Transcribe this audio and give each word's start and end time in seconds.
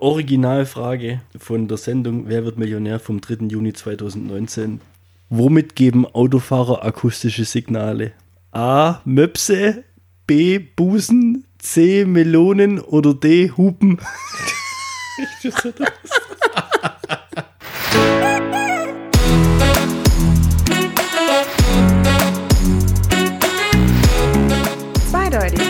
Originalfrage 0.00 1.20
von 1.38 1.68
der 1.68 1.76
Sendung 1.76 2.24
Wer 2.28 2.44
wird 2.44 2.58
Millionär 2.58 2.98
vom 2.98 3.20
3. 3.20 3.46
Juni 3.46 3.72
2019. 3.72 4.80
Womit 5.28 5.76
geben 5.76 6.06
Autofahrer 6.06 6.84
akustische 6.84 7.44
Signale? 7.44 8.12
A. 8.52 9.00
Möpse, 9.04 9.84
B. 10.26 10.58
Busen, 10.58 11.44
C. 11.58 12.04
Melonen 12.04 12.80
oder 12.80 13.14
D. 13.14 13.50
Hupen? 13.56 14.00
Zweideutig. 25.10 25.60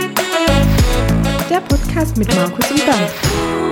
Der 1.50 1.60
Podcast 1.60 2.16
mit 2.16 2.34
Markus 2.34 2.70
und 2.70 2.86
Bernd. 2.86 3.69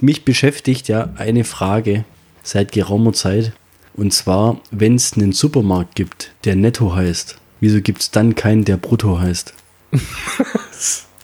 Mich 0.00 0.24
beschäftigt 0.24 0.88
ja 0.88 1.10
eine 1.16 1.44
Frage 1.44 2.04
seit 2.42 2.72
geraumer 2.72 3.12
Zeit. 3.12 3.52
Und 3.94 4.12
zwar, 4.14 4.60
wenn 4.70 4.94
es 4.94 5.12
einen 5.14 5.32
Supermarkt 5.32 5.94
gibt, 5.94 6.32
der 6.44 6.56
Netto 6.56 6.94
heißt, 6.94 7.38
wieso 7.60 7.80
gibt 7.82 8.00
es 8.00 8.10
dann 8.10 8.34
keinen, 8.34 8.64
der 8.64 8.76
Brutto 8.76 9.18
heißt? 9.18 9.52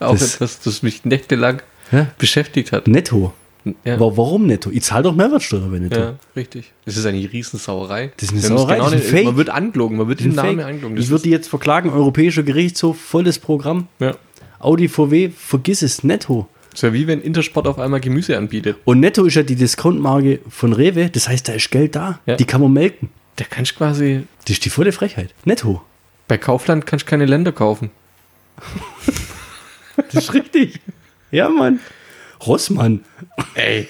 Auch 0.00 0.12
Das- 0.12 0.34
etwas, 0.34 0.60
das 0.60 0.82
mich 0.82 1.04
nächtelang 1.04 1.62
Hä? 1.90 2.06
beschäftigt 2.18 2.72
hat. 2.72 2.86
Netto? 2.88 3.32
Ja. 3.84 3.98
Wa- 3.98 4.12
Warum 4.16 4.46
Netto? 4.46 4.70
Ich 4.70 4.82
zahle 4.84 5.04
doch 5.04 5.14
Mehrwertsteuer 5.14 5.68
bei 5.68 5.78
Netto. 5.78 5.98
Ja, 5.98 6.14
richtig. 6.36 6.72
Das 6.84 6.96
ist 6.96 7.06
eine 7.06 7.18
Riesensauerei. 7.32 8.12
Das 8.16 8.30
ist 8.30 8.32
eine 8.32 8.58
Sauerei, 8.58 8.76
das 8.78 8.92
ist 8.92 8.94
ein 8.94 9.02
Fake. 9.02 9.24
Man 9.24 9.36
wird 9.36 9.50
angelogen, 9.50 9.96
man 9.96 10.06
wird 10.08 10.20
den 10.20 10.34
Namen 10.34 10.60
angelogen. 10.60 10.96
Ich 10.96 11.04
Das 11.04 11.10
würde 11.10 11.22
die 11.24 11.30
jetzt 11.30 11.48
verklagen, 11.48 11.90
Europäischer 11.90 12.42
Gerichtshof, 12.42 13.00
volles 13.00 13.38
Programm. 13.38 13.88
ja. 13.98 14.14
Audi 14.58 14.88
VW, 14.88 15.30
vergiss 15.36 15.82
es, 15.82 16.02
Netto. 16.02 16.48
Ist 16.76 16.82
ja 16.82 16.92
wie 16.92 17.06
wenn 17.06 17.20
Intersport 17.20 17.66
auf 17.66 17.78
einmal 17.78 18.00
Gemüse 18.00 18.36
anbietet. 18.36 18.76
Und 18.84 19.00
Netto 19.00 19.24
ist 19.24 19.34
ja 19.34 19.42
die 19.42 19.56
Discountmarke 19.56 20.40
von 20.48 20.72
Rewe, 20.72 21.08
das 21.10 21.28
heißt, 21.28 21.48
da 21.48 21.52
ist 21.54 21.70
Geld 21.70 21.96
da. 21.96 22.20
Ja. 22.26 22.36
Die 22.36 22.44
kann 22.44 22.60
man 22.60 22.72
melken. 22.72 23.10
Da 23.36 23.44
kannst 23.48 23.72
du 23.72 23.76
quasi, 23.76 24.24
Das 24.44 24.50
ist 24.52 24.64
die 24.64 24.70
volle 24.70 24.92
Frechheit. 24.92 25.34
Netto. 25.44 25.82
bei 26.28 26.38
Kaufland 26.38 26.86
kannst 26.86 27.06
du 27.06 27.10
keine 27.10 27.26
Länder 27.26 27.52
kaufen. 27.52 27.90
Das 30.12 30.24
ist 30.24 30.34
richtig. 30.34 30.80
ja, 31.30 31.48
Mann. 31.48 31.80
Rossmann. 32.46 33.00
Ey. 33.54 33.88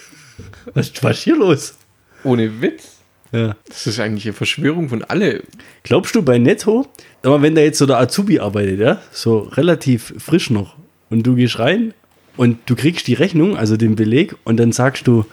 Was, 0.73 0.93
was 1.03 1.19
ist 1.19 1.25
hier 1.25 1.37
los? 1.37 1.75
Ohne 2.23 2.61
Witz. 2.63 2.99
Ja. 3.33 3.57
Das 3.67 3.89
ist 3.89 3.99
eigentlich 3.99 4.25
eine 4.27 4.33
Verschwörung 4.33 4.89
von 4.89 5.03
alle. 5.03 5.43
Glaubst 5.83 6.15
du 6.15 6.23
bei 6.23 6.39
Netto, 6.39 6.87
aber 7.23 7.43
wenn 7.43 7.57
da 7.57 7.61
jetzt 7.61 7.79
so 7.79 7.87
der 7.87 7.99
Azubi 7.99 8.39
arbeitet, 8.39 8.79
ja, 8.79 9.03
so 9.11 9.41
relativ 9.41 10.15
frisch 10.19 10.49
noch, 10.51 10.77
und 11.11 11.25
du 11.27 11.35
gehst 11.35 11.59
rein 11.59 11.93
und 12.37 12.59
du 12.67 12.77
kriegst 12.77 13.07
die 13.07 13.15
Rechnung, 13.15 13.57
also 13.57 13.77
den 13.77 13.97
Beleg, 13.97 14.37
und 14.45 14.59
dann 14.59 14.73
sagst 14.73 15.07
du, 15.07 15.25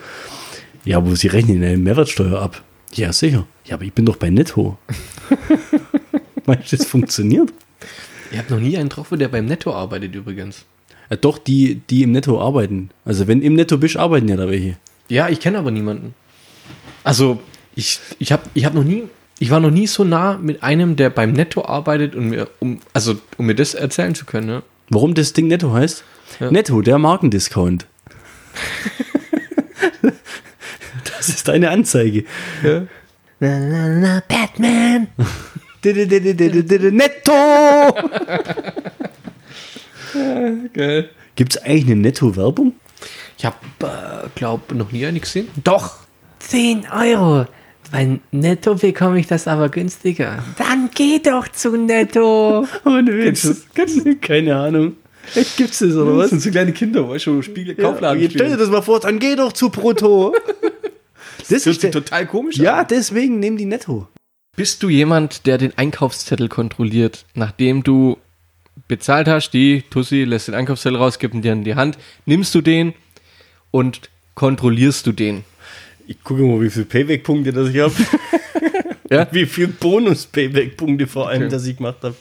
ja, 0.85 0.97
aber 0.97 1.15
sie 1.15 1.27
rechnen 1.27 1.63
eine 1.63 1.77
Mehrwertsteuer 1.77 2.41
ab. 2.41 2.63
Ja, 2.93 3.13
sicher. 3.13 3.47
Ja, 3.65 3.75
aber 3.75 3.85
ich 3.85 3.93
bin 3.93 4.05
doch 4.05 4.17
bei 4.17 4.29
Netto. 4.29 4.77
Meinst 6.45 6.71
du, 6.71 6.77
das 6.77 6.85
funktioniert? 6.85 7.53
Ich 8.31 8.37
habe 8.37 8.53
noch 8.53 8.59
nie 8.59 8.77
einen 8.77 8.89
getroffen, 8.89 9.19
der 9.19 9.29
beim 9.29 9.45
Netto 9.45 9.73
arbeitet 9.73 10.13
übrigens. 10.15 10.65
Ja, 11.09 11.15
doch, 11.15 11.37
die, 11.37 11.81
die 11.89 12.03
im 12.03 12.11
Netto 12.11 12.41
arbeiten. 12.41 12.89
Also 13.05 13.27
wenn 13.27 13.41
im 13.41 13.55
Netto 13.55 13.77
bist, 13.77 13.97
arbeiten 13.97 14.27
ja 14.27 14.35
da 14.35 14.49
welche. 14.49 14.77
Ja, 15.09 15.29
ich 15.29 15.39
kenne 15.39 15.59
aber 15.59 15.71
niemanden. 15.71 16.13
Also, 17.03 17.39
ich, 17.75 17.99
ich 18.19 18.31
habe 18.31 18.43
ich 18.53 18.65
hab 18.65 18.73
noch 18.73 18.83
nie, 18.83 19.03
ich 19.39 19.49
war 19.49 19.59
noch 19.59 19.71
nie 19.71 19.87
so 19.87 20.03
nah 20.03 20.37
mit 20.37 20.63
einem, 20.63 20.95
der 20.95 21.09
beim 21.09 21.33
Netto 21.33 21.65
arbeitet 21.65 22.15
und 22.15 22.29
mir, 22.29 22.47
um, 22.59 22.79
also, 22.93 23.15
um 23.37 23.45
mir 23.45 23.55
das 23.55 23.73
erzählen 23.73 24.15
zu 24.15 24.25
können. 24.25 24.47
Ne? 24.47 24.63
Warum 24.89 25.13
das 25.13 25.33
Ding 25.33 25.47
Netto 25.47 25.73
heißt? 25.73 26.03
Ja. 26.39 26.51
Netto, 26.51 26.81
der 26.81 26.97
Markendiscount. 26.97 27.85
das 31.17 31.29
ist 31.29 31.47
deine 31.47 31.69
Anzeige. 31.69 32.25
Ja. 32.63 32.83
Batman! 33.39 35.07
Netto! 36.91 37.33
Geil. 40.73 41.09
Gibt 41.35 41.55
es 41.55 41.61
eigentlich 41.63 41.85
eine 41.85 41.95
Netto-Werbung? 41.97 42.73
Ich 43.37 43.45
habe, 43.45 43.57
äh, 43.81 44.29
glaube 44.35 44.75
noch 44.75 44.91
nie 44.91 45.05
eine 45.05 45.19
gesehen. 45.19 45.47
Doch, 45.63 46.03
10 46.39 46.87
Euro. 46.91 47.45
Bei 47.91 48.19
Netto 48.31 48.75
bekomme 48.75 49.19
ich 49.19 49.27
das 49.27 49.47
aber 49.47 49.69
günstiger. 49.69 50.43
Dann 50.57 50.89
geh 50.93 51.19
doch 51.19 51.47
zu 51.47 51.75
Netto. 51.77 52.65
Ohne 52.85 53.17
Witz. 53.17 53.65
Keine 54.21 54.55
Ahnung. 54.55 54.95
Echt, 55.35 55.57
gibt's 55.57 55.79
das 55.79 55.95
oder 55.95 56.17
was? 56.17 56.29
sind 56.29 56.41
so 56.41 56.51
kleine 56.51 56.73
Kinder, 56.73 57.07
weißt 57.07 57.25
du, 57.27 57.41
Spiegel, 57.41 57.75
Ja, 57.79 58.13
jetzt 58.13 58.33
stell 58.33 58.49
dir 58.49 58.57
das 58.57 58.69
mal 58.69 58.81
vor, 58.81 58.99
dann 58.99 59.19
geh 59.19 59.35
doch 59.35 59.53
zu 59.53 59.69
Brutto. 59.69 60.33
das 60.33 61.47
Das 61.49 61.65
hört 61.65 61.75
ist 61.75 61.81
sich 61.81 61.91
total 61.91 62.25
komisch 62.27 62.57
ja, 62.57 62.79
an. 62.79 62.85
deswegen 62.89 63.39
nehmen 63.39 63.57
die 63.57 63.65
Netto. 63.65 64.07
Bist 64.55 64.83
du 64.83 64.89
jemand, 64.89 65.45
der 65.47 65.57
den 65.57 65.77
Einkaufszettel 65.77 66.47
kontrolliert, 66.47 67.25
nachdem 67.33 67.83
du 67.83 68.17
bezahlt 68.87 69.27
hast, 69.27 69.51
die 69.51 69.83
Tussi 69.89 70.23
lässt 70.23 70.47
den 70.47 70.55
Einkaufszettel 70.55 70.97
raus, 70.97 71.19
gibt 71.19 71.33
ihn 71.33 71.41
dir 71.41 71.53
in 71.53 71.63
die 71.63 71.75
Hand, 71.75 71.97
nimmst 72.25 72.53
du 72.55 72.61
den 72.61 72.93
und 73.71 74.09
kontrollierst 74.35 75.05
du 75.07 75.11
den? 75.11 75.43
Ich 76.05 76.21
gucke 76.23 76.43
mal, 76.43 76.61
wie 76.61 76.69
viele 76.69 76.85
Payback-Punkte 76.85 77.51
das 77.53 77.69
ich 77.69 77.79
habe. 77.79 77.93
Ja? 79.09 79.27
Wie 79.31 79.45
viele 79.45 79.67
Bonus-Payback-Punkte 79.67 81.05
vor 81.07 81.29
allem, 81.29 81.43
Okay. 81.43 81.51
das 81.51 81.67
ich 81.67 81.77
gemacht 81.77 81.97
habe. 82.01 82.15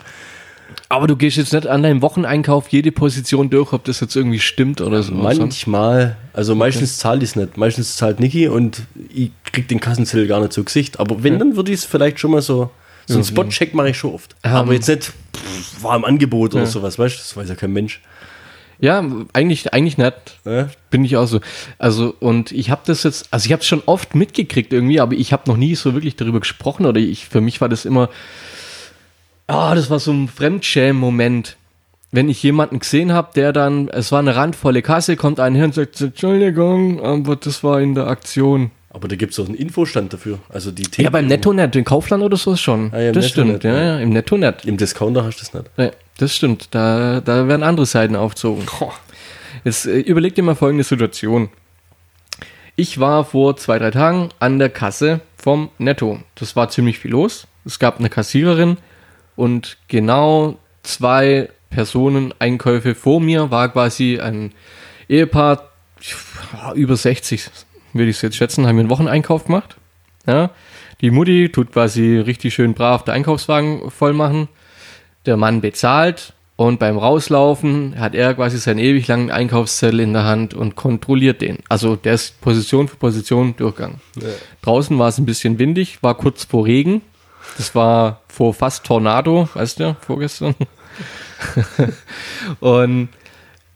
Aber 0.88 1.06
du 1.06 1.16
gehst 1.16 1.37
jetzt 1.37 1.53
nicht 1.53 1.66
an 1.66 1.83
deinem 1.83 2.03
Wocheneinkauf 2.03 2.69
jede 2.69 2.93
Position 2.93 3.50
durch, 3.50 3.72
ob 3.72 3.84
das 3.84 4.00
jetzt 4.00 4.15
irgendwie 4.16 4.38
stimmt 4.41 4.81
oder 4.81 5.03
so. 5.03 5.15
Manchmal, 5.15 6.16
also 6.33 6.55
meistens 6.55 6.99
zahle 6.99 7.19
ich 7.19 7.31
es 7.31 7.37
nicht. 7.37 7.56
Meistens 7.56 7.97
zahlt 7.97 8.21
Niki 8.21 8.49
und 8.49 8.82
ich 9.12 9.31
krieg 9.53 9.69
den 9.69 9.81
Kassenzettel 9.81 10.27
gar 10.27 10.41
nicht 10.41 10.53
so 10.53 10.62
Gesicht. 10.65 11.00
Aber 11.00 11.22
wenn, 11.22 11.38
dann 11.38 11.56
würde 11.56 11.72
ich 11.72 11.81
es 11.81 11.84
vielleicht 11.84 12.19
schon 12.21 12.31
mal 12.32 12.43
so. 12.43 12.71
So 13.06 13.15
einen 13.15 13.25
Spotcheck 13.25 13.75
mache 13.75 13.91
ich 13.91 13.99
schon 13.99 14.15
oft. 14.15 14.37
Aber 14.43 14.72
jetzt 14.72 14.88
nicht, 14.88 15.12
pff, 15.34 15.82
war 15.82 15.97
im 15.97 16.05
Angebot 16.05 16.53
oder 16.55 16.62
Ja. 16.62 16.71
sowas, 16.71 16.99
weißt 16.99 17.16
du? 17.16 17.19
Das 17.19 17.37
weiß 17.37 17.49
ja 17.49 17.56
kein 17.56 17.72
Mensch. 17.72 18.00
Ja, 18.78 19.05
eigentlich, 19.32 19.72
eigentlich 19.72 19.99
nicht. 19.99 20.15
Ja? 20.44 20.69
Bin 20.91 21.05
ich 21.05 21.16
auch 21.16 21.27
so. 21.27 21.41
Also, 21.78 22.15
und 22.21 22.53
ich 22.53 22.71
habe 22.71 22.82
das 22.84 23.03
jetzt, 23.03 23.28
also 23.32 23.47
ich 23.47 23.53
habe 23.53 23.61
es 23.61 23.66
schon 23.66 23.82
oft 23.87 24.15
mitgekriegt 24.15 24.72
irgendwie, 24.72 25.00
aber 25.00 25.15
ich 25.15 25.32
habe 25.32 25.43
noch 25.47 25.56
nie 25.56 25.75
so 25.75 25.94
wirklich 25.94 26.16
darüber 26.16 26.41
gesprochen 26.41 26.87
oder 26.87 27.00
ich, 27.00 27.27
für 27.28 27.41
mich 27.41 27.61
war 27.61 27.69
das 27.69 27.84
immer, 27.84 28.09
ah, 29.52 29.74
das 29.74 29.90
war 29.90 29.98
so 29.98 30.12
ein 30.12 30.28
Fremdschämen-Moment. 30.28 31.56
Wenn 32.10 32.28
ich 32.28 32.42
jemanden 32.42 32.78
gesehen 32.78 33.12
habe, 33.12 33.30
der 33.34 33.52
dann, 33.52 33.88
es 33.88 34.12
war 34.12 34.18
eine 34.18 34.36
randvolle 34.36 34.82
Kasse, 34.82 35.16
kommt 35.16 35.40
einer 35.40 35.56
her 35.56 35.64
und 35.64 35.74
sagt, 35.74 36.00
Entschuldigung, 36.00 37.02
aber 37.02 37.36
das 37.36 37.64
war 37.64 37.80
in 37.80 37.94
der 37.94 38.06
Aktion. 38.06 38.70
Aber 38.90 39.08
da 39.08 39.16
gibt 39.16 39.32
es 39.32 39.40
auch 39.40 39.46
einen 39.46 39.54
Infostand 39.54 40.12
dafür. 40.12 40.38
Also 40.50 40.70
die 40.70 40.84
Ja, 40.98 41.08
beim 41.08 41.26
Netto 41.26 41.54
nicht, 41.54 41.74
in 41.74 41.84
Kaufland 41.84 42.22
oder 42.22 42.36
so 42.36 42.54
schon. 42.56 42.92
Ah, 42.92 43.00
ja, 43.00 43.08
im 43.08 43.14
das 43.14 43.30
stimmt, 43.30 43.64
ja, 43.64 43.82
ja. 43.82 43.98
im 43.98 44.10
Netto 44.10 44.36
nicht. 44.36 44.66
Im 44.66 44.76
Discounter 44.76 45.24
hast 45.24 45.38
du 45.38 45.44
das 45.44 45.54
nicht. 45.54 45.70
Ja, 45.78 45.90
das 46.19 46.36
stimmt. 46.36 46.69
Da, 46.72 47.22
da 47.22 47.48
werden 47.48 47.62
andere 47.62 47.86
Seiten 47.86 48.16
aufgezogen. 48.16 48.66
Jetzt 49.64 49.86
äh, 49.86 49.98
überleg 50.00 50.34
dir 50.34 50.42
mal 50.42 50.54
folgende 50.54 50.84
Situation. 50.84 51.48
Ich 52.76 53.00
war 53.00 53.24
vor 53.24 53.56
zwei, 53.56 53.78
drei 53.78 53.90
Tagen 53.90 54.28
an 54.38 54.58
der 54.58 54.69
Kasse 54.69 55.20
vom 55.36 55.70
Netto. 55.78 56.20
Das 56.34 56.56
war 56.56 56.69
ziemlich 56.69 56.98
viel 56.98 57.12
los. 57.12 57.46
Es 57.64 57.78
gab 57.78 57.98
eine 57.98 58.10
Kassiererin 58.10 58.76
und 59.42 59.76
genau 59.88 60.56
zwei 60.84 61.48
Personen 61.69 62.32
Einkäufe 62.38 62.94
vor 62.94 63.20
mir 63.20 63.50
war 63.50 63.72
quasi 63.72 64.20
ein 64.20 64.53
Ehepaar 65.08 65.70
ja, 66.53 66.72
über 66.75 66.97
60, 66.97 67.50
würde 67.92 68.10
ich 68.10 68.16
es 68.16 68.22
jetzt 68.22 68.36
schätzen, 68.36 68.69
haben 68.69 68.76
wir 68.76 68.81
einen 68.82 68.91
Wocheneinkauf 68.91 69.47
gemacht. 69.47 69.76
Ja, 70.28 70.50
die 71.00 71.10
Mutti 71.10 71.50
tut 71.50 71.72
quasi 71.72 72.19
richtig 72.19 72.54
schön 72.54 72.75
brav 72.75 73.02
den 73.02 73.14
Einkaufswagen 73.14 73.91
voll 73.91 74.12
machen 74.12 74.48
der 75.26 75.36
Mann 75.36 75.60
bezahlt 75.60 76.34
und 76.56 76.78
beim 76.78 76.97
Rauslaufen 76.97 77.98
hat 77.98 78.14
er 78.14 78.34
quasi 78.34 78.58
seinen 78.58 78.78
ewig 78.78 79.08
langen 79.08 79.31
Einkaufszettel 79.31 80.00
in 80.00 80.12
der 80.12 80.25
Hand 80.25 80.54
und 80.54 80.76
kontrolliert 80.76 81.40
den. 81.40 81.58
Also 81.69 81.96
der 81.96 82.14
ist 82.14 82.40
Position 82.40 82.87
für 82.87 82.96
Position 82.96 83.56
durchgegangen. 83.56 84.00
Draußen 84.62 84.96
war 84.99 85.08
es 85.08 85.19
ein 85.19 85.26
bisschen 85.26 85.58
windig, 85.58 86.02
war 86.02 86.17
kurz 86.17 86.44
vor 86.44 86.67
Regen. 86.67 87.02
Das 87.56 87.75
war 87.75 88.21
vor 88.29 88.55
fast 88.55 88.85
Tornado, 88.85 89.49
weißt 89.55 89.81
du, 89.81 89.97
vorgestern. 90.00 90.55
und 92.61 93.09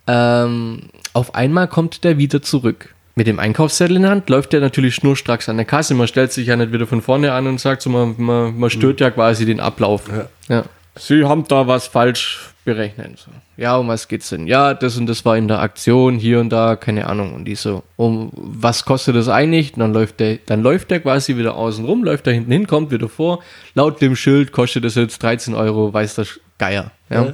ähm, 0.06 0.82
auf 1.12 1.34
einmal 1.34 1.68
kommt 1.68 2.04
der 2.04 2.18
wieder 2.18 2.42
zurück. 2.42 2.94
Mit 3.14 3.26
dem 3.26 3.38
Einkaufszettel 3.38 3.96
in 3.96 4.02
der 4.02 4.10
Hand 4.10 4.28
läuft 4.28 4.52
der 4.52 4.60
natürlich 4.60 4.94
schnurstracks 4.94 5.48
an 5.48 5.56
der 5.56 5.64
Kasse. 5.64 5.94
Man 5.94 6.06
stellt 6.06 6.32
sich 6.32 6.48
ja 6.48 6.56
nicht 6.56 6.72
wieder 6.72 6.86
von 6.86 7.00
vorne 7.00 7.32
an 7.32 7.46
und 7.46 7.58
sagt 7.58 7.80
so, 7.80 7.88
man, 7.88 8.14
man, 8.18 8.58
man 8.58 8.70
stört 8.70 9.00
ja 9.00 9.10
quasi 9.10 9.46
den 9.46 9.58
Ablauf. 9.58 10.02
Ja. 10.48 10.64
Sie 10.96 11.24
haben 11.24 11.44
da 11.48 11.66
was 11.66 11.86
falsch 11.86 12.52
berechnet. 12.66 13.18
So. 13.18 13.30
Ja, 13.56 13.76
um 13.76 13.88
was 13.88 14.08
geht's 14.08 14.28
denn? 14.28 14.46
Ja, 14.46 14.74
das 14.74 14.98
und 14.98 15.06
das 15.06 15.24
war 15.24 15.38
in 15.38 15.48
der 15.48 15.60
Aktion, 15.60 16.18
hier 16.18 16.40
und 16.40 16.50
da, 16.50 16.76
keine 16.76 17.06
Ahnung. 17.06 17.32
Und 17.32 17.46
die 17.46 17.54
so, 17.54 17.82
um 17.96 18.30
was 18.34 18.84
kostet 18.84 19.16
das 19.16 19.30
eigentlich? 19.30 19.72
Und 19.72 19.80
dann 19.80 19.94
läuft 19.94 20.20
der, 20.20 20.36
dann 20.44 20.62
läuft 20.62 20.90
der 20.90 21.00
quasi 21.00 21.38
wieder 21.38 21.54
außen 21.54 21.86
rum, 21.86 22.04
läuft 22.04 22.26
da 22.26 22.32
hinten 22.32 22.52
hin, 22.52 22.66
kommt 22.66 22.90
wieder 22.90 23.08
vor. 23.08 23.42
Laut 23.74 24.02
dem 24.02 24.14
Schild 24.16 24.52
kostet 24.52 24.84
das 24.84 24.96
jetzt 24.96 25.22
13 25.22 25.54
Euro, 25.54 25.94
weiß 25.94 26.16
der 26.16 26.26
Geier. 26.58 26.90
Ja. 27.08 27.24
Ja. 27.24 27.32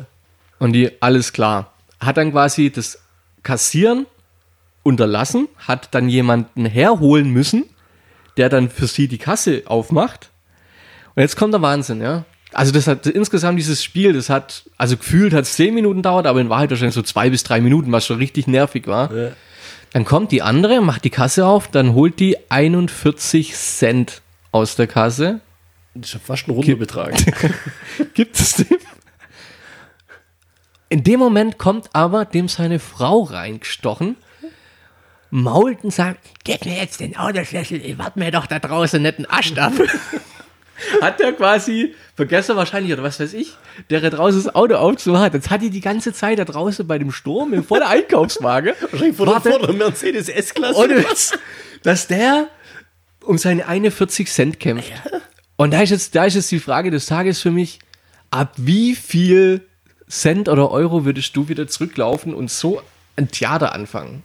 Und 0.61 0.75
die, 0.75 0.93
alles 1.03 1.33
klar. 1.33 1.73
Hat 1.99 2.19
dann 2.19 2.31
quasi 2.31 2.71
das 2.71 3.03
Kassieren 3.43 4.07
unterlassen, 4.85 5.49
hat 5.57 5.95
dann 5.95 6.09
jemanden 6.09 6.67
herholen 6.67 7.31
müssen, 7.31 7.65
der 8.37 8.49
dann 8.49 8.69
für 8.69 8.87
sie 8.87 9.09
die 9.09 9.19
Kasse 9.19 9.63
aufmacht. 9.65 10.31
Und 11.15 11.23
jetzt 11.23 11.37
kommt 11.37 11.55
der 11.55 11.63
Wahnsinn, 11.63 12.01
ja. 12.01 12.25
Also 12.53 12.73
das 12.73 12.87
hat 12.87 13.07
insgesamt 13.07 13.59
dieses 13.59 13.83
Spiel, 13.83 14.13
das 14.13 14.29
hat, 14.29 14.65
also 14.77 14.97
gefühlt 14.97 15.33
hat 15.33 15.45
es 15.45 15.55
zehn 15.55 15.75
Minuten 15.75 16.03
dauert, 16.03 16.27
aber 16.27 16.41
in 16.41 16.49
Wahrheit 16.49 16.71
wahrscheinlich 16.71 16.95
so 16.95 17.03
zwei 17.03 17.31
bis 17.31 17.43
drei 17.43 17.61
Minuten, 17.61 17.93
was 17.93 18.07
schon 18.07 18.19
richtig 18.19 18.47
nervig 18.47 18.87
war. 18.87 19.15
Ja. 19.15 19.33
Dann 19.93 20.05
kommt 20.05 20.33
die 20.33 20.43
andere, 20.43 20.81
macht 20.81 21.05
die 21.05 21.11
Kasse 21.11 21.47
auf, 21.47 21.69
dann 21.69 21.95
holt 21.95 22.19
die 22.19 22.37
41 22.51 23.55
Cent 23.55 24.23
aus 24.51 24.77
der 24.77 24.87
Kasse, 24.87 25.41
Das 25.95 26.09
ist 26.09 26.15
ja 26.15 26.21
fast 26.21 26.49
ein 26.49 26.53
runder 26.53 26.77
Betrag. 26.77 27.15
gibt 28.15 28.39
es 28.39 28.55
dem. 28.55 28.79
In 30.89 31.05
dem 31.05 31.21
Moment 31.21 31.57
kommt 31.57 31.89
aber 31.95 32.27
dem 32.27 32.49
seine 32.49 32.79
Frau 32.79 33.23
reingestochen, 33.23 34.17
mault 35.31 35.85
und 35.85 35.91
sagt, 35.91 36.21
gib 36.45 36.67
mir 36.67 36.77
jetzt 36.77 37.01
den 37.01 37.17
Autoschlüssel, 37.17 37.81
ich 37.83 37.97
warte 37.97 38.19
mir 38.19 38.31
doch 38.31 38.47
da 38.47 38.59
draußen 38.59 39.01
nicht 39.01 39.17
einen 39.17 39.27
Ast 39.27 39.59
ab. 39.59 39.73
hat 41.01 41.21
der 41.21 41.33
quasi 41.33 41.95
vergessen 42.15 42.57
wahrscheinlich, 42.57 42.93
oder 42.93 43.03
was 43.03 43.21
weiß 43.21 43.35
ich, 43.35 43.55
der 43.91 44.01
da 44.01 44.11
draußen 44.11 44.43
das 44.43 44.55
Auto 44.55 44.75
aufzumachen. 44.75 45.33
Jetzt 45.33 45.51
hat 45.51 45.63
die 45.63 45.71
die 45.71 45.81
ganze 45.81 46.13
Zeit 46.13 46.39
da 46.39 46.45
draußen 46.45 46.87
bei 46.87 46.99
dem 46.99 47.13
Sturm 47.13 47.53
im 47.53 47.65
vollen 47.65 47.83
Einkaufswagen. 47.83 48.75
Wahrscheinlich 48.91 49.17
vor 49.17 49.27
der, 49.27 49.41
vor 49.41 49.59
der 49.59 49.73
Mercedes 49.73 50.29
S-Klasse. 50.29 51.05
Dass 51.83 52.07
der 52.07 52.49
um 53.25 53.39
seine 53.39 53.67
41 53.67 54.31
Cent 54.31 54.61
kämpft. 54.61 54.93
Und 55.57 55.73
da 55.73 55.83
ist, 55.83 55.91
jetzt, 55.91 56.15
da 56.15 56.25
ist 56.25 56.35
jetzt 56.35 56.51
die 56.51 56.59
Frage 56.59 56.91
des 56.91 57.07
Tages 57.07 57.41
für 57.41 57.51
mich, 57.51 57.79
ab 58.31 58.55
wie 58.57 58.95
viel 58.95 59.67
Cent 60.09 60.49
oder 60.49 60.71
Euro 60.71 61.05
würdest 61.05 61.37
du 61.37 61.49
wieder 61.49 61.69
zurücklaufen 61.69 62.35
und 62.35 62.51
so 62.51 62.83
ein 63.17 63.31
Theater 63.31 63.73
anfangen? 63.73 64.23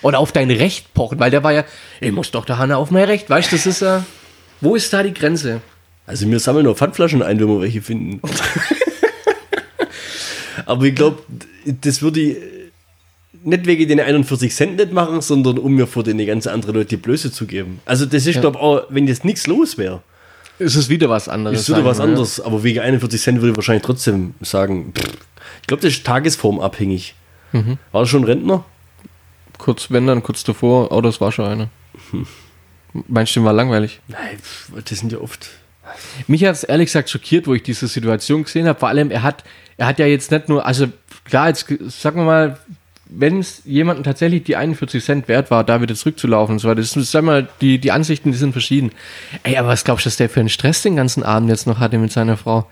Oder 0.00 0.18
auf 0.18 0.32
dein 0.32 0.50
Recht 0.50 0.94
pochen, 0.94 1.20
weil 1.20 1.30
der 1.30 1.44
war 1.44 1.52
ja, 1.52 1.64
ich 2.00 2.10
muss 2.10 2.30
doch 2.30 2.44
der 2.44 2.58
Hanna 2.58 2.76
auf 2.76 2.90
mein 2.90 3.04
Recht, 3.04 3.30
weißt 3.30 3.52
du, 3.52 3.56
das 3.56 3.66
ist 3.66 3.82
ja, 3.82 4.04
wo 4.60 4.74
ist 4.74 4.92
da 4.92 5.02
die 5.02 5.14
Grenze? 5.14 5.60
Also 6.12 6.30
wir 6.30 6.38
sammeln 6.40 6.66
noch 6.66 6.76
Pfandflaschen 6.76 7.22
ein, 7.22 7.40
wenn 7.40 7.48
wir 7.48 7.62
welche 7.62 7.80
finden. 7.80 8.20
Aber 10.66 10.84
ich 10.84 10.94
glaube, 10.94 11.22
das 11.64 12.02
würde 12.02 12.20
ich 12.20 12.36
nicht 13.44 13.64
wegen 13.64 13.88
den 13.88 13.98
41 13.98 14.54
Cent 14.54 14.76
nicht 14.76 14.92
machen, 14.92 15.22
sondern 15.22 15.56
um 15.56 15.72
mir 15.72 15.86
vor 15.86 16.04
den 16.04 16.18
ganzen 16.26 16.50
anderen 16.50 16.74
Leute 16.74 16.90
die 16.90 16.96
Blöße 16.98 17.32
zu 17.32 17.46
geben. 17.46 17.80
Also 17.86 18.04
das 18.04 18.26
ist, 18.26 18.42
glaube 18.42 18.58
ich, 18.58 18.62
auch, 18.62 18.82
wenn 18.90 19.08
jetzt 19.08 19.24
nichts 19.24 19.46
los 19.46 19.78
wäre, 19.78 20.02
Ist 20.58 20.76
es 20.76 20.90
wieder 20.90 21.08
was 21.08 21.30
anderes? 21.30 21.60
ist 21.60 21.68
wieder 21.70 21.78
sagen 21.78 21.88
was 21.88 21.96
ja. 21.96 22.04
anderes. 22.04 22.40
Aber 22.42 22.62
wegen 22.62 22.80
41 22.80 23.18
Cent 23.18 23.40
würde 23.40 23.52
ich 23.52 23.56
wahrscheinlich 23.56 23.84
trotzdem 23.84 24.34
sagen, 24.42 24.92
pff, 24.94 25.14
ich 25.62 25.66
glaube, 25.66 25.80
das 25.80 25.94
ist 25.94 26.04
tagesformabhängig. 26.04 27.14
Mhm. 27.52 27.78
War 27.90 28.02
das 28.02 28.10
schon 28.10 28.24
Rentner? 28.24 28.66
Kurz, 29.56 29.90
wenn 29.90 30.06
dann, 30.06 30.22
kurz 30.22 30.44
davor, 30.44 30.92
oh, 30.92 31.00
das 31.00 31.22
war 31.22 31.32
schon 31.32 31.46
einer. 31.46 31.70
Meinst 33.08 33.34
du, 33.34 33.42
war 33.44 33.54
langweilig? 33.54 34.00
Nein, 34.08 34.36
das 34.84 34.98
sind 34.98 35.10
ja 35.10 35.18
oft... 35.22 35.48
Mich 36.26 36.44
hat 36.44 36.54
es 36.54 36.64
ehrlich 36.64 36.86
gesagt 36.86 37.10
schockiert, 37.10 37.46
wo 37.46 37.54
ich 37.54 37.62
diese 37.62 37.86
Situation 37.88 38.44
gesehen 38.44 38.66
habe. 38.68 38.78
Vor 38.78 38.88
allem, 38.88 39.10
er 39.10 39.22
hat, 39.22 39.44
er 39.76 39.86
hat 39.86 39.98
ja 39.98 40.06
jetzt 40.06 40.30
nicht 40.30 40.48
nur, 40.48 40.64
also 40.66 40.86
klar, 41.24 41.48
jetzt 41.48 41.66
ge- 41.66 41.78
sagen 41.88 42.20
wir 42.20 42.24
mal, 42.24 42.58
wenn 43.14 43.40
es 43.40 43.60
jemandem 43.66 44.04
tatsächlich 44.04 44.44
die 44.44 44.56
41 44.56 45.04
Cent 45.04 45.28
wert 45.28 45.50
war, 45.50 45.64
da 45.64 45.82
wieder 45.82 45.94
zurückzulaufen 45.94 46.54
und 46.54 46.58
so 46.60 46.68
weiter, 46.68 46.80
das 46.80 46.96
ist, 46.96 47.10
sag 47.10 47.24
mal, 47.24 47.48
die, 47.60 47.78
die 47.78 47.92
Ansichten, 47.92 48.32
die 48.32 48.38
sind 48.38 48.52
verschieden. 48.52 48.90
Ey, 49.42 49.56
aber 49.58 49.68
was 49.68 49.84
glaubst 49.84 50.06
du, 50.06 50.08
dass 50.08 50.16
der 50.16 50.30
für 50.30 50.40
einen 50.40 50.48
Stress 50.48 50.80
den 50.82 50.96
ganzen 50.96 51.22
Abend 51.22 51.50
jetzt 51.50 51.66
noch 51.66 51.78
hatte 51.78 51.98
mit 51.98 52.10
seiner 52.12 52.36
Frau? 52.38 52.66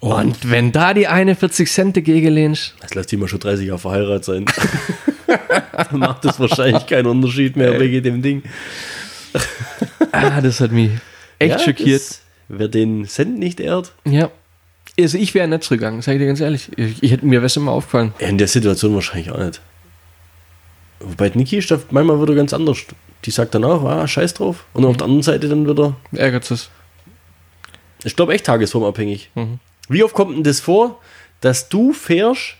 Und 0.00 0.50
wenn 0.50 0.72
da 0.72 0.94
die 0.94 1.06
41 1.08 1.70
Cent 1.70 1.96
dagegen 1.96 2.32
lehnst, 2.32 2.74
Das 2.80 2.94
lässt 2.94 3.10
die 3.12 3.16
mal 3.16 3.28
schon 3.28 3.40
30 3.40 3.66
Jahre 3.66 3.78
verheiratet 3.80 4.24
sein. 4.24 4.44
Dann 5.90 5.98
macht 6.00 6.24
das 6.24 6.38
wahrscheinlich 6.40 6.86
keinen 6.86 7.06
Unterschied 7.06 7.56
mehr 7.56 7.78
wegen 7.78 8.02
dem 8.02 8.22
Ding. 8.22 8.42
ah, 10.12 10.40
das 10.40 10.60
hat 10.60 10.72
mich 10.72 10.90
echt 11.38 11.52
Ja, 11.52 11.58
schockiert. 11.58 12.20
Wer 12.48 12.68
den 12.68 13.06
Cent 13.06 13.38
nicht 13.38 13.60
ehrt. 13.60 13.92
Ja. 14.06 14.30
Also 14.98 15.18
ich 15.18 15.34
wäre 15.34 15.46
nicht 15.46 15.62
zurückgegangen, 15.64 16.02
sag 16.02 16.14
ich 16.14 16.18
dir 16.18 16.26
ganz 16.26 16.40
ehrlich. 16.40 16.70
Ich, 16.76 17.02
ich 17.02 17.10
hätte 17.12 17.26
mir 17.26 17.42
was 17.42 17.56
immer 17.56 17.72
aufgefallen. 17.72 18.14
In 18.18 18.38
der 18.38 18.48
Situation 18.48 18.94
wahrscheinlich 18.94 19.30
auch 19.30 19.38
nicht. 19.38 19.60
Wobei 21.00 21.28
Niki 21.28 21.58
ist 21.58 21.70
da 21.70 21.78
manchmal 21.90 22.20
wieder 22.20 22.34
ganz 22.34 22.52
anders. 22.52 22.78
Die 23.24 23.30
sagt 23.30 23.54
dann 23.54 23.64
auch, 23.64 23.84
ah, 23.84 24.08
scheiß 24.08 24.34
drauf. 24.34 24.64
Und 24.72 24.84
auf 24.84 24.96
der 24.96 25.04
anderen 25.04 25.22
Seite 25.22 25.48
dann 25.48 25.68
wieder, 25.68 25.94
Ärgert 26.12 26.50
es. 26.50 26.70
ich 28.04 28.16
glaube 28.16 28.32
echt 28.34 28.46
tagesformabhängig. 28.46 29.30
Mhm. 29.34 29.58
Wie 29.88 30.02
oft 30.02 30.14
kommt 30.14 30.36
denn 30.36 30.42
das 30.44 30.60
vor, 30.60 31.00
dass 31.40 31.68
du 31.68 31.92
fährst, 31.92 32.56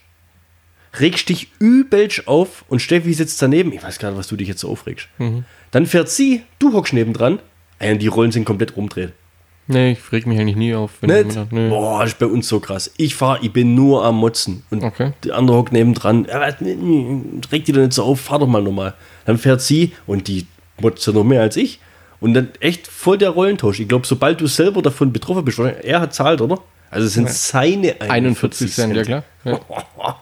regst 1.00 1.28
dich 1.28 1.48
übelst 1.58 2.28
auf 2.28 2.64
und 2.68 2.80
Steffi 2.80 3.12
sitzt 3.14 3.40
daneben, 3.42 3.72
ich 3.72 3.82
weiß 3.82 3.98
gar 3.98 4.10
nicht, 4.10 4.18
was 4.18 4.28
du 4.28 4.36
dich 4.36 4.48
jetzt 4.48 4.60
so 4.60 4.70
aufregst. 4.70 5.08
Mhm. 5.18 5.44
Dann 5.72 5.86
fährt 5.86 6.08
sie, 6.08 6.42
du 6.58 6.72
hockst 6.72 6.92
nebendran, 6.92 7.40
und 7.80 7.98
die 8.00 8.06
Rollen 8.08 8.32
sind 8.32 8.44
komplett 8.44 8.76
rumdreht. 8.76 9.12
Nee, 9.70 9.92
ich 9.92 10.12
reg 10.12 10.26
mich 10.26 10.38
eigentlich 10.40 10.56
nie 10.56 10.74
auf. 10.74 10.92
Wenn 11.02 11.26
Nicht? 11.26 11.52
nee. 11.52 11.68
Boah, 11.68 12.00
das 12.00 12.12
ist 12.12 12.18
bei 12.18 12.24
uns 12.26 12.48
so 12.48 12.58
krass. 12.58 12.90
Ich 12.96 13.14
fahre, 13.14 13.40
ich 13.42 13.52
bin 13.52 13.74
nur 13.74 14.02
am 14.02 14.16
Motzen. 14.16 14.62
Und 14.70 14.82
Okay. 14.82 15.12
der 15.24 15.36
andere 15.36 15.58
hockt 15.58 15.72
nebendran. 15.72 16.24
Ja, 16.28 16.38
reg 16.38 17.64
die 17.66 17.72
doch 17.72 17.80
nicht 17.82 17.92
so 17.92 18.04
auf, 18.04 18.18
fahr 18.20 18.38
doch 18.38 18.46
mal 18.46 18.62
nochmal. 18.62 18.94
Dann 19.26 19.36
fährt 19.36 19.60
sie 19.60 19.92
und 20.06 20.26
die 20.26 20.46
motzt 20.80 21.06
ja 21.06 21.12
noch 21.12 21.22
mehr 21.24 21.42
als 21.42 21.56
ich. 21.56 21.80
Und 22.20 22.32
dann 22.34 22.48
echt 22.60 22.86
voll 22.88 23.18
der 23.18 23.28
Rollentausch. 23.30 23.78
Ich 23.78 23.88
glaube, 23.88 24.06
sobald 24.06 24.40
du 24.40 24.46
selber 24.46 24.80
davon 24.80 25.12
betroffen 25.12 25.44
bist, 25.44 25.58
er 25.58 26.00
hat 26.00 26.14
zahlt, 26.14 26.40
oder? 26.40 26.58
Also 26.90 27.06
es 27.06 27.12
sind 27.12 27.28
seine 27.28 28.00
41 28.00 28.72
Cent, 28.72 28.96
ja 28.96 29.02
klar. 29.02 29.24
Ja. 29.44 29.60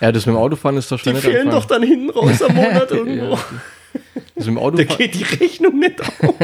ja, 0.00 0.12
das 0.12 0.24
mit 0.24 0.34
dem 0.34 0.38
Autofahren 0.38 0.78
ist 0.78 0.90
doch 0.90 0.98
schon 0.98 1.14
Die 1.14 1.20
fehlen 1.20 1.50
doch 1.50 1.66
dann 1.66 1.82
hinten 1.82 2.08
raus 2.08 2.40
am 2.40 2.54
Monat 2.54 2.90
irgendwo. 2.90 3.38
Das 4.34 4.46
mit 4.46 4.56
dem 4.56 4.76
Da 4.76 4.84
geht 4.84 5.14
die 5.14 5.22
Rechnung 5.24 5.78
nicht 5.78 6.00
auf. 6.00 6.34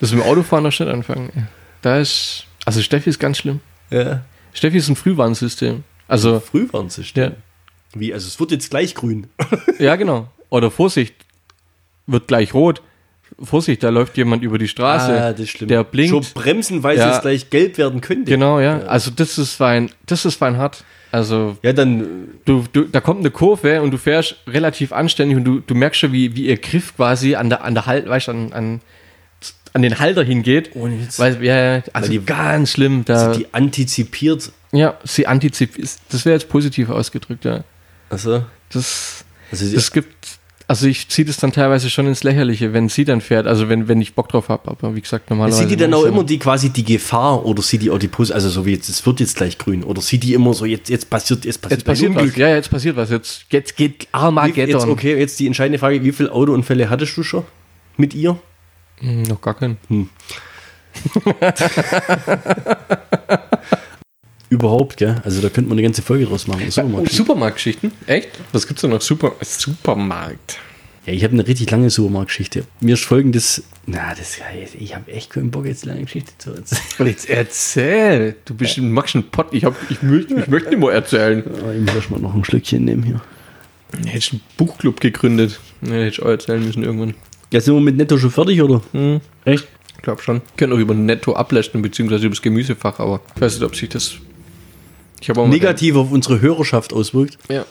das 0.00 0.12
mit 0.12 0.20
dem 0.20 0.22
Autofahren 0.22 0.64
noch 0.64 0.70
nicht 0.70 0.80
anfangen. 0.82 1.48
Da 1.82 1.98
ist, 1.98 2.44
also 2.64 2.82
Steffi 2.82 3.10
ist 3.10 3.18
ganz 3.18 3.38
schlimm. 3.38 3.60
Ja. 3.90 4.22
Steffi 4.52 4.76
ist 4.78 4.88
ein 4.88 4.96
Frühwarnsystem. 4.96 5.84
Also, 6.08 6.40
Frühwarnsystem. 6.40 7.22
ja, 7.32 7.36
Wie? 7.94 8.12
Also 8.12 8.26
es 8.28 8.38
wird 8.38 8.50
jetzt 8.50 8.70
gleich 8.70 8.94
grün. 8.94 9.28
ja, 9.78 9.96
genau. 9.96 10.28
Oder 10.50 10.70
Vorsicht, 10.70 11.14
wird 12.06 12.28
gleich 12.28 12.52
rot. 12.54 12.82
Vorsicht, 13.42 13.82
da 13.82 13.88
läuft 13.88 14.16
jemand 14.18 14.42
über 14.42 14.58
die 14.58 14.68
Straße. 14.68 15.10
Ah, 15.20 15.30
das 15.32 15.40
ist 15.40 15.50
schlimm. 15.50 15.68
Der 15.68 15.84
blinkt. 15.84 16.10
Schon 16.10 16.26
bremsen, 16.34 16.82
weil 16.82 16.98
Ja. 16.98 17.14
es 17.16 17.22
gleich 17.22 17.48
gelb 17.48 17.78
werden 17.78 18.00
könnte. 18.02 18.30
Genau, 18.30 18.60
ja. 18.60 18.80
Also 18.80 19.10
das 19.10 19.38
ist 19.38 19.58
Wein, 19.58 19.90
das 20.06 20.26
ist 20.26 20.40
Wein 20.42 20.58
hart. 20.58 20.84
Also 21.12 21.56
Ja, 21.62 21.72
dann 21.72 22.28
du, 22.46 22.64
du, 22.72 22.84
da 22.84 23.00
kommt 23.00 23.20
eine 23.20 23.30
Kurve 23.30 23.82
und 23.82 23.90
du 23.92 23.98
fährst 23.98 24.36
relativ 24.48 24.92
anständig 24.92 25.36
und 25.36 25.44
du, 25.44 25.60
du 25.60 25.74
merkst 25.74 26.00
schon, 26.00 26.12
wie, 26.12 26.34
wie 26.34 26.46
ihr 26.46 26.56
Griff 26.56 26.96
quasi 26.96 27.34
an 27.36 27.50
der, 27.50 27.62
an 27.62 27.74
der 27.74 27.86
Halt, 27.86 28.08
weißt 28.08 28.28
du, 28.28 28.32
an, 28.32 28.52
an, 28.52 28.80
an 29.74 29.82
den 29.82 29.98
Halter 29.98 30.24
hingeht. 30.24 30.70
Ohne 30.74 30.98
Witz. 31.00 31.18
Weil, 31.18 31.42
ja, 31.44 31.82
also 31.92 32.08
Weil 32.10 32.18
die- 32.18 32.24
ganz 32.24 32.72
schlimm. 32.72 33.04
Da, 33.04 33.32
die 33.34 33.46
antizipiert. 33.52 34.50
ja, 34.72 34.98
sie 35.04 35.26
antizipiert. 35.26 35.90
Das 36.10 36.24
wäre 36.24 36.34
jetzt 36.34 36.48
positiv 36.48 36.88
ausgedrückt, 36.88 37.44
ja. 37.44 37.62
Also, 38.10 38.44
Das, 38.70 39.24
also 39.50 39.74
das 39.74 39.92
gibt, 39.92 40.31
also 40.72 40.86
ich 40.86 41.06
ziehe 41.10 41.26
das 41.26 41.36
dann 41.36 41.52
teilweise 41.52 41.90
schon 41.90 42.06
ins 42.06 42.22
Lächerliche, 42.22 42.72
wenn 42.72 42.88
sie 42.88 43.04
dann 43.04 43.20
fährt, 43.20 43.46
also 43.46 43.68
wenn, 43.68 43.88
wenn 43.88 44.00
ich 44.00 44.14
Bock 44.14 44.30
drauf 44.30 44.48
habe, 44.48 44.70
aber 44.70 44.96
wie 44.96 45.02
gesagt, 45.02 45.28
normalerweise. 45.28 45.60
sieht 45.60 45.70
die 45.70 45.76
dann 45.76 45.92
auch 45.92 46.04
immer 46.04 46.24
die 46.24 46.38
quasi 46.38 46.70
die 46.70 46.82
Gefahr 46.82 47.44
oder 47.44 47.60
sieht 47.60 47.82
die 47.82 47.90
auch 47.90 47.98
die 47.98 48.08
Pos 48.08 48.30
also 48.30 48.48
so 48.48 48.64
wie 48.64 48.72
jetzt, 48.72 48.88
es 48.88 49.04
wird 49.04 49.20
jetzt 49.20 49.36
gleich 49.36 49.58
grün 49.58 49.84
oder 49.84 50.00
sieht 50.00 50.22
die 50.22 50.32
immer 50.32 50.54
so, 50.54 50.64
jetzt, 50.64 50.88
jetzt 50.88 51.10
passiert, 51.10 51.44
jetzt 51.44 51.60
passiert, 51.60 51.80
Jetzt 51.80 51.86
passiert 51.86 52.14
was. 52.14 52.36
Ja, 52.36 52.48
jetzt 52.48 52.70
passiert 52.70 52.96
was. 52.96 53.10
Jetzt, 53.10 53.44
jetzt 53.50 53.76
geht 53.76 54.08
Armageddon. 54.12 54.80
jetzt, 54.80 54.86
okay, 54.86 55.18
jetzt 55.18 55.38
die 55.40 55.46
entscheidende 55.46 55.78
Frage, 55.78 56.02
wie 56.02 56.12
viele 56.12 56.32
Autounfälle 56.32 56.88
hattest 56.88 57.14
du 57.18 57.22
schon 57.22 57.44
mit 57.98 58.14
ihr? 58.14 58.38
Hm, 59.00 59.24
noch 59.24 59.42
gar 59.42 59.52
keinen. 59.52 59.76
Überhaupt, 64.52 64.98
gell? 64.98 65.16
Also 65.24 65.40
da 65.40 65.48
könnte 65.48 65.70
man 65.70 65.78
eine 65.78 65.82
ganze 65.82 66.02
Folge 66.02 66.26
draus 66.26 66.46
machen. 66.46 66.70
Mal. 66.92 67.08
Supermarktgeschichten? 67.08 67.90
Echt? 68.06 68.28
Was 68.52 68.66
gibt's 68.66 68.82
da 68.82 68.88
noch? 68.88 69.00
Super, 69.00 69.32
Supermarkt. 69.40 70.58
Ja, 71.06 71.14
ich 71.14 71.24
habe 71.24 71.32
eine 71.32 71.46
richtig 71.46 71.70
lange 71.70 71.88
Supermarktgeschichte. 71.88 72.64
Mir 72.80 72.92
ist 72.92 73.04
folgendes, 73.04 73.64
na, 73.86 74.14
das, 74.14 74.36
ich 74.78 74.94
habe 74.94 75.10
echt 75.10 75.30
keinen 75.30 75.50
Bock, 75.50 75.64
jetzt 75.64 75.84
eine 75.84 75.92
lange 75.94 76.04
Geschichte 76.04 76.32
zu 76.36 76.50
erzählen. 76.50 77.08
Jetzt 77.08 77.30
erzähl. 77.30 78.36
Du 78.44 78.54
bist, 78.54 78.76
machst 78.76 79.14
einen 79.14 79.30
Pott. 79.30 79.48
Ich, 79.52 79.64
hab, 79.64 79.74
ich, 79.88 80.02
möchte, 80.02 80.34
ich 80.34 80.48
möchte 80.48 80.68
nicht 80.68 80.80
mehr 80.80 80.90
erzählen. 80.90 81.42
Aber 81.46 81.74
ich 81.74 81.80
muss 81.80 82.10
mal 82.10 82.20
noch 82.20 82.34
ein 82.34 82.44
Schlückchen 82.44 82.84
nehmen 82.84 83.04
hier. 83.04 83.22
Hättest 84.06 84.32
einen 84.32 84.42
Buchclub 84.58 85.00
gegründet. 85.00 85.60
Ne, 85.80 85.94
hätte 85.94 86.08
ich 86.08 86.22
auch 86.22 86.28
erzählen 86.28 86.62
müssen 86.62 86.82
irgendwann. 86.82 87.14
Ja, 87.54 87.62
sind 87.62 87.72
wir 87.72 87.80
mit 87.80 87.96
Netto 87.96 88.18
schon 88.18 88.30
fertig, 88.30 88.60
oder? 88.60 88.82
Echt? 89.46 89.66
Ich 89.96 90.02
glaube 90.02 90.20
schon. 90.20 90.42
Können 90.58 90.74
auch 90.74 90.78
über 90.78 90.92
Netto 90.92 91.32
ablöschen, 91.32 91.80
beziehungsweise 91.80 92.26
über 92.26 92.34
das 92.34 92.42
Gemüsefach, 92.42 92.98
aber 93.00 93.22
ich 93.34 93.40
weiß 93.40 93.54
nicht, 93.54 93.64
ob 93.64 93.74
sich 93.74 93.88
das. 93.88 94.12
Ich 94.12 94.16
habe 94.16 94.18
auch 94.18 94.18
mal 94.18 95.11
Negativ 95.48 95.96
auf 95.96 96.10
unsere 96.10 96.40
Hörerschaft 96.40 96.92
auswirkt. 96.92 97.38
Ja. 97.48 97.64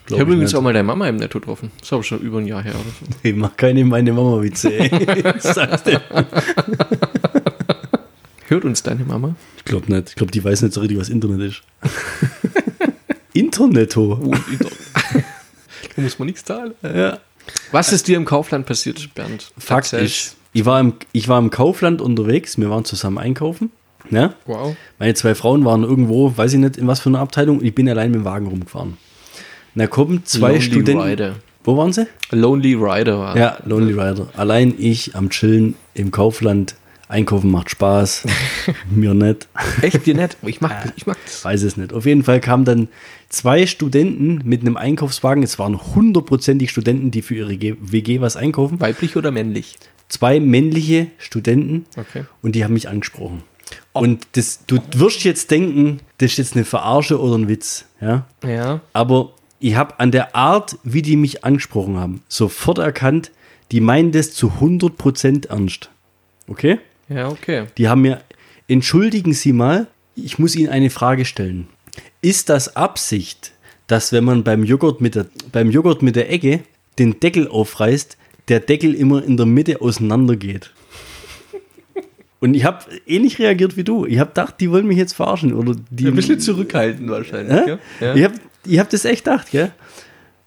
Ich 0.00 0.06
Glaub 0.06 0.20
habe 0.20 0.32
übrigens 0.32 0.50
nicht. 0.50 0.58
auch 0.58 0.62
mal 0.62 0.72
deine 0.72 0.84
Mama 0.84 1.08
im 1.08 1.16
Netto 1.16 1.38
getroffen. 1.38 1.70
Das 1.78 1.88
ist 1.88 1.92
aber 1.92 2.02
schon 2.02 2.18
über 2.20 2.38
ein 2.38 2.46
Jahr 2.46 2.62
her 2.62 2.74
oder 2.74 2.82
so. 3.00 3.06
Ich 3.28 3.34
mach 3.36 3.56
keine 3.56 3.84
meine 3.84 4.12
Mama-Witze, 4.12 4.72
ey. 4.76 4.90
Hört 8.48 8.64
uns 8.64 8.82
deine 8.82 9.04
Mama? 9.04 9.36
Ich 9.58 9.64
glaube 9.64 9.92
nicht. 9.92 10.10
Ich 10.10 10.14
glaube, 10.16 10.32
die 10.32 10.42
weiß 10.44 10.62
nicht 10.62 10.74
so 10.74 10.80
richtig, 10.80 10.98
was 10.98 11.08
Internet 11.08 11.52
ist. 11.52 11.62
Internetto. 13.32 14.30
Da 15.96 16.02
muss 16.02 16.18
man 16.18 16.26
nichts 16.26 16.44
zahlen. 16.44 16.74
Ja. 16.82 17.18
Was 17.70 17.92
ist 17.92 18.08
dir 18.08 18.16
im 18.16 18.24
Kaufland 18.24 18.66
passiert, 18.66 19.14
Bernd? 19.14 19.52
Fakt 19.56 19.92
ist, 19.94 20.36
ich 20.52 20.64
war, 20.64 20.80
im, 20.80 20.94
ich 21.12 21.28
war 21.28 21.38
im 21.38 21.50
Kaufland 21.50 22.00
unterwegs, 22.02 22.58
wir 22.58 22.68
waren 22.70 22.84
zusammen 22.84 23.18
einkaufen. 23.18 23.70
Ja? 24.12 24.34
Wow. 24.46 24.76
Meine 24.98 25.14
zwei 25.14 25.34
Frauen 25.34 25.64
waren 25.64 25.82
irgendwo, 25.82 26.36
weiß 26.36 26.52
ich 26.52 26.58
nicht, 26.58 26.76
in 26.76 26.86
was 26.86 27.00
für 27.00 27.08
einer 27.08 27.20
Abteilung, 27.20 27.64
ich 27.64 27.74
bin 27.74 27.88
allein 27.88 28.10
mit 28.10 28.20
dem 28.20 28.24
Wagen 28.24 28.46
rumgefahren. 28.46 28.90
Und 28.90 29.78
da 29.78 29.86
kommen 29.86 30.24
zwei 30.24 30.48
Lonely 30.48 30.62
Studenten. 30.62 31.02
Rider. 31.02 31.34
Wo 31.64 31.76
waren 31.76 31.92
sie? 31.92 32.06
Lonely 32.30 32.74
Rider 32.74 33.18
war. 33.18 33.36
Ja, 33.36 33.58
Lonely 33.64 33.92
Rider. 33.92 34.28
Allein 34.36 34.74
ich 34.78 35.16
am 35.16 35.30
Chillen 35.30 35.74
im 35.94 36.10
Kaufland. 36.10 36.76
Einkaufen 37.08 37.50
macht 37.50 37.68
Spaß. 37.68 38.24
Mir 38.90 39.12
nicht. 39.12 39.46
Echt 39.82 40.06
dir 40.06 40.14
nett? 40.14 40.38
Ich 40.46 40.62
mag, 40.62 40.92
ich 40.96 41.06
mag 41.06 41.18
das. 41.24 41.44
Weiß 41.44 41.62
es 41.62 41.76
nicht. 41.76 41.92
Auf 41.92 42.06
jeden 42.06 42.22
Fall 42.22 42.40
kamen 42.40 42.64
dann 42.64 42.88
zwei 43.28 43.66
Studenten 43.66 44.40
mit 44.44 44.62
einem 44.62 44.78
Einkaufswagen. 44.78 45.42
Es 45.42 45.58
waren 45.58 45.78
hundertprozentig 45.94 46.70
Studenten, 46.70 47.10
die 47.10 47.20
für 47.20 47.34
ihre 47.34 47.58
WG 47.80 48.22
was 48.22 48.36
einkaufen. 48.36 48.80
Weiblich 48.80 49.16
oder 49.16 49.30
männlich? 49.30 49.76
Zwei 50.08 50.40
männliche 50.40 51.08
Studenten. 51.18 51.84
Okay. 51.98 52.24
Und 52.40 52.54
die 52.54 52.64
haben 52.64 52.72
mich 52.72 52.88
angesprochen. 52.88 53.42
Und 53.92 54.26
das, 54.32 54.64
du 54.66 54.78
wirst 54.94 55.24
jetzt 55.24 55.50
denken, 55.50 56.00
das 56.18 56.32
ist 56.32 56.38
jetzt 56.38 56.56
eine 56.56 56.64
Verarsche 56.64 57.20
oder 57.20 57.36
ein 57.36 57.48
Witz. 57.48 57.84
Ja? 58.00 58.26
Ja. 58.42 58.80
Aber 58.92 59.32
ich 59.60 59.76
habe 59.76 60.00
an 60.00 60.10
der 60.10 60.34
Art, 60.34 60.78
wie 60.82 61.02
die 61.02 61.16
mich 61.16 61.44
angesprochen 61.44 61.98
haben, 61.98 62.22
sofort 62.28 62.78
erkannt, 62.78 63.30
die 63.70 63.80
meinen 63.80 64.12
das 64.12 64.32
zu 64.32 64.54
100% 64.60 65.48
ernst. 65.48 65.90
Okay? 66.48 66.78
Ja, 67.08 67.28
okay. 67.28 67.66
Die 67.76 67.88
haben 67.88 68.02
mir, 68.02 68.22
entschuldigen 68.68 69.34
Sie 69.34 69.52
mal, 69.52 69.86
ich 70.16 70.38
muss 70.38 70.56
Ihnen 70.56 70.68
eine 70.68 70.90
Frage 70.90 71.24
stellen. 71.24 71.68
Ist 72.20 72.48
das 72.48 72.76
Absicht, 72.76 73.52
dass 73.86 74.12
wenn 74.12 74.24
man 74.24 74.44
beim 74.44 74.64
Joghurt 74.64 75.00
mit 75.00 75.14
der, 75.14 75.26
beim 75.50 75.70
Joghurt 75.70 76.02
mit 76.02 76.16
der 76.16 76.30
Ecke 76.30 76.60
den 76.98 77.20
Deckel 77.20 77.48
aufreißt, 77.48 78.16
der 78.48 78.60
Deckel 78.60 78.94
immer 78.94 79.22
in 79.22 79.36
der 79.36 79.46
Mitte 79.46 79.80
auseinandergeht? 79.80 80.72
Und 82.42 82.54
ich 82.54 82.64
habe 82.64 82.80
ähnlich 83.06 83.38
reagiert 83.38 83.76
wie 83.76 83.84
du. 83.84 84.04
Ich 84.04 84.18
habe 84.18 84.30
gedacht, 84.30 84.56
die 84.58 84.68
wollen 84.68 84.84
mich 84.84 84.98
jetzt 84.98 85.12
verarschen. 85.12 85.54
Oder 85.54 85.76
die, 85.90 86.08
Ein 86.08 86.16
bisschen 86.16 86.40
zurückhaltend 86.40 87.08
wahrscheinlich. 87.08 87.64
Gell? 87.64 87.78
Ja. 88.00 88.14
Ich 88.16 88.24
habe 88.24 88.34
ich 88.66 88.78
hab 88.80 88.90
das 88.90 89.04
echt 89.04 89.26
gedacht, 89.26 89.52
gell? 89.52 89.70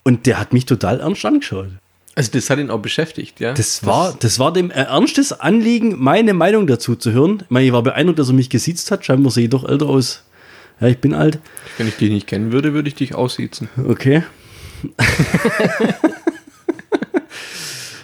Und 0.03 0.25
der 0.25 0.37
hat 0.37 0.51
mich 0.51 0.65
total 0.65 0.99
ernst 0.99 1.23
angeschaut. 1.23 1.69
Also 2.13 2.31
das 2.33 2.49
hat 2.49 2.59
ihn 2.59 2.69
auch 2.69 2.81
beschäftigt, 2.81 3.39
ja? 3.39 3.53
Das 3.53 3.85
war, 3.85 4.13
das 4.19 4.39
war 4.39 4.51
dem 4.51 4.71
ernstes 4.71 5.31
Anliegen, 5.31 5.95
meine 5.97 6.33
Meinung 6.33 6.67
dazu 6.67 6.97
zu 6.97 7.13
hören. 7.13 7.43
Ich, 7.43 7.49
meine, 7.49 7.65
ich 7.65 7.71
war 7.71 7.81
beeindruckt, 7.81 8.19
dass 8.19 8.27
er 8.27 8.33
mich 8.33 8.49
gesiezt 8.49 8.91
hat. 8.91 9.05
Scheinbar 9.05 9.31
sehe 9.31 9.45
ich 9.45 9.49
doch 9.49 9.63
älter 9.63 9.85
aus. 9.85 10.25
Ja, 10.81 10.87
ich 10.87 10.97
bin 10.97 11.13
alt. 11.13 11.39
Wenn 11.77 11.87
ich 11.87 11.95
dich 11.95 12.11
nicht 12.11 12.27
kennen 12.27 12.51
würde, 12.51 12.73
würde 12.73 12.89
ich 12.89 12.95
dich 12.95 13.15
aussiezen. 13.15 13.69
Okay. 13.87 14.23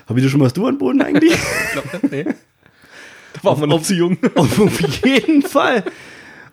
Habe 0.07 0.19
ich 0.19 0.23
dir 0.23 0.29
schon 0.29 0.39
mal 0.39 0.45
das 0.45 0.53
Du 0.53 0.65
an 0.65 0.75
den 0.75 0.79
Boden 0.79 1.01
eigentlich? 1.01 1.33
nee. 2.09 2.25
War 3.43 3.57
man 3.57 3.69
noch 3.69 3.81
zu 3.81 3.93
jung. 3.93 4.17
auf, 4.35 4.59
auf 4.59 5.05
jeden 5.05 5.41
Fall. 5.41 5.83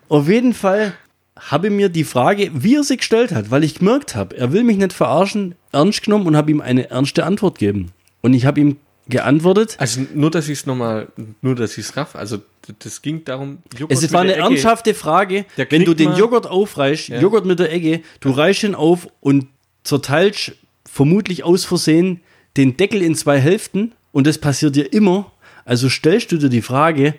Auf 0.07 0.27
jeden 0.27 0.53
Fall 0.53 0.93
habe 1.39 1.67
ich 1.67 1.73
mir 1.73 1.89
die 1.89 2.03
Frage, 2.03 2.51
wie 2.53 2.75
er 2.75 2.83
sie 2.83 2.97
gestellt 2.97 3.31
hat, 3.31 3.51
weil 3.51 3.63
ich 3.63 3.75
gemerkt 3.75 4.15
habe, 4.15 4.35
er 4.35 4.51
will 4.51 4.63
mich 4.63 4.77
nicht 4.77 4.93
verarschen, 4.93 5.55
ernst 5.71 6.03
genommen 6.03 6.27
und 6.27 6.35
habe 6.35 6.51
ihm 6.51 6.61
eine 6.61 6.89
ernste 6.89 7.25
Antwort 7.25 7.59
gegeben. 7.59 7.91
Und 8.21 8.33
ich 8.33 8.45
habe 8.45 8.59
ihm 8.59 8.77
geantwortet, 9.07 9.75
Also 9.79 10.01
nur, 10.13 10.29
dass 10.31 10.47
ich 10.49 10.59
es 10.59 10.65
nochmal, 10.65 11.07
nur, 11.41 11.55
dass 11.55 11.77
ich 11.77 11.85
es 11.85 11.97
raff. 11.97 12.15
Also 12.15 12.39
das 12.79 13.01
ging 13.01 13.23
darum, 13.25 13.59
Joghurt 13.77 13.91
Es 14.03 14.13
war 14.13 14.21
eine 14.21 14.33
Ecke. 14.33 14.41
ernsthafte 14.43 14.93
Frage, 14.93 15.45
wenn 15.69 15.83
du 15.85 15.93
den 15.95 16.13
Joghurt 16.15 16.45
aufreißt, 16.45 17.09
Ja. 17.09 17.19
Joghurt 17.19 17.45
mit 17.45 17.59
der 17.59 17.71
Ecke, 17.71 18.01
du 18.19 18.29
reißt 18.31 18.63
ihn 18.63 18.75
auf 18.75 19.07
und 19.21 19.47
zerteilst 19.83 20.51
vermutlich 20.85 21.43
aus 21.43 21.65
Versehen 21.65 22.21
den 22.57 22.77
Deckel 22.77 23.01
in 23.01 23.15
zwei 23.15 23.39
Hälften 23.39 23.93
und 24.11 24.27
das 24.27 24.37
passiert 24.37 24.75
dir 24.75 24.91
immer. 24.93 25.31
Also 25.69 25.87
stellst 25.87 26.31
du 26.31 26.37
dir 26.37 26.49
die 26.49 26.63
Frage, 26.63 27.13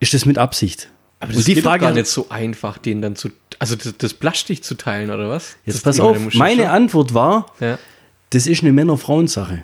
ist 0.00 0.14
das 0.14 0.24
mit 0.24 0.38
Absicht? 0.38 0.88
Aber 1.20 1.30
und 1.30 1.36
das 1.38 1.44
die 1.44 1.54
geht 1.54 1.64
Frage 1.64 1.84
gar 1.84 1.92
nicht 1.92 2.06
so 2.06 2.30
einfach, 2.30 2.78
den 2.78 3.02
dann 3.02 3.16
zu, 3.16 3.28
also 3.58 3.76
das, 3.76 3.94
das 3.98 4.14
Plastik 4.14 4.64
zu 4.64 4.76
teilen, 4.76 5.10
oder 5.10 5.28
was? 5.28 5.56
Jetzt 5.66 5.76
das, 5.76 5.82
pass 5.82 6.00
auf, 6.00 6.34
meine 6.34 6.70
Antwort 6.70 7.12
war, 7.12 7.52
Ja. 7.60 7.78
das 8.30 8.46
ist 8.46 8.62
eine 8.62 8.72
Männer-Frauen-Sache. 8.72 9.62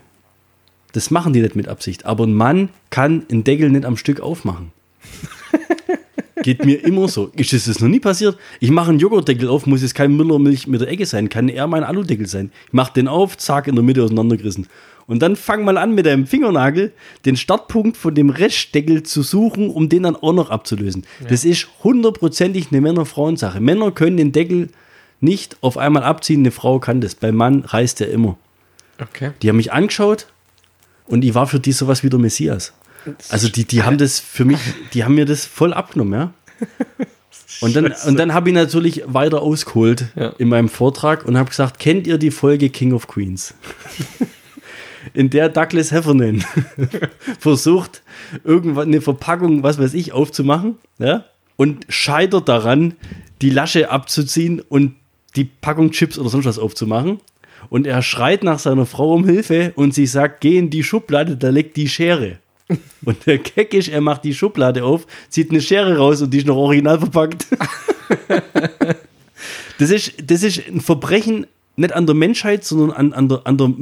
Das 0.93 1.11
machen 1.11 1.33
die 1.33 1.41
nicht 1.41 1.57
mit 1.57 1.69
Absicht. 1.69 2.05
Aber 2.05 2.25
ein 2.27 2.35
Mann 2.35 2.69
kann 2.91 3.25
einen 3.31 3.45
Deckel 3.45 3.71
nicht 3.71 3.87
am 3.87 3.97
Stück 3.97 4.21
aufmachen. 4.21 4.73
Geht 6.43 6.65
mir 6.67 6.85
immer 6.85 7.09
so. 7.09 7.31
Ist 7.35 7.53
das, 7.55 7.65
das 7.65 7.81
noch 7.81 7.89
nie 7.89 8.01
passiert? 8.01 8.37
Ich 8.61 8.71
mache 8.71 8.91
einen 8.91 8.99
Joghurtdeckel 8.99 9.49
auf, 9.49 9.67
muss 9.67 9.81
jetzt 9.83 9.95
kein 9.95 10.15
Müllermilch 10.17 10.67
mit 10.67 10.81
der 10.83 10.89
Ecke 10.89 11.07
sein, 11.07 11.29
kann 11.31 11.49
eher 11.49 11.67
mein 11.67 11.85
Aludeckel 11.85 12.27
sein. 12.27 12.51
Ich 12.67 12.73
mache 12.73 12.93
den 12.93 13.09
auf, 13.09 13.39
zack, 13.39 13.69
in 13.69 13.75
der 13.75 13.85
Mitte 13.85 14.03
auseinandergerissen. 14.03 14.67
Und 15.11 15.21
dann 15.21 15.35
fang 15.35 15.65
mal 15.65 15.77
an 15.77 15.95
mit 15.95 16.07
deinem 16.07 16.27
Fingernagel 16.27 16.93
den 17.25 17.37
Startpunkt 17.37 17.97
von 17.97 18.15
dem 18.15 18.31
Restdeckel 18.31 19.03
zu 19.03 19.23
suchen, 19.23 19.69
um 19.69 19.89
den 19.89 20.05
dann 20.05 20.15
auch 20.15 20.33
noch 20.33 20.51
abzulösen. 20.51 21.05
Das 21.29 21.45
ist 21.45 21.69
hundertprozentig 21.83 22.69
eine 22.71 22.81
Männer-Frauen-Sache. 22.81 23.61
Männer 23.61 23.91
können 23.91 24.17
den 24.17 24.31
Deckel 24.31 24.69
nicht 25.21 25.57
auf 25.63 25.77
einmal 25.77 26.05
abziehen, 26.05 26.41
eine 26.43 26.53
Frau 26.53 26.79
kann 26.79 27.01
das. 27.01 27.17
Beim 27.17 27.35
Mann 27.35 27.65
reißt 27.65 28.01
er 28.01 28.09
immer. 28.11 28.39
Okay. 29.01 29.33
Die 29.43 29.49
haben 29.49 29.57
mich 29.57 29.73
angeschaut 29.73 30.29
und 31.07 31.25
ich 31.25 31.35
war 31.35 31.49
für 31.49 31.59
die 31.59 31.73
sowas 31.73 32.05
wie 32.05 32.09
der 32.09 32.21
Messias. 32.21 32.73
Also 33.31 33.49
die, 33.49 33.65
die 33.65 33.83
haben 33.83 33.99
das 33.99 34.21
für 34.21 34.45
mich, 34.45 34.59
die 34.95 35.05
haben 35.05 35.17
mir 35.17 35.25
das 35.27 35.45
voll 35.45 35.73
abgenommen, 35.75 36.13
ja. 36.21 36.35
Und 37.61 37.77
dann, 37.77 37.93
und 38.07 38.19
dann 38.19 38.33
habe 38.33 38.49
ich 38.49 38.55
natürlich 38.55 39.03
weiter 39.07 39.43
ausgeholt 39.43 40.07
Ja. 40.17 40.29
in 40.39 40.49
meinem 40.49 40.69
Vortrag 40.69 41.27
und 41.27 41.37
habe 41.37 41.51
gesagt, 41.51 41.79
kennt 41.79 42.07
ihr 42.07 42.17
die 42.17 42.31
Folge 42.31 42.71
King 42.71 42.93
of 42.93 43.07
Queens? 43.07 43.55
in 45.15 45.31
der 45.31 45.49
Douglas 45.49 45.93
Heffernan 45.93 46.45
versucht, 47.39 48.03
irgendwann 48.45 48.89
eine 48.89 49.01
Verpackung, 49.01 49.63
was 49.63 49.79
weiß 49.79 49.95
ich, 49.95 50.13
aufzumachen, 50.13 50.77
ja, 50.99 51.25
und 51.57 51.85
scheitert 51.89 52.49
daran, 52.49 52.95
die 53.43 53.51
Lasche 53.51 53.91
abzuziehen 53.91 54.61
und 54.61 54.95
die 55.37 55.45
Packung 55.45 55.91
Chips 55.91 56.19
oder 56.19 56.31
sonst 56.31 56.47
was 56.47 56.59
aufzumachen. 56.59 57.21
Und 57.69 57.87
er 57.87 58.03
schreit 58.03 58.43
nach 58.43 58.59
seiner 58.59 58.87
Frau 58.87 59.15
um 59.15 59.27
Hilfe 59.27 59.73
und 59.77 59.95
sie 59.95 60.07
sagt, 60.07 60.41
geh 60.41 60.57
in 60.57 60.71
die 60.71 60.83
Schublade, 60.83 61.37
da 61.37 61.51
liegt 61.51 61.77
die 61.77 61.89
Schere. 61.89 62.39
Und 63.05 63.27
der 63.27 63.39
Keck 63.39 63.75
ist, 63.75 63.89
er 63.89 64.01
macht 64.01 64.25
die 64.25 64.33
Schublade 64.33 64.85
auf, 64.85 65.07
zieht 65.29 65.51
eine 65.51 65.61
Schere 65.61 65.97
raus 65.97 66.23
und 66.23 66.33
die 66.33 66.39
ist 66.39 66.47
noch 66.47 66.57
original 66.57 67.01
verpackt. 67.01 67.49
das, 69.79 69.91
ist, 69.91 70.15
das 70.25 70.45
ist 70.45 70.69
ein 70.69 70.81
Verbrechen 70.81 71.47
nicht 71.77 71.93
an 71.93 72.07
der 72.07 72.15
Menschheit, 72.15 72.65
sondern 72.65 72.93
an, 72.93 73.13
an, 73.13 73.29
der, 73.29 73.41
an 73.45 73.59
der 73.59 73.75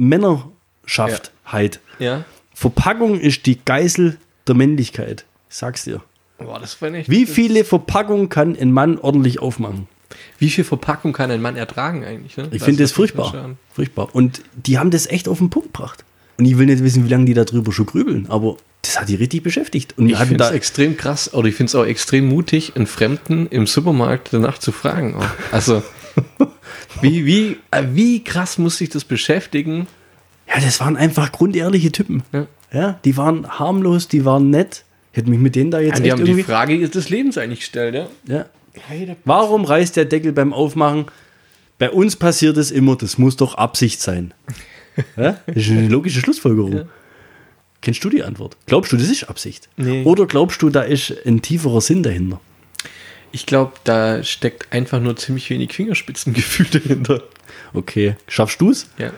Männerschaftheit. 0.97 1.79
Ja. 1.99 2.25
Verpackung 2.53 3.19
ist 3.19 3.45
die 3.45 3.59
Geißel 3.63 4.17
der 4.47 4.55
Männlichkeit. 4.55 5.25
Ich 5.49 5.55
sag's 5.55 5.83
dir. 5.83 6.01
Boah, 6.37 6.59
das 6.59 6.81
war 6.81 6.89
nicht. 6.89 7.09
Wie 7.09 7.25
viele 7.25 7.63
Verpackungen 7.63 8.29
kann 8.29 8.57
ein 8.59 8.71
Mann 8.71 8.97
ordentlich 8.97 9.39
aufmachen? 9.39 9.87
Wie 10.37 10.49
viel 10.49 10.63
Verpackung 10.63 11.13
kann 11.13 11.31
ein 11.31 11.41
Mann 11.41 11.55
ertragen 11.55 12.03
eigentlich? 12.03 12.37
Ne? 12.37 12.47
Ich 12.51 12.63
finde 12.63 12.83
das 12.83 12.91
furchtbar. 12.91 13.55
Furchtbar. 13.73 14.09
Und 14.13 14.41
die 14.55 14.79
haben 14.79 14.89
das 14.89 15.07
echt 15.07 15.27
auf 15.27 15.37
den 15.37 15.49
Punkt 15.49 15.73
gebracht. 15.73 16.03
Und 16.37 16.45
ich 16.45 16.57
will 16.57 16.65
nicht 16.65 16.83
wissen, 16.83 17.05
wie 17.05 17.09
lange 17.09 17.25
die 17.25 17.33
darüber 17.33 17.71
schon 17.73 17.85
grübeln, 17.85 18.27
aber 18.29 18.55
das 18.81 18.99
hat 18.99 19.09
die 19.09 19.15
richtig 19.15 19.43
beschäftigt. 19.43 19.97
Und 19.97 20.09
Ich 20.09 20.17
finde 20.17 20.45
es 20.45 20.51
extrem 20.51 20.95
krass, 20.95 21.33
oder 21.33 21.49
ich 21.49 21.55
finde 21.55 21.69
es 21.69 21.75
auch 21.75 21.85
extrem 21.85 22.29
mutig, 22.29 22.77
einen 22.77 22.87
Fremden 22.87 23.47
im 23.47 23.67
Supermarkt 23.67 24.29
danach 24.31 24.57
zu 24.57 24.71
fragen. 24.71 25.15
Auch. 25.15 25.25
Also, 25.51 25.83
wie, 27.01 27.25
wie, 27.25 27.57
äh, 27.71 27.83
wie 27.91 28.23
krass 28.23 28.57
muss 28.57 28.77
sich 28.77 28.87
das 28.89 29.03
beschäftigen? 29.03 29.87
Ja, 30.49 30.59
das 30.61 30.79
waren 30.79 30.97
einfach 30.97 31.31
grundehrliche 31.31 31.91
Typen. 31.91 32.23
Ja. 32.31 32.47
Ja, 32.71 32.99
die 33.03 33.17
waren 33.17 33.47
harmlos, 33.59 34.07
die 34.07 34.25
waren 34.25 34.49
nett. 34.51 34.83
Hätte 35.11 35.29
mich 35.31 35.39
mit 35.39 35.55
denen 35.55 35.71
da 35.71 35.79
jetzt 35.79 35.97
Die 35.99 36.03
echt 36.03 36.11
haben 36.11 36.23
die 36.23 36.31
irgendwie. 36.31 36.43
Frage 36.43 36.87
des 36.87 37.09
Lebens 37.09 37.37
eigentlich 37.37 37.59
gestellt, 37.59 37.95
ja? 37.95 38.07
Ja. 38.27 38.45
Warum 39.25 39.65
reißt 39.65 39.95
der 39.95 40.05
Deckel 40.05 40.31
beim 40.33 40.53
Aufmachen? 40.53 41.05
Bei 41.79 41.89
uns 41.89 42.15
passiert 42.15 42.57
es 42.57 42.69
immer, 42.71 42.95
das 42.95 43.17
muss 43.17 43.35
doch 43.37 43.55
Absicht 43.55 44.01
sein. 44.01 44.33
Ja? 45.17 45.39
Das 45.47 45.55
ist 45.55 45.71
eine 45.71 45.87
logische 45.87 46.19
Schlussfolgerung. 46.19 46.87
Kennst 47.81 48.03
du 48.03 48.09
die 48.09 48.23
Antwort? 48.23 48.57
Glaubst 48.67 48.91
du, 48.91 48.97
das 48.97 49.09
ist 49.09 49.23
Absicht? 49.23 49.69
Nee. 49.77 50.03
Oder 50.03 50.27
glaubst 50.27 50.61
du, 50.61 50.69
da 50.69 50.81
ist 50.81 51.13
ein 51.25 51.41
tieferer 51.41 51.81
Sinn 51.81 52.03
dahinter? 52.03 52.39
Ich 53.31 53.45
glaube, 53.45 53.73
da 53.83 54.23
steckt 54.23 54.71
einfach 54.73 54.99
nur 54.99 55.15
ziemlich 55.15 55.49
wenig 55.49 55.73
Fingerspitzengefühl 55.73 56.67
dahinter. 56.81 57.23
Okay, 57.73 58.15
schaffst 58.27 58.59
du 58.61 58.71
es? 58.71 58.89
Ja. 58.97 59.11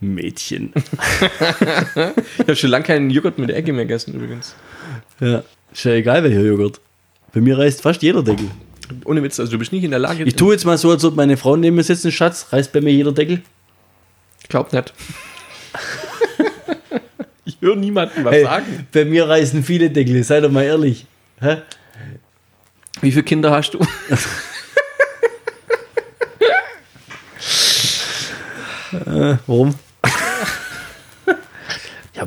Mädchen. 0.00 0.72
Ich 2.38 2.40
habe 2.40 2.56
schon 2.56 2.70
lange 2.70 2.84
keinen 2.84 3.10
Joghurt 3.10 3.38
mit 3.38 3.48
der 3.50 3.56
Ecke 3.56 3.72
mehr 3.72 3.84
gegessen 3.84 4.14
übrigens. 4.14 4.54
ja, 5.20 5.42
ist 5.72 5.84
ja 5.84 5.92
egal, 5.92 6.22
welcher 6.24 6.40
Joghurt. 6.40 6.80
Bei 7.32 7.40
mir 7.40 7.58
reißt 7.58 7.82
fast 7.82 8.02
jeder 8.02 8.22
Deckel. 8.22 8.50
Ohne 9.04 9.22
Witz, 9.22 9.38
also 9.38 9.52
du 9.52 9.58
bist 9.58 9.72
nicht 9.72 9.84
in 9.84 9.90
der 9.90 10.00
Lage. 10.00 10.24
Ich 10.24 10.34
tue 10.36 10.52
jetzt 10.54 10.64
mal 10.64 10.76
so, 10.78 10.90
als 10.90 11.04
ob 11.04 11.14
meine 11.16 11.36
Frau 11.36 11.56
neben 11.56 11.76
mir 11.76 11.82
sitzt, 11.84 12.04
ein 12.04 12.12
Schatz, 12.12 12.46
reißt 12.50 12.72
bei 12.72 12.80
mir 12.80 12.92
jeder 12.92 13.12
Deckel. 13.12 13.42
Glaub 14.48 14.72
nicht. 14.72 14.92
ich 17.44 17.58
höre 17.60 17.76
niemanden 17.76 18.24
was 18.24 18.32
Hey, 18.32 18.42
sagen. 18.44 18.86
bei 18.92 19.04
mir 19.04 19.28
reißen 19.28 19.62
viele 19.62 19.90
Deckel, 19.90 20.24
sei 20.24 20.40
doch 20.40 20.50
mal 20.50 20.64
ehrlich. 20.64 21.06
Hä? 21.40 21.58
Wie 23.00 23.12
viele 23.12 23.22
Kinder 23.24 23.50
hast 23.52 23.74
du? 23.74 23.78
Äh, 28.92 29.36
warum? 29.46 29.74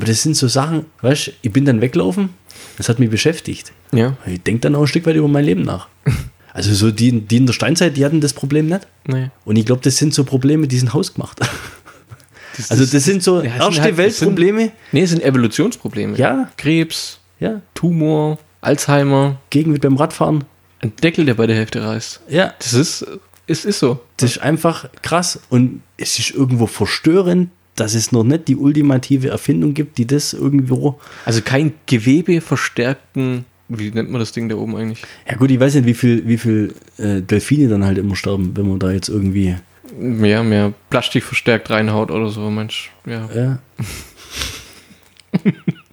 Aber 0.03 0.11
das 0.11 0.21
sind 0.21 0.35
so 0.35 0.47
Sachen, 0.49 0.85
weißt 1.01 1.27
du, 1.27 1.31
ich 1.41 1.51
bin 1.53 1.63
dann 1.65 1.79
weglaufen, 1.79 2.29
das 2.77 2.89
hat 2.89 2.99
mich 2.99 3.09
beschäftigt. 3.09 3.71
Ja. 3.93 4.17
Ich 4.25 4.41
denke 4.43 4.59
dann 4.61 4.75
auch 4.75 4.81
ein 4.81 4.87
Stück 4.87 5.05
weit 5.05 5.15
über 5.15 5.27
mein 5.29 5.45
Leben 5.45 5.61
nach. 5.63 5.87
Also 6.55 6.71
so 6.75 6.91
die, 6.91 7.19
die 7.21 7.37
in 7.37 7.47
der 7.47 7.53
Steinzeit, 7.53 7.97
die 7.97 8.05
hatten 8.05 8.21
das 8.21 8.31
Problem 8.33 8.67
nicht. 8.67 8.85
Nee. 9.07 9.31
Und 9.43 9.55
ich 9.55 9.65
glaube, 9.65 9.81
das 9.81 9.97
sind 9.97 10.13
so 10.13 10.23
Probleme, 10.23 10.67
die 10.67 10.77
sind 10.77 10.93
hausgemacht. 10.93 11.39
also 12.69 12.85
das 12.85 13.03
sind 13.05 13.23
so 13.23 13.41
Ja, 13.41 13.55
erste 13.55 13.81
halt- 13.81 13.97
es 13.97 14.19
sind- 14.19 14.27
Weltprobleme. 14.27 14.71
Nee, 14.91 15.01
es 15.01 15.09
sind 15.09 15.23
Evolutionsprobleme. 15.23 16.15
Ja. 16.15 16.51
Krebs, 16.57 17.19
Ja, 17.39 17.61
Tumor, 17.73 18.37
Alzheimer, 18.61 19.41
gegen 19.49 19.73
wie 19.73 19.79
beim 19.79 19.95
Radfahren. 19.97 20.43
ein 20.81 20.93
Deckel, 21.01 21.25
der 21.25 21.33
bei 21.33 21.47
der 21.47 21.55
Hälfte 21.55 21.83
reißt. 21.83 22.21
Ja, 22.29 22.53
Das 22.59 22.73
ist, 22.73 23.03
es 23.47 23.65
ist 23.65 23.79
so. 23.79 23.99
das 24.17 24.31
ist 24.33 24.37
einfach 24.43 24.87
krass. 25.01 25.39
Und 25.49 25.81
es 25.97 26.19
ist 26.19 26.29
irgendwo 26.29 26.67
verstörend, 26.67 27.49
dass 27.75 27.95
es 27.95 28.11
noch 28.11 28.23
nicht 28.23 28.47
die 28.47 28.55
ultimative 28.55 29.29
Erfindung 29.29 29.73
gibt, 29.73 29.97
die 29.97 30.05
das 30.05 30.33
irgendwo. 30.33 30.99
Also 31.25 31.41
kein 31.41 31.73
Gewebe 31.85 32.41
verstärkten, 32.41 33.45
wie 33.69 33.91
nennt 33.91 34.11
man 34.11 34.19
das 34.19 34.31
Ding 34.31 34.49
da 34.49 34.55
oben 34.55 34.75
eigentlich? 34.75 35.03
Ja 35.27 35.35
gut, 35.35 35.51
ich 35.51 35.59
weiß 35.59 35.75
nicht, 35.75 35.85
wie 35.85 35.93
viel, 35.93 36.27
wie 36.27 36.37
viel 36.37 36.73
äh, 36.97 37.21
Delfine 37.21 37.69
dann 37.69 37.85
halt 37.85 37.97
immer 37.97 38.15
sterben, 38.15 38.55
wenn 38.55 38.67
man 38.67 38.79
da 38.79 38.91
jetzt 38.91 39.09
irgendwie. 39.09 39.55
Mehr, 39.97 40.43
mehr 40.43 40.73
Plastik 40.89 41.23
verstärkt 41.23 41.69
reinhaut 41.69 42.11
oder 42.11 42.29
so, 42.29 42.49
Mensch. 42.49 42.91
Ja. 43.05 43.29
Ja. 43.33 43.59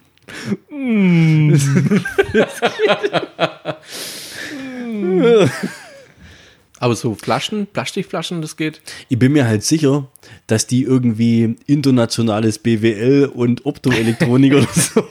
Aber 6.81 6.95
so 6.95 7.13
Flaschen, 7.13 7.67
Plastikflaschen, 7.67 8.41
das 8.41 8.57
geht. 8.57 8.81
Ich 9.07 9.19
bin 9.19 9.33
mir 9.33 9.45
halt 9.47 9.63
sicher, 9.63 10.07
dass 10.47 10.65
die 10.65 10.81
irgendwie 10.81 11.55
internationales 11.67 12.57
BWL 12.57 13.29
und 13.33 13.67
Optoelektronik 13.67 14.53
oder 14.55 14.67
so 14.73 15.01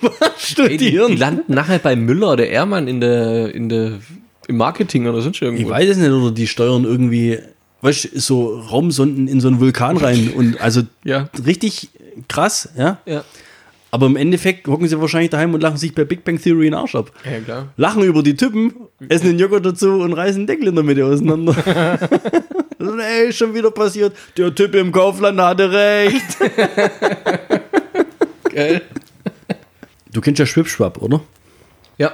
Ey, 0.65 0.71
die, 0.71 0.79
die 0.79 0.87
studieren. 0.89 1.17
landen 1.17 1.55
nachher 1.55 1.79
bei 1.79 1.95
Müller 1.95 2.33
oder 2.33 2.49
Ehrmann 2.49 2.89
in 2.89 3.01
der, 3.01 3.55
in 3.55 3.69
der, 3.69 4.01
im 4.49 4.57
Marketing 4.57 5.07
oder 5.07 5.21
sonst 5.23 5.41
irgendwo. 5.41 5.63
Ich 5.63 5.69
weiß 5.69 5.91
es 5.91 5.97
nicht, 5.99 6.11
oder 6.11 6.33
die 6.33 6.49
steuern 6.49 6.83
irgendwie, 6.83 7.39
weißt 7.83 8.09
du, 8.15 8.21
so 8.21 8.59
Raumsonden 8.59 9.29
in 9.29 9.41
so 9.41 9.47
einen 9.47 9.61
Vulkan 9.61 9.97
rein 9.97 10.29
und 10.35 10.61
also 10.61 10.83
Ja. 11.05 11.29
richtig 11.47 11.91
krass, 12.27 12.69
ja. 12.77 12.99
Ja. 13.07 13.23
Aber 13.91 14.07
im 14.07 14.17
Endeffekt 14.17 14.69
hocken 14.69 14.87
sie 14.87 15.01
wahrscheinlich 15.01 15.31
daheim 15.31 15.53
und 15.53 15.61
lachen 15.63 15.77
sich 15.77 15.95
bei 15.95 16.05
Big 16.05 16.25
Bang 16.25 16.41
Theory 16.41 16.67
in 16.67 16.73
den 16.73 16.75
Arsch 16.75 16.95
ab. 16.95 17.11
Ja, 17.25 17.41
klar. 17.41 17.69
Lachen 17.77 18.03
über 18.05 18.23
die 18.23 18.37
Typen, 18.37 18.73
essen 19.09 19.27
den 19.27 19.39
Joghurt 19.39 19.67
dazu 19.67 20.01
und 20.01 20.13
reißen 20.13 20.43
den 20.43 20.47
Deckel 20.47 20.69
in 20.69 20.75
der 20.77 20.85
Mitte 20.85 21.05
auseinander. 21.05 21.57
Ey, 22.79 23.33
schon 23.33 23.53
wieder 23.55 23.71
passiert. 23.71 24.17
Der 24.37 24.55
Typ 24.55 24.75
im 24.75 24.93
Kaufland 24.93 25.41
hatte 25.41 25.71
recht. 25.71 26.39
Geil. 28.51 28.83
Du 30.13 30.21
kennst 30.21 30.39
ja 30.39 30.47
Schwipschwapp, 30.47 31.03
oder? 31.03 31.21
Ja. 31.99 32.13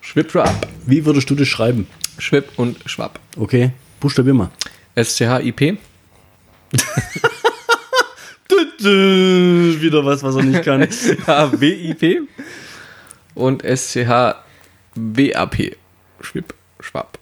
Schwip, 0.00 0.30
schwab. 0.30 0.66
Wie 0.86 1.04
würdest 1.04 1.28
du 1.30 1.34
das 1.34 1.48
schreiben? 1.48 1.86
Schwip 2.18 2.50
und 2.56 2.78
schwab. 2.86 3.20
Okay, 3.36 3.72
buchstabier 4.00 4.34
mal. 4.34 4.50
S-C-H-I-P. 4.94 5.76
Wieder 8.50 10.04
was, 10.04 10.22
was 10.22 10.36
er 10.36 10.42
nicht 10.42 10.62
kann. 10.62 10.82
S-C-H-W-I-P. 10.88 12.20
Und 13.34 13.64
S-C-H-W-A-P. 13.64 14.46
Schwip, 16.20 16.54
schwab. 16.80 17.18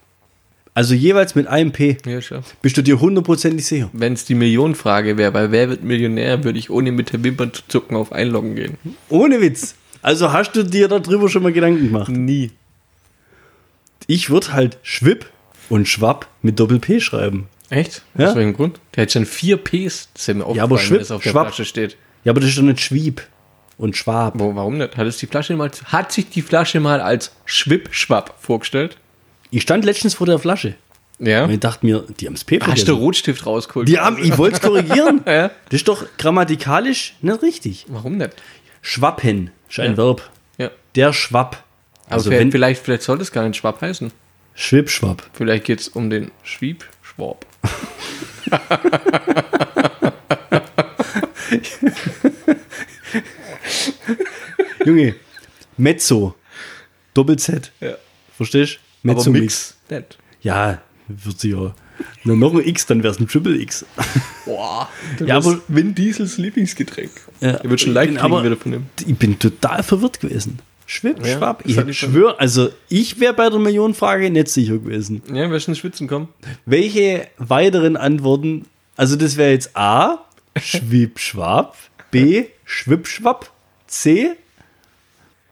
Also 0.77 0.95
jeweils 0.95 1.35
mit 1.35 1.47
einem 1.47 1.73
P. 1.73 1.97
Ja, 2.05 2.21
schon. 2.21 2.43
Bist 2.61 2.77
du 2.77 2.83
dir 2.83 3.01
hundertprozentig 3.01 3.65
sicher? 3.65 3.89
Wenn 3.95 4.13
es 4.13 4.27
die 4.27 4.35
Millionenfrage 4.35 5.17
wäre, 5.17 5.33
bei 5.33 5.51
Wer 5.51 5.71
wird 5.71 5.83
Millionär, 5.83 6.45
würde 6.45 6.59
ich 6.59 6.69
ohne 6.69 6.93
mit 6.93 7.15
der 7.15 7.25
Wimpern 7.25 7.53
zu 7.55 7.63
zucken 7.67 7.97
auf 7.97 8.13
Einloggen 8.13 8.55
gehen. 8.57 8.77
Ohne 9.09 9.41
Witz. 9.41 9.75
Also 10.03 10.33
hast 10.33 10.53
du 10.53 10.63
dir 10.63 10.89
darüber 10.89 11.31
schon 11.31 11.43
mal 11.43 11.53
Gedanken 11.53 11.87
gemacht? 11.87 12.11
Nie. 12.11 12.51
Ich 14.07 14.29
würde 14.29 14.53
halt 14.53 14.77
Schwipp 14.83 15.27
und 15.71 15.89
Schwapp 15.89 16.29
mit 16.43 16.61
Doppel-P 16.61 17.01
schreiben. 17.01 17.49
Echt? 17.71 18.03
Ja. 18.17 18.29
Aus 18.31 18.37
welchem 18.37 18.53
Grund? 18.55 18.79
Der 18.95 19.03
hat 19.03 19.13
schon 19.13 19.27
vier 19.27 19.57
Ps. 19.57 20.09
Das 20.13 20.23
ist 20.23 20.29
ja 20.29 20.35
mir 20.35 20.55
Ja, 20.55 20.63
aber 20.63 20.79
Schwip, 20.79 21.01
das 21.01 21.11
auf 21.11 21.23
der 21.23 21.31
Schwapp. 21.31 21.49
Flasche 21.49 21.65
steht. 21.65 21.97
Ja, 22.25 22.31
aber 22.33 22.41
das 22.41 22.51
ist 22.51 22.59
doch 22.59 22.63
nicht 22.63 22.81
Schwieb 22.81 23.23
und 23.79 23.97
Schwab. 23.97 24.35
Warum 24.37 24.79
nicht? 24.79 24.97
Hat, 24.97 25.07
es 25.07 25.17
die 25.19 25.27
Flasche 25.27 25.55
mal, 25.57 25.71
hat 25.87 26.13
sich 26.13 26.29
die 26.29 26.43
Flasche 26.43 26.81
mal 26.81 27.01
als 27.01 27.33
Schwip-Schwapp 27.45 28.35
vorgestellt? 28.41 28.97
Ich 29.51 29.63
stand 29.63 29.85
letztens 29.85 30.15
vor 30.15 30.27
der 30.27 30.39
Flasche 30.39 30.75
Ja. 31.19 31.45
und 31.45 31.51
ich 31.51 31.61
dachte 31.61 31.85
mir, 31.87 32.05
die 32.21 32.27
haben 32.27 32.35
das 32.35 32.45
P 32.45 32.59
Hast 32.61 32.89
du. 32.89 32.95
Rotstift 32.95 33.47
rausgeholt? 33.47 33.89
Die 33.89 33.99
haben, 33.99 34.19
ich 34.23 34.37
wollte 34.39 34.57
es 34.57 34.63
korrigieren. 34.63 35.21
Ja. 35.27 35.49
Das 35.69 35.81
ist 35.81 35.89
doch 35.89 36.05
grammatikalisch 36.19 37.15
nicht 37.21 37.43
richtig. 37.43 37.87
Warum 37.89 38.17
nicht? 38.17 38.31
Schwappen 38.83 39.51
ist 39.69 39.81
ein 39.81 39.93
Ja. 39.93 39.97
Verb. 39.97 40.31
Ja. 40.59 40.71
Der 40.95 41.13
Schwapp. 41.13 41.63
Also 42.09 42.31
vielleicht, 42.31 42.41
wenn 42.41 42.53
vielleicht, 42.53 42.83
vielleicht 42.85 43.03
sollte 43.03 43.23
es 43.23 43.33
gar 43.33 43.47
nicht 43.47 43.57
Schwapp 43.57 43.81
heißen. 43.81 44.13
Schwipp-Schwapp. 44.55 45.23
Vielleicht 45.33 45.65
geht 45.65 45.81
es 45.81 45.89
um 45.89 46.09
den 46.11 46.31
Schwieb-Schwab. 46.43 47.46
Junge, 54.85 55.15
Mezzo. 55.77 56.35
Doppel-Z. 57.15 57.73
Ja. 57.81 57.95
Verstehst 58.37 58.79
du? 59.03 59.09
Mezzo-Mix. 59.09 59.77
Ja, 60.43 60.83
wird 61.09 61.41
sie 61.41 61.51
ja. 61.51 61.75
Na, 62.25 62.35
noch 62.35 62.53
ein 62.53 62.61
X, 62.67 62.85
dann 62.87 63.03
wäre 63.03 63.15
es 63.15 63.21
ein 63.21 63.27
Triple 63.27 63.57
X. 63.57 63.87
Boah. 64.45 64.89
Ja, 65.25 65.39
aber- 65.39 65.61
Vin 65.69 65.95
Diesels 65.95 66.37
Lieblingsgetränk. 66.37 67.11
Ja, 67.41 67.53
Er 67.53 67.71
wird 67.71 67.81
schon 67.81 67.91
ich 67.91 67.95
leicht 67.95 68.11
bin 68.11 68.19
kriegen 68.21 68.33
aber- 68.35 68.45
wieder 68.45 68.57
von 68.57 68.73
dem. 68.73 68.87
Ich 69.07 69.17
bin 69.17 69.39
total 69.39 69.83
verwirrt 69.83 70.21
gewesen. 70.21 70.59
Schwipp, 70.87 71.25
Ja, 71.27 71.37
schwapp. 71.37 71.63
Ich 71.67 71.99
schwöre, 71.99 72.39
also 72.39 72.71
ich 72.89 73.19
wäre 73.19 73.35
bei 73.35 73.51
der 73.51 73.59
Millionenfrage 73.59 74.31
nicht 74.31 74.49
sicher 74.49 74.79
gewesen. 74.79 75.23
Ja, 75.33 75.51
wer 75.51 75.59
schon 75.61 75.75
Schwitzen 75.75 76.07
kommen? 76.07 76.29
Welche 76.65 77.27
weiteren 77.39 77.97
Antworten? 77.97 78.67
Also 78.97 79.17
das 79.17 79.37
wäre 79.37 79.51
jetzt 79.51 79.77
A, 79.77 80.25
Schwipp, 80.57 81.19
Schwab, 81.19 81.77
B, 82.11 82.47
Schwipp, 82.65 83.07
Schwapp, 83.09 83.51
C, 83.87 84.37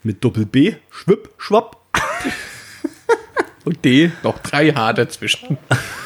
mit 0.02 0.22
Doppel 0.24 0.46
B, 0.46 0.74
Schwipp, 0.90 1.30
Schwapp. 1.36 1.80
Und 3.64 3.84
D, 3.84 4.12
noch 4.22 4.38
drei 4.40 4.70
H 4.72 4.92
dazwischen. 4.92 5.58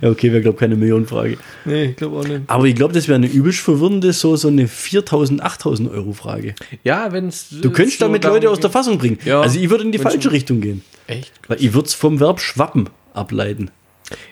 Ja, 0.00 0.10
okay, 0.10 0.30
wäre, 0.32 0.42
glaube 0.42 0.56
ich, 0.56 0.60
keine 0.60 0.76
Millionenfrage. 0.76 1.38
Nee, 1.64 1.84
ich 1.86 1.96
glaube 1.96 2.18
auch 2.18 2.26
nicht. 2.26 2.42
Aber 2.46 2.64
ich 2.64 2.74
glaube, 2.74 2.94
das 2.94 3.08
wäre 3.08 3.16
eine 3.16 3.26
übelst 3.26 3.60
verwirrende, 3.60 4.12
so, 4.12 4.36
so 4.36 4.48
eine 4.48 4.66
4.000, 4.66 5.40
8.000 5.40 5.90
Euro 5.90 6.12
Frage. 6.12 6.54
Ja, 6.84 7.12
wenn 7.12 7.28
es. 7.28 7.48
Du 7.50 7.70
könntest 7.70 8.00
damit 8.00 8.24
Leute 8.24 8.50
aus 8.50 8.60
der 8.60 8.70
Fassung 8.70 8.98
bringen. 8.98 9.18
Ja, 9.24 9.40
also 9.40 9.58
ich 9.58 9.70
würde 9.70 9.84
in 9.84 9.92
die 9.92 9.98
falsche 9.98 10.32
Richtung 10.32 10.60
gehen. 10.60 10.82
Echt? 11.06 11.32
Weil 11.48 11.62
ich 11.62 11.72
würde 11.72 11.86
es 11.86 11.94
vom 11.94 12.20
Verb 12.20 12.40
schwappen 12.40 12.88
ableiten. 13.14 13.70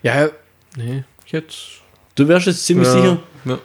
Ja, 0.03 0.31
nee, 0.77 1.05
jetzt. 1.27 1.81
Du 2.15 2.27
wärst 2.27 2.47
jetzt 2.47 2.67
ziemlich 2.67 2.89
ja, 2.89 2.93
sicher. 2.93 3.19
Ja. 3.45 3.59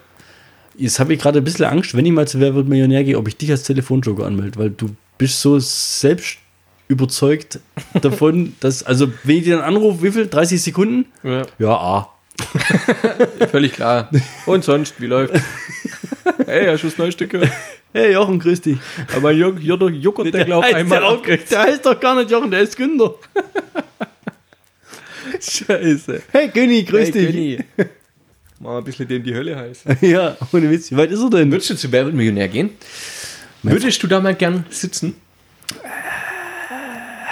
Jetzt 0.76 1.00
habe 1.00 1.14
ich 1.14 1.20
gerade 1.20 1.40
ein 1.40 1.44
bisschen 1.44 1.66
Angst, 1.66 1.96
wenn 1.96 2.06
ich 2.06 2.12
mal 2.12 2.28
zu 2.28 2.40
Wer 2.40 2.56
wird 2.56 2.68
Millionär 2.68 3.04
gehe, 3.04 3.18
ob 3.18 3.28
ich 3.28 3.38
dich 3.38 3.52
als 3.52 3.64
Telefonjoker 3.64 4.26
anmelde, 4.26 4.60
weil 4.60 4.70
du 4.72 4.96
bist 5.18 5.42
so 5.42 5.60
selbst 5.60 6.38
überzeugt 6.94 7.60
davon, 8.02 8.56
dass, 8.60 8.84
also 8.84 9.12
wenn 9.24 9.38
ich 9.38 9.44
dir 9.44 9.58
dann 9.58 9.66
anrufe, 9.66 10.04
wie 10.04 10.12
viel? 10.12 10.28
30 10.28 10.62
Sekunden? 10.62 11.06
ja. 11.24 11.44
Ja, 11.60 11.70
A. 11.76 12.10
Völlig 13.52 13.74
klar. 13.74 14.10
Und 14.48 14.64
sonst, 14.64 15.00
wie 15.00 15.06
läuft? 15.06 15.36
hey, 16.48 16.66
hast 16.68 16.82
du 16.84 16.88
das 16.88 16.98
neue 16.98 17.12
Stück 17.12 17.30
gehört? 17.30 17.52
Hey 17.94 18.14
Jochen, 18.14 18.40
grüß 18.40 18.62
dich. 18.62 18.78
Aber 19.16 19.32
Joghurtdeckel 19.32 20.52
auf 20.54 20.64
heißt 20.64 20.74
einmal 20.74 21.00
der, 21.00 21.08
auch, 21.08 21.14
aufgekriegt. 21.18 21.52
der 21.52 21.60
heißt 21.62 21.86
doch 21.86 22.00
gar 22.00 22.16
nicht 22.16 22.32
Jochen, 22.32 22.50
der 22.50 22.62
ist 22.62 22.76
Günther. 22.76 23.14
Scheiße. 25.40 26.24
Hey 26.32 26.48
Günni, 26.48 26.84
grüß 26.84 27.08
Hey, 27.08 27.12
dich. 27.12 27.28
Günni. 27.28 27.60
Mal 28.60 28.80
ein 28.80 28.84
bisschen 28.84 29.08
dem 29.08 29.24
die 29.24 29.36
Hölle 29.36 29.56
heiß. 29.56 29.84
Ja, 30.02 30.36
ohne 30.52 30.72
Witz. 30.72 30.92
Wie 30.92 30.98
weit 30.98 31.12
ist 31.12 31.22
er 31.22 31.30
denn? 31.30 31.52
Würdest 31.52 31.70
du 31.70 31.76
zu 31.76 31.92
Wer 31.92 32.06
wird 32.06 32.16
Millionär 32.16 32.48
gehen? 32.48 32.72
Würdest 33.62 34.02
du 34.02 34.08
da 34.08 34.20
mal 34.20 34.36
gern 34.36 34.66
sitzen? 34.70 35.16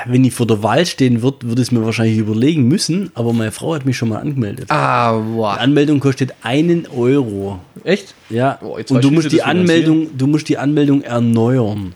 Wenn 0.07 0.23
ich 0.25 0.33
vor 0.33 0.47
der 0.47 0.63
Wahl 0.63 0.85
stehen 0.85 1.21
würde, 1.21 1.47
würde 1.47 1.61
ich 1.61 1.67
es 1.67 1.71
mir 1.71 1.83
wahrscheinlich 1.85 2.17
überlegen 2.17 2.67
müssen, 2.67 3.11
aber 3.15 3.33
meine 3.33 3.51
Frau 3.51 3.73
hat 3.75 3.85
mich 3.85 3.97
schon 3.97 4.09
mal 4.09 4.17
angemeldet. 4.19 4.69
Ah, 4.69 5.17
Die 5.19 5.31
boah. 5.33 5.57
Anmeldung 5.59 5.99
kostet 5.99 6.33
einen 6.43 6.87
Euro. 6.87 7.59
Echt? 7.83 8.13
Ja, 8.29 8.59
jetzt 8.77 8.91
und 8.91 9.03
du 9.03 9.09
du, 9.09 9.15
musst 9.15 9.31
die. 9.31 9.43
Anmeldung, 9.43 10.17
du 10.17 10.27
musst 10.27 10.47
die 10.49 10.57
Anmeldung 10.57 11.01
erneuern. 11.01 11.93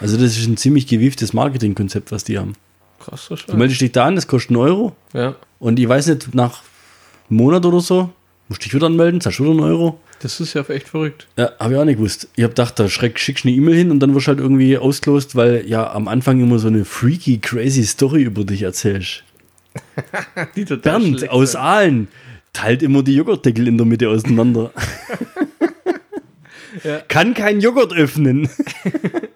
Also 0.00 0.16
das 0.16 0.36
ist 0.38 0.46
ein 0.48 0.56
ziemlich 0.56 0.86
gewieftes 0.86 1.32
Marketingkonzept, 1.32 2.10
was 2.12 2.24
die 2.24 2.38
haben. 2.38 2.54
Krass, 2.98 3.26
so 3.26 3.34
Du 3.36 3.40
schön. 3.42 3.58
meldest 3.58 3.80
dich 3.80 3.92
da 3.92 4.06
an, 4.06 4.14
das 4.16 4.26
kostet 4.26 4.50
einen 4.50 4.56
Euro 4.58 4.92
Ja, 5.12 5.34
und 5.58 5.78
ich 5.78 5.88
weiß 5.88 6.06
nicht, 6.08 6.34
nach 6.34 6.62
einem 7.30 7.36
Monat 7.38 7.64
oder 7.66 7.80
so, 7.80 8.10
musst 8.52 8.66
dich 8.66 8.74
wieder 8.74 8.84
anmelden, 8.84 9.22
zahlst 9.22 9.38
du 9.38 9.44
wieder 9.44 9.52
einen 9.52 9.60
Euro. 9.62 9.98
das 10.20 10.38
ist 10.38 10.52
ja 10.52 10.62
echt 10.68 10.88
verrückt. 10.88 11.26
Ja, 11.38 11.52
habe 11.58 11.72
ich 11.72 11.80
auch 11.80 11.86
nicht 11.86 11.96
gewusst. 11.96 12.28
Ich 12.36 12.42
habe 12.42 12.50
gedacht, 12.50 12.78
da 12.78 12.86
schreck, 12.90 13.18
schickst 13.18 13.44
du 13.44 13.48
eine 13.48 13.56
E-Mail 13.56 13.74
hin 13.74 13.90
und 13.90 14.00
dann 14.00 14.14
wirst 14.14 14.26
du 14.26 14.28
halt 14.28 14.40
irgendwie 14.40 14.76
ausgelost, 14.76 15.36
weil 15.36 15.66
ja 15.66 15.90
am 15.90 16.06
Anfang 16.06 16.38
immer 16.38 16.58
so 16.58 16.68
eine 16.68 16.84
freaky, 16.84 17.38
crazy 17.38 17.82
Story 17.84 18.22
über 18.24 18.44
dich 18.44 18.60
erzählst. 18.60 19.24
Die 20.54 20.66
total 20.66 21.00
Bernd 21.00 21.18
schlecht 21.18 21.32
aus. 21.32 21.56
Aalen, 21.56 22.08
teilt 22.52 22.82
immer 22.82 23.02
die 23.02 23.14
Joghurtdeckel 23.14 23.66
in 23.66 23.78
der 23.78 23.86
Mitte 23.86 24.10
auseinander. 24.10 24.70
Kann 27.08 27.32
kein 27.32 27.60
Joghurt 27.60 27.94
öffnen. 27.94 28.50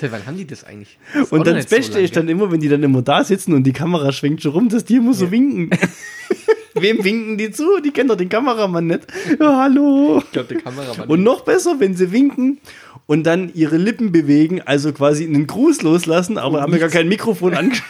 Seit 0.00 0.12
wann 0.12 0.24
haben 0.24 0.38
die 0.38 0.46
das 0.46 0.64
eigentlich? 0.64 0.98
Das 1.12 1.30
Und 1.30 1.46
das 1.46 1.64
so 1.64 1.76
Beste 1.76 1.94
lang, 1.94 2.04
ist 2.04 2.16
dann 2.16 2.28
immer, 2.28 2.50
wenn 2.50 2.60
die 2.60 2.70
dann 2.70 2.82
immer 2.82 3.02
da 3.02 3.22
sitzen 3.22 3.52
und 3.52 3.64
die 3.64 3.74
Kamera 3.74 4.12
schwenkt 4.12 4.42
schon 4.42 4.52
rum, 4.52 4.68
dass 4.70 4.86
die 4.86 4.96
immer 4.96 5.12
so 5.12 5.30
winken. 5.30 5.68
Wem 6.74 7.04
winken 7.04 7.36
die 7.36 7.50
zu? 7.50 7.80
Die 7.84 7.90
kennen 7.90 8.08
doch 8.08 8.16
den 8.16 8.30
Kameramann 8.30 8.86
nicht. 8.86 9.06
Ja, 9.38 9.58
hallo. 9.58 10.22
Ich 10.24 10.32
glaube, 10.32 10.54
der 10.54 10.62
Kameramann. 10.62 11.08
Und 11.08 11.22
noch 11.22 11.42
besser, 11.42 11.80
wenn 11.80 11.94
sie 11.94 12.12
winken 12.12 12.60
und 13.04 13.24
dann 13.24 13.52
ihre 13.52 13.76
Lippen 13.76 14.10
bewegen, 14.10 14.62
also 14.62 14.92
quasi 14.94 15.24
einen 15.24 15.46
Gruß 15.46 15.82
loslassen, 15.82 16.38
aber 16.38 16.62
haben 16.62 16.72
ja 16.72 16.78
gar 16.78 16.88
kein 16.88 17.08
Mikrofon 17.08 17.54
angeschlossen. 17.56 17.84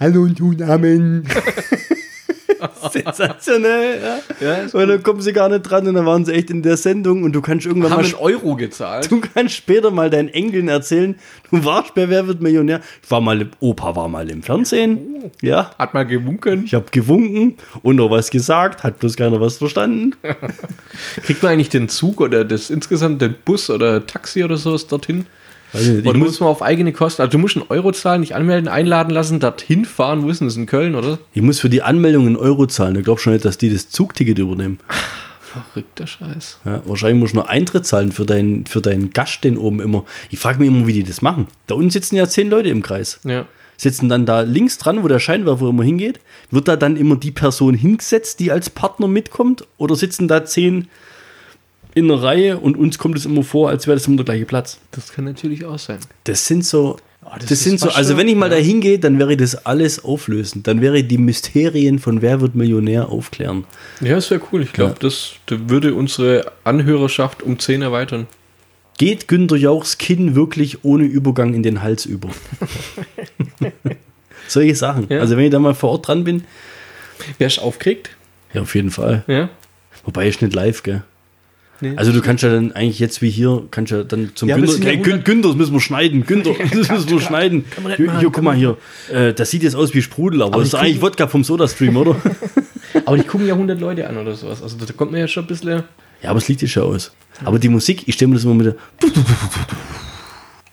Hallo 0.00 0.22
und 0.22 0.40
guten 0.40 0.62
Abend. 0.62 1.28
Sensationell, 2.92 4.00
ja. 4.40 4.46
ja, 4.46 4.62
Und 4.72 4.88
dann 4.88 5.02
kommen 5.02 5.20
sie 5.20 5.32
gar 5.32 5.48
nicht 5.48 5.62
dran 5.62 5.86
und 5.86 5.94
dann 5.94 6.06
waren 6.06 6.24
sie 6.24 6.32
echt 6.32 6.50
in 6.50 6.62
der 6.62 6.76
Sendung 6.76 7.22
und 7.22 7.32
du 7.32 7.40
kannst 7.40 7.66
irgendwann 7.66 7.90
haben 7.92 8.02
mal 8.02 8.04
einen 8.06 8.14
Euro 8.14 8.56
gezahlt. 8.56 9.10
Du 9.10 9.20
kannst 9.20 9.54
später 9.54 9.90
mal 9.90 10.10
deinen 10.10 10.28
Enkeln 10.28 10.68
erzählen, 10.68 11.16
du 11.50 11.64
warst 11.64 11.94
bei 11.94 12.08
Wer 12.08 12.26
wird 12.26 12.40
Millionär. 12.42 12.80
Ich 13.02 13.10
war 13.10 13.20
mal, 13.20 13.48
Opa 13.60 13.96
war 13.96 14.08
mal 14.08 14.30
im 14.30 14.42
Fernsehen. 14.42 15.30
Ja, 15.42 15.70
Hat 15.78 15.94
mal 15.94 16.04
gewunken. 16.06 16.64
ich 16.64 16.74
habe 16.74 16.86
gewunken 16.90 17.56
und 17.82 17.96
noch 17.96 18.10
was 18.10 18.30
gesagt, 18.30 18.82
hat 18.82 18.98
bloß 18.98 19.16
keiner 19.16 19.40
was 19.40 19.58
verstanden. 19.58 20.12
Kriegt 21.22 21.42
man 21.42 21.52
eigentlich 21.52 21.68
den 21.70 21.88
Zug 21.88 22.20
oder 22.20 22.44
das 22.44 22.70
insgesamt 22.70 23.22
den 23.22 23.34
Bus 23.44 23.70
oder 23.70 24.06
Taxi 24.06 24.44
oder 24.44 24.56
sowas 24.56 24.86
dorthin? 24.86 25.26
Weiß 25.74 25.82
ich 25.82 25.88
nicht, 25.88 26.06
Oder 26.06 26.14
ich 26.14 26.20
muss 26.20 26.28
muss, 26.28 26.40
man 26.40 26.48
auf 26.50 26.62
eigene 26.62 26.92
Kosten, 26.92 27.22
also 27.22 27.32
du 27.32 27.38
musst 27.38 27.56
einen 27.56 27.66
Euro 27.68 27.92
zahlen, 27.92 28.20
nicht 28.20 28.34
anmelden, 28.34 28.68
einladen 28.68 29.10
lassen, 29.10 29.40
dorthin 29.40 29.84
fahren, 29.84 30.22
wo 30.22 30.30
ist 30.30 30.40
denn 30.40 30.48
das 30.48 30.56
in 30.56 30.66
Köln, 30.66 30.94
oder? 30.94 31.18
ich 31.32 31.42
muss 31.42 31.58
für 31.58 31.68
die 31.68 31.82
Anmeldung 31.82 32.26
einen 32.26 32.36
Euro 32.36 32.66
zahlen. 32.66 32.96
Ich 32.96 33.04
glaube 33.04 33.20
schon 33.20 33.32
nicht, 33.32 33.44
dass 33.44 33.58
die 33.58 33.70
das 33.70 33.90
Zugticket 33.90 34.38
übernehmen. 34.38 34.78
Verrückter 35.40 36.06
Scheiß. 36.06 36.60
Ja, 36.64 36.82
wahrscheinlich 36.84 37.20
musst 37.20 37.34
du 37.34 37.38
nur 37.38 37.48
Eintritt 37.48 37.86
zahlen 37.86 38.12
für 38.12 38.24
deinen, 38.24 38.66
für 38.66 38.80
deinen 38.80 39.12
Gast, 39.12 39.44
den 39.44 39.56
oben 39.56 39.80
immer. 39.80 40.04
Ich 40.30 40.38
frage 40.38 40.58
mich 40.58 40.68
immer, 40.68 40.86
wie 40.86 40.92
die 40.92 41.04
das 41.04 41.22
machen. 41.22 41.48
Da 41.66 41.74
unten 41.74 41.90
sitzen 41.90 42.16
ja 42.16 42.28
zehn 42.28 42.50
Leute 42.50 42.68
im 42.70 42.82
Kreis. 42.82 43.20
Ja. 43.24 43.46
Sitzen 43.76 44.08
dann 44.08 44.26
da 44.26 44.40
links 44.40 44.78
dran, 44.78 45.02
wo 45.02 45.08
der 45.08 45.18
Scheinwerfer 45.18 45.68
immer 45.68 45.82
hingeht. 45.82 46.20
Wird 46.50 46.68
da 46.68 46.76
dann 46.76 46.96
immer 46.96 47.16
die 47.16 47.32
Person 47.32 47.74
hingesetzt, 47.74 48.40
die 48.40 48.50
als 48.52 48.70
Partner 48.70 49.08
mitkommt? 49.08 49.66
Oder 49.76 49.96
sitzen 49.96 50.28
da 50.28 50.44
zehn 50.44 50.88
in 51.94 52.08
der 52.08 52.22
Reihe 52.22 52.58
und 52.58 52.76
uns 52.76 52.98
kommt 52.98 53.16
es 53.16 53.24
immer 53.24 53.42
vor, 53.42 53.70
als 53.70 53.86
wäre 53.86 53.96
das 53.96 54.06
immer 54.06 54.16
der 54.16 54.24
gleiche 54.24 54.44
Platz? 54.46 54.78
Das 54.90 55.12
kann 55.12 55.24
natürlich 55.24 55.64
auch 55.64 55.78
sein. 55.78 55.98
Das 56.24 56.46
sind 56.46 56.64
so. 56.64 56.96
das 57.22 57.42
das, 57.42 57.50
ist 57.52 57.64
sind 57.64 57.80
so, 57.80 57.88
also 57.90 58.16
wenn 58.16 58.28
ich 58.28 58.36
mal 58.36 58.50
ja. 58.50 58.56
da 58.58 58.62
hingehe, 58.62 58.98
dann 58.98 59.18
wäre 59.18 59.32
ich 59.32 59.38
das 59.38 59.66
alles 59.66 60.04
auflösen. 60.04 60.62
Dann 60.62 60.80
wäre 60.80 60.98
ich 60.98 61.08
die 61.08 61.18
Mysterien 61.18 61.98
von 61.98 62.22
Wer 62.22 62.40
wird 62.40 62.54
Millionär 62.54 63.08
aufklären. 63.08 63.64
Ja, 64.00 64.16
das 64.16 64.30
wäre 64.30 64.40
cool. 64.52 64.62
Ich 64.62 64.72
glaube, 64.72 64.92
Ja. 64.92 64.96
das, 65.00 65.32
das 65.46 65.58
würde 65.68 65.94
unsere 65.94 66.52
Anhörerschaft 66.64 67.42
um 67.42 67.58
10 67.58 67.82
erweitern. 67.82 68.26
Geht 68.98 69.26
Günter 69.26 69.56
Jauchs 69.56 69.98
Kinn 69.98 70.36
wirklich 70.36 70.84
ohne 70.84 71.04
Übergang 71.04 71.54
in 71.54 71.64
den 71.64 71.82
Hals 71.82 72.06
über? 72.06 72.28
Solche 74.48 74.74
Sachen. 74.74 75.06
Ja. 75.08 75.20
Also 75.20 75.36
wenn 75.36 75.44
ich 75.44 75.50
da 75.50 75.58
mal 75.58 75.74
vor 75.74 75.90
Ort 75.90 76.08
dran 76.08 76.24
bin, 76.24 76.44
Wärst 77.38 77.58
du 77.58 77.62
aufgeregt? 77.62 78.10
ja, 78.52 78.62
auf 78.62 78.74
jeden 78.74 78.90
Fall. 78.90 79.24
Ja. 79.26 79.48
Wobei 80.04 80.28
ist 80.28 80.42
nicht 80.42 80.54
live, 80.54 80.82
gell? 80.82 81.02
Nee. 81.80 81.92
Also 81.96 82.12
du 82.12 82.20
kannst 82.22 82.42
ja 82.42 82.50
dann 82.50 82.72
eigentlich 82.72 82.98
jetzt 82.98 83.20
wie 83.20 83.28
hier, 83.30 83.64
kannst 83.70 83.90
ja 83.92 84.04
dann 84.04 84.30
zum 84.34 84.48
Ja, 84.48 84.54
aber 84.56 84.64
Günther, 84.64 84.86
hey, 84.88 84.96
Gün- 84.98 85.24
Günther, 85.24 85.48
das 85.48 85.56
müssen 85.56 85.72
wir 85.74 85.80
schneiden, 85.80 86.24
Günther, 86.24 86.52
das 86.72 86.88
müssen 86.88 87.10
wir 87.10 87.20
schneiden. 87.20 87.64
kann 87.70 87.82
man 87.82 87.94
Hier, 87.96 88.06
machen, 88.06 88.20
hier 88.20 88.30
guck 88.30 88.42
mal 88.44 88.50
man 88.52 88.58
hier, 88.58 88.76
äh, 89.12 89.34
das 89.34 89.50
sieht 89.50 89.62
jetzt 89.64 89.74
aus 89.76 89.92
wie 89.92 90.00
Sprudel, 90.00 90.42
aber, 90.42 90.58
das 90.58 90.68
ist 90.68 90.74
eigentlich 90.76 91.02
Wodka 91.02 91.26
vom 91.26 91.42
Soda-Stream, 91.44 91.96
oder? 91.96 92.16
Aber 93.06 93.16
die 93.18 93.24
gucken 93.24 93.46
ja 93.48 93.54
100 93.54 93.80
Leute 93.80 94.08
an 94.08 94.16
oder 94.16 94.34
sowas. 94.36 94.62
Also 94.62 94.76
da 94.78 94.92
kommt 94.92 95.10
mir 95.10 95.18
ja 95.18 95.26
schon 95.28 95.44
ein 95.44 95.46
bisschen. 95.48 95.82
ja, 96.22 96.30
aber 96.30 96.38
es 96.38 96.46
liegt 96.48 96.62
ja 96.62 96.68
schon 96.68 96.84
aus. 96.84 97.10
Aber 97.44 97.58
die 97.58 97.68
Musik, 97.68 98.04
ich 98.06 98.14
stelle 98.14 98.28
mir 98.28 98.34
das 98.36 98.44
immer 98.44 98.54
mit 98.54 98.66
der 98.66 98.76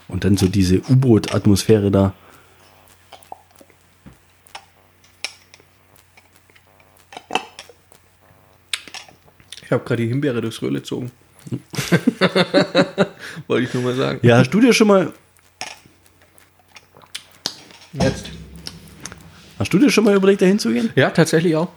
und 0.07 0.23
dann 0.23 0.37
so 0.37 0.47
diese 0.47 0.81
U-Boot-Atmosphäre 0.89 1.89
da. 1.89 2.13
Ich 9.71 9.73
habe 9.73 9.85
gerade 9.85 10.03
die 10.03 10.09
Himbeere 10.09 10.41
durchs 10.41 10.61
Röhle 10.61 10.79
gezogen. 10.79 11.11
Wollte 13.47 13.65
ich 13.65 13.73
nur 13.73 13.83
mal 13.83 13.95
sagen. 13.95 14.19
Ja, 14.21 14.39
hast 14.39 14.49
du 14.49 14.59
dir 14.59 14.73
schon 14.73 14.87
mal, 14.87 15.13
Jetzt. 17.93 18.25
hast 19.59 19.73
du 19.73 19.79
dir 19.79 19.89
schon 19.89 20.03
mal 20.03 20.13
überlegt, 20.13 20.41
da 20.41 20.45
hinzugehen? 20.45 20.89
Ja, 20.97 21.09
tatsächlich 21.11 21.55
auch. 21.55 21.69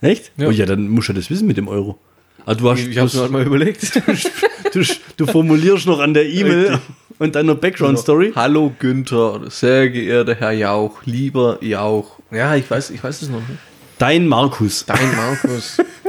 Echt? 0.00 0.32
Ja. 0.38 0.48
Oh 0.48 0.50
ja, 0.50 0.64
dann 0.64 0.88
musst 0.88 1.10
du 1.10 1.12
das 1.12 1.28
wissen 1.28 1.46
mit 1.46 1.58
dem 1.58 1.68
Euro. 1.68 1.98
Ah, 2.46 2.54
du, 2.54 2.70
hast, 2.70 2.86
Ich 2.86 2.96
habe 2.96 3.08
es 3.08 3.14
mir 3.14 3.28
mal 3.28 3.44
überlegt. 3.44 3.96
du, 4.72 4.82
du 5.18 5.26
formulierst 5.26 5.84
noch 5.86 6.00
an 6.00 6.14
der 6.14 6.26
E-Mail 6.26 6.78
und 7.18 7.34
noch 7.34 7.56
Background-Story. 7.56 8.32
Hallo 8.34 8.72
Günther, 8.78 9.42
sehr 9.50 9.90
geehrter 9.90 10.36
Herr 10.36 10.52
Jauch, 10.52 11.02
lieber 11.04 11.62
Jauch. 11.62 12.18
Ja, 12.30 12.56
ich 12.56 12.70
weiß, 12.70 12.88
ich 12.88 13.04
weiß 13.04 13.20
es 13.20 13.28
noch 13.28 13.46
nicht. 13.46 13.60
Dein 13.98 14.26
Markus. 14.26 14.86
Dein 14.86 15.14
Markus. 15.14 15.76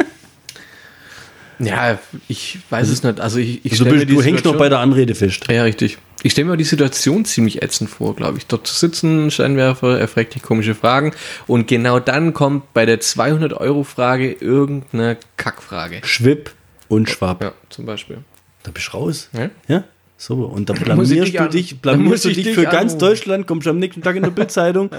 ja, 1.66 2.00
ich 2.28 2.60
weiß 2.70 2.90
es 2.90 3.04
nicht. 3.04 3.20
Also 3.20 3.40
ich, 3.40 3.64
ich 3.66 3.72
Also 3.74 3.86
du, 3.86 4.06
du 4.06 4.22
hängst 4.22 4.46
noch 4.46 4.58
bei 4.58 4.70
der 4.70 4.80
Anrede 4.80 5.16
fest. 5.16 5.46
Ja, 5.50 5.64
richtig. 5.64 5.98
Ich 6.24 6.32
stelle 6.32 6.48
mir 6.48 6.58
die 6.58 6.64
Situation 6.64 7.26
ziemlich 7.26 7.62
ätzend 7.62 7.90
vor, 7.90 8.16
glaube 8.16 8.38
ich. 8.38 8.46
Dort 8.48 8.66
zu 8.68 8.74
sitzen, 8.74 9.30
Scheinwerfer, 9.30 10.00
er 10.00 10.08
fragt 10.08 10.36
dich 10.36 10.42
komische 10.42 10.74
Fragen 10.76 11.12
und 11.48 11.68
genau 11.68 12.00
dann 12.00 12.34
kommt 12.34 12.74
bei 12.74 12.86
der 12.86 13.02
200-Euro-Frage 13.02 14.32
irgendeine 14.32 15.18
Kackfrage. 15.38 16.02
Schwipp 16.04 16.52
und 16.88 17.10
Schwab. 17.10 17.44
Ja, 17.44 17.54
zum 17.70 17.86
Beispiel. 17.86 18.20
Da 18.64 18.72
bist 18.72 18.88
du 18.94 18.98
raus. 18.98 19.30
Ja? 19.34 19.50
Ja? 19.68 19.84
So, 20.18 20.36
und 20.46 20.70
dann 20.70 20.78
blamierst 20.78 21.12
dich 21.12 21.34
du 21.34 21.40
an- 21.40 21.50
dich, 21.52 21.82
blamierst 21.82 22.24
du 22.26 22.30
ich 22.30 22.36
dich 22.36 22.46
dich 22.46 22.56
für 22.56 22.64
ganz 22.64 22.94
anrufen. 22.94 23.00
Deutschland, 23.00 23.48
kommst 23.48 23.68
am 23.68 23.78
nächsten 23.80 24.02
Tag 24.02 24.16
in 24.16 24.24
der 24.24 24.30
Bildzeitung. 24.32 24.90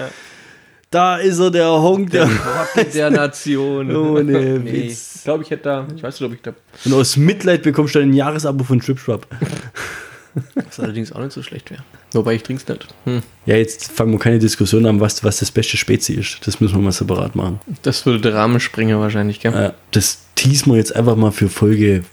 Da 0.91 1.17
ist 1.17 1.39
er, 1.39 1.51
der 1.51 1.69
Honk, 1.69 2.11
der. 2.11 2.29
Worte 2.29 2.85
der 2.93 3.09
Nation. 3.11 3.93
Ohne 3.95 4.59
nee. 4.59 4.87
Witz. 4.87 5.15
Ich 5.15 5.23
glaube, 5.23 5.43
ich 5.43 5.49
hätte 5.49 5.63
da, 5.63 5.87
ich 5.95 6.01
weiß 6.01 6.19
nicht, 6.19 6.29
ob 6.29 6.35
ich 6.35 6.41
da. 6.41 6.53
Und 6.85 6.93
aus 6.93 7.17
Mitleid 7.17 7.63
bekommst 7.63 7.95
du 7.95 7.99
ein 7.99 8.13
Jahresabo 8.13 8.63
von 8.63 8.81
Schwip 8.81 8.99
Schwab. 8.99 9.27
Was 10.55 10.79
allerdings 10.79 11.11
auch 11.11 11.21
nicht 11.21 11.31
so 11.31 11.41
schlecht 11.41 11.71
wäre. 11.71 11.83
Wobei 12.13 12.35
ich 12.35 12.43
trink's 12.43 12.67
nicht. 12.67 12.87
Hm. 13.05 13.21
Ja, 13.45 13.55
jetzt 13.55 13.91
fangen 13.91 14.11
wir 14.11 14.19
keine 14.19 14.37
Diskussion 14.37 14.85
an, 14.85 14.99
was, 14.99 15.23
was 15.23 15.39
das 15.39 15.49
beste 15.49 15.77
Spezi 15.77 16.13
ist. 16.13 16.45
Das 16.45 16.59
müssen 16.59 16.75
wir 16.75 16.81
mal 16.81 16.91
separat 16.91 17.35
machen. 17.35 17.61
Das 17.83 18.05
würde 18.05 18.19
der 18.19 18.33
Rahmen 18.33 18.59
sprengen 18.59 18.99
wahrscheinlich, 18.99 19.39
gell? 19.39 19.53
Äh, 19.53 19.71
das 19.91 20.19
teasen 20.35 20.73
wir 20.73 20.77
jetzt 20.77 20.93
einfach 20.93 21.15
mal 21.15 21.31
für 21.31 21.47
Folge 21.47 22.03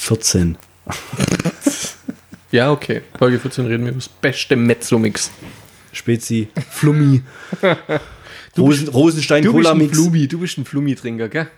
14. 0.00 0.58
Ja, 2.52 2.72
okay. 2.72 3.02
Folge 3.16 3.38
14 3.38 3.66
reden 3.66 3.84
wir 3.84 3.90
über 3.90 4.00
das 4.00 4.08
beste 4.08 4.56
Mezzo-Mix. 4.56 5.30
Spezi, 5.92 6.48
Flummi, 6.70 7.22
Rosen, 8.58 8.88
Rosenstein, 8.88 9.42
Du 9.42 9.52
bist 9.52 9.64
Cola 9.64 9.72
ein 9.72 9.78
Mix. 9.78 9.96
Flumi, 9.96 10.26
du 10.28 10.38
bist 10.38 10.58
ein 10.58 10.64
Flumi-Trinker, 10.64 11.28
gell? 11.28 11.48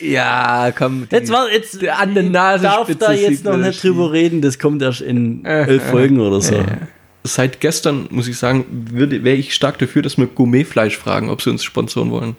Ja, 0.00 0.70
komm. 0.76 1.08
Jetzt 1.10 1.32
war 1.32 1.50
jetzt 1.50 1.84
an 1.88 2.14
der 2.14 2.22
Nase 2.22 2.62
darf 2.64 2.94
da 2.96 3.12
jetzt 3.12 3.44
noch 3.44 3.56
nicht 3.56 3.82
drüber 3.82 4.12
reden. 4.12 4.40
Das 4.42 4.58
kommt 4.58 4.80
erst 4.82 5.00
in 5.00 5.44
elf 5.44 5.82
Folgen 5.90 6.20
oder 6.20 6.40
so. 6.40 6.64
Seit 7.24 7.60
gestern, 7.60 8.06
muss 8.10 8.28
ich 8.28 8.36
sagen, 8.38 8.64
wäre 8.92 9.36
ich 9.36 9.54
stark 9.54 9.78
dafür, 9.78 10.02
dass 10.02 10.16
wir 10.16 10.26
Gourmetfleisch 10.26 10.96
fragen, 10.96 11.30
ob 11.30 11.42
sie 11.42 11.50
uns 11.50 11.64
sponsoren 11.64 12.10
wollen. 12.10 12.36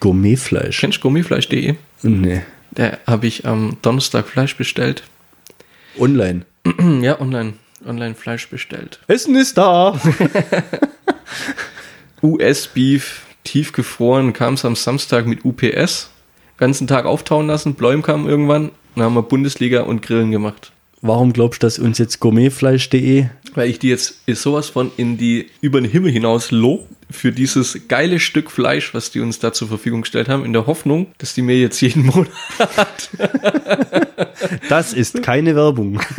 Gourmetfleisch. 0.00 0.80
Kennst 0.80 0.98
du 0.98 1.02
gourmetfleisch.de? 1.02 1.74
Nee. 2.02 2.40
Da 2.72 2.96
habe 3.06 3.26
ich 3.26 3.46
am 3.46 3.76
Donnerstag 3.82 4.26
Fleisch 4.26 4.56
bestellt. 4.56 5.04
Online. 5.98 6.46
Ja, 7.02 7.20
online. 7.20 7.54
Online 7.86 8.14
Fleisch 8.14 8.48
bestellt. 8.48 9.00
Essen 9.06 9.36
ist 9.36 9.58
da. 9.58 10.00
US-Beef, 12.22 13.22
tiefgefroren, 13.44 14.32
kam 14.32 14.54
es 14.54 14.64
am 14.64 14.76
Samstag 14.76 15.26
mit 15.26 15.44
UPS. 15.44 16.10
Ganzen 16.56 16.86
Tag 16.86 17.06
auftauen 17.06 17.46
lassen, 17.46 17.74
Bläum 17.74 18.02
kam 18.02 18.28
irgendwann. 18.28 18.70
Dann 18.94 19.04
haben 19.04 19.14
wir 19.14 19.22
Bundesliga 19.22 19.82
und 19.82 20.02
Grillen 20.02 20.30
gemacht. 20.30 20.72
Warum 21.00 21.32
glaubst 21.32 21.62
du, 21.62 21.66
dass 21.66 21.80
uns 21.80 21.98
jetzt 21.98 22.20
gourmetfleisch.de 22.20 23.26
Weil 23.54 23.68
ich 23.68 23.80
die 23.80 23.88
jetzt 23.88 24.20
sowas 24.28 24.68
von 24.68 24.92
in 24.96 25.18
die 25.18 25.50
über 25.60 25.80
den 25.80 25.90
Himmel 25.90 26.12
hinaus 26.12 26.52
lob 26.52 26.86
für 27.10 27.32
dieses 27.32 27.88
geile 27.88 28.20
Stück 28.20 28.50
Fleisch, 28.52 28.94
was 28.94 29.10
die 29.10 29.18
uns 29.18 29.40
da 29.40 29.52
zur 29.52 29.66
Verfügung 29.66 30.02
gestellt 30.02 30.28
haben, 30.28 30.44
in 30.44 30.52
der 30.52 30.66
Hoffnung, 30.66 31.08
dass 31.18 31.34
die 31.34 31.42
mir 31.42 31.58
jetzt 31.58 31.80
jeden 31.80 32.06
Monat. 32.06 33.10
Das 34.68 34.92
ist 34.92 35.22
keine 35.22 35.56
Werbung. 35.56 36.00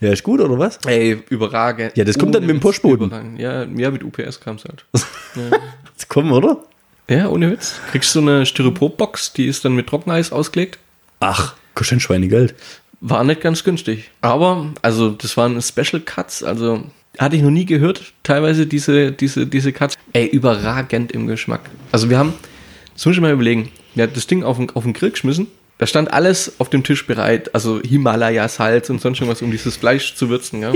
Ja, 0.00 0.12
ist 0.12 0.22
gut, 0.24 0.40
oder 0.40 0.58
was? 0.58 0.78
Ey, 0.86 1.22
überragend. 1.30 1.96
Ja, 1.96 2.04
das 2.04 2.18
kommt 2.18 2.34
dann 2.34 2.44
mit 2.44 2.62
dem. 2.62 2.90
Überragend. 2.90 3.38
Ja, 3.38 3.64
ja, 3.64 3.90
mit 3.90 4.02
UPS 4.02 4.40
kam 4.40 4.56
es 4.56 4.64
halt. 4.64 4.84
Jetzt 5.92 6.08
kommen, 6.08 6.32
oder? 6.32 6.58
Ja, 7.08 7.28
ohne 7.28 7.50
Witz. 7.52 7.80
Kriegst 7.90 8.14
du 8.14 8.20
eine 8.20 8.44
Styroporbox, 8.44 9.32
die 9.32 9.46
ist 9.46 9.64
dann 9.64 9.74
mit 9.74 9.86
Trockeneis 9.86 10.32
ausgelegt. 10.32 10.78
Ach, 11.20 11.54
kostet 11.74 11.98
ein 11.98 12.00
Schweinegeld. 12.00 12.54
War 13.00 13.22
nicht 13.24 13.40
ganz 13.40 13.64
günstig. 13.64 14.10
Aber, 14.20 14.72
also, 14.82 15.10
das 15.10 15.36
waren 15.36 15.60
Special 15.62 16.00
Cuts, 16.00 16.42
also 16.42 16.82
Hatte 17.18 17.36
ich 17.36 17.42
noch 17.42 17.50
nie 17.50 17.64
gehört, 17.64 18.12
teilweise 18.24 18.66
diese, 18.66 19.12
diese, 19.12 19.46
diese 19.46 19.72
Cuts. 19.72 19.96
Ey, 20.12 20.26
überragend 20.26 21.12
im 21.12 21.26
Geschmack. 21.26 21.62
Also 21.92 22.10
wir 22.10 22.18
haben, 22.18 22.34
das 22.94 23.06
muss 23.06 23.14
ich 23.14 23.20
mal 23.20 23.32
überlegen, 23.32 23.70
wir 23.94 24.04
haben 24.04 24.12
das 24.14 24.26
Ding 24.26 24.42
auf 24.42 24.56
den, 24.56 24.70
auf 24.70 24.82
den 24.84 24.92
Grill 24.92 25.10
geschmissen. 25.10 25.46
Da 25.78 25.86
stand 25.86 26.12
alles 26.12 26.54
auf 26.58 26.70
dem 26.70 26.82
Tisch 26.82 27.06
bereit, 27.06 27.54
also 27.54 27.80
Himalaya-Salz 27.80 28.90
und 28.90 29.00
sonst 29.00 29.20
irgendwas, 29.20 29.42
um 29.42 29.50
dieses 29.50 29.76
Fleisch 29.76 30.14
zu 30.16 30.28
würzen. 30.28 30.60
Ja? 30.60 30.72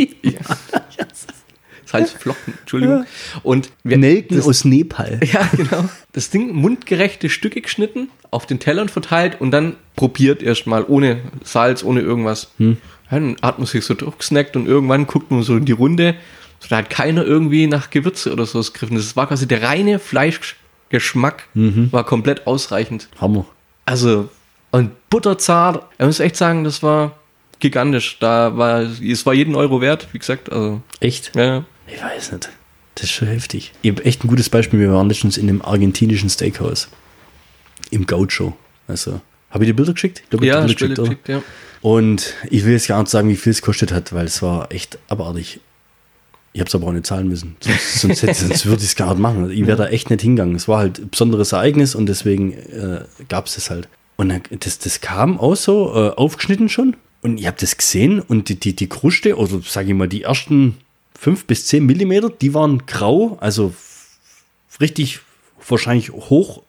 Salzflocken, 1.85 2.55
Entschuldigung. 2.61 3.05
Und 3.43 3.71
wir, 3.85 3.99
Nelken 3.99 4.37
das- 4.37 4.47
aus 4.47 4.65
Nepal. 4.65 5.21
ja, 5.33 5.49
genau. 5.57 5.89
Das 6.13 6.31
Ding 6.31 6.55
mundgerechte 6.55 7.29
Stücke 7.29 7.61
geschnitten, 7.61 8.09
auf 8.31 8.47
den 8.47 8.61
Tellern 8.61 8.89
verteilt 8.89 9.41
und 9.41 9.51
dann 9.51 9.77
probiert 9.97 10.43
erstmal 10.43 10.85
ohne 10.85 11.21
Salz, 11.45 11.83
ohne 11.85 12.01
irgendwas. 12.01 12.51
Ja, 12.59 12.75
dann 13.11 13.37
hat 13.43 13.59
man 13.59 13.67
sich 13.67 13.85
so 13.85 13.95
durchgesnackt 13.95 14.57
und 14.57 14.67
irgendwann 14.67 15.07
guckt 15.07 15.31
man 15.31 15.43
so 15.43 15.57
in 15.57 15.65
die 15.67 15.73
Runde. 15.73 16.15
So, 16.61 16.69
da 16.71 16.77
hat 16.79 16.89
keiner 16.91 17.25
irgendwie 17.27 17.67
nach 17.67 17.91
Gewürze 17.91 18.33
oder 18.33 18.47
sowas 18.47 18.73
gegriffen. 18.73 18.97
Das 18.97 19.17
war 19.17 19.27
quasi 19.27 19.47
der 19.47 19.63
reine 19.63 19.99
Fleischgeschmack, 19.99 21.49
war 21.55 22.05
komplett 22.05 22.47
ausreichend. 22.47 23.09
Hammer. 23.21 23.45
Also, 23.85 24.31
und 24.73 24.91
butterzart. 25.11 25.85
Ich 25.99 26.05
muss 26.05 26.19
echt 26.21 26.37
sagen, 26.37 26.65
das 26.65 26.83
war 26.83 27.17
gigantisch. 27.61 28.19
Da 28.19 28.57
war, 28.57 28.81
es 28.81 29.25
war 29.25 29.35
jeden 29.35 29.55
Euro 29.55 29.81
wert, 29.81 30.09
wie 30.13 30.19
gesagt. 30.19 30.51
Also, 30.51 30.83
Echt? 31.01 31.33
ja. 31.37 31.65
Ich 31.87 32.03
weiß 32.03 32.33
nicht. 32.33 32.51
Das 32.97 33.05
ist 33.05 33.11
schon 33.13 33.29
heftig. 33.29 33.73
Ich 33.83 33.91
habe 33.91 34.05
echt 34.05 34.25
ein 34.25 34.29
gutes 34.29 34.51
Beispiel. 34.51 34.81
Wir 34.81 34.93
waren 34.93 35.09
letztens 35.09 35.37
in 35.39 35.49
einem 35.49 35.63
argentinischen 35.63 36.29
Steakhouse. 36.29 36.89
Im 37.91 38.07
Gaucho. 38.07 38.57
Also, 38.89 39.21
habe 39.51 39.65
ich 39.65 39.71
dir 39.71 39.75
Bilder 39.77 39.93
geschickt? 39.93 40.21
Ich 40.25 40.31
glaube, 40.31 40.45
ich 40.45 40.53
Ja, 40.53 40.69
Stelle 40.69 40.93
oder? 40.95 41.03
geschickt, 41.05 41.29
ja. 41.29 41.43
Und 41.81 42.35
ich 42.51 42.65
will 42.65 42.73
jetzt 42.73 42.89
gar 42.89 43.01
nicht 43.01 43.11
sagen, 43.11 43.29
wie 43.29 43.37
viel 43.37 43.51
es 43.51 43.61
kostet 43.63 43.93
hat, 43.93 44.13
weil 44.13 44.27
es 44.27 44.41
war 44.43 44.71
echt 44.73 44.99
abartig. 45.09 45.61
Ich 46.55 46.61
habe 46.61 46.69
es 46.69 46.75
aber 46.75 46.87
auch 46.89 46.93
nicht 46.93 47.07
zahlen 47.07 47.29
müssen. 47.29 47.57
Sonst, 47.61 48.21
sonst 48.21 48.67
würde 48.67 48.83
ich 48.83 48.89
es 48.91 48.97
gar 48.97 49.11
nicht 49.11 49.21
machen. 49.21 49.51
Ich 49.51 49.67
wäre 49.67 49.79
da 49.79 49.87
echt 49.89 50.11
nicht 50.11 50.21
hingegangen. 50.23 50.55
Es 50.55 50.69
war 50.69 50.79
halt 50.79 50.99
ein 50.99 51.09
besonderes 51.11 51.53
Ereignis 51.53 51.95
und 51.95 52.07
deswegen 52.07 52.53
äh, 52.53 53.05
gab 53.29 53.47
es 53.47 53.55
das 53.55 53.71
halt. 53.71 53.89
Und 54.23 54.29
dann, 54.29 54.43
das, 54.61 54.79
das 54.79 55.01
kam 55.01 55.37
auch 55.41 55.57
so 55.57 55.93
äh, 55.97 56.11
aufgeschnitten 56.11 56.69
schon. 56.69 56.95
Und 57.23 57.41
ich 57.41 57.47
habe 57.49 57.57
das 57.59 57.77
gesehen 57.77 58.21
und 58.21 58.49
die, 58.49 58.55
die, 58.55 58.77
die 58.77 58.89
Kruste, 58.89 59.37
oder 59.37 59.61
sage 59.65 59.89
ich 59.89 59.95
mal, 59.95 60.07
die 60.07 60.23
ersten 60.23 60.77
fünf 61.19 61.45
bis 61.45 61.67
zehn 61.67 61.85
Millimeter, 61.85 62.31
die 62.31 62.55
waren 62.55 62.87
grau, 62.87 63.37
also 63.41 63.75
richtig 64.81 65.19
wahrscheinlich 65.69 66.13
hoch 66.13 66.63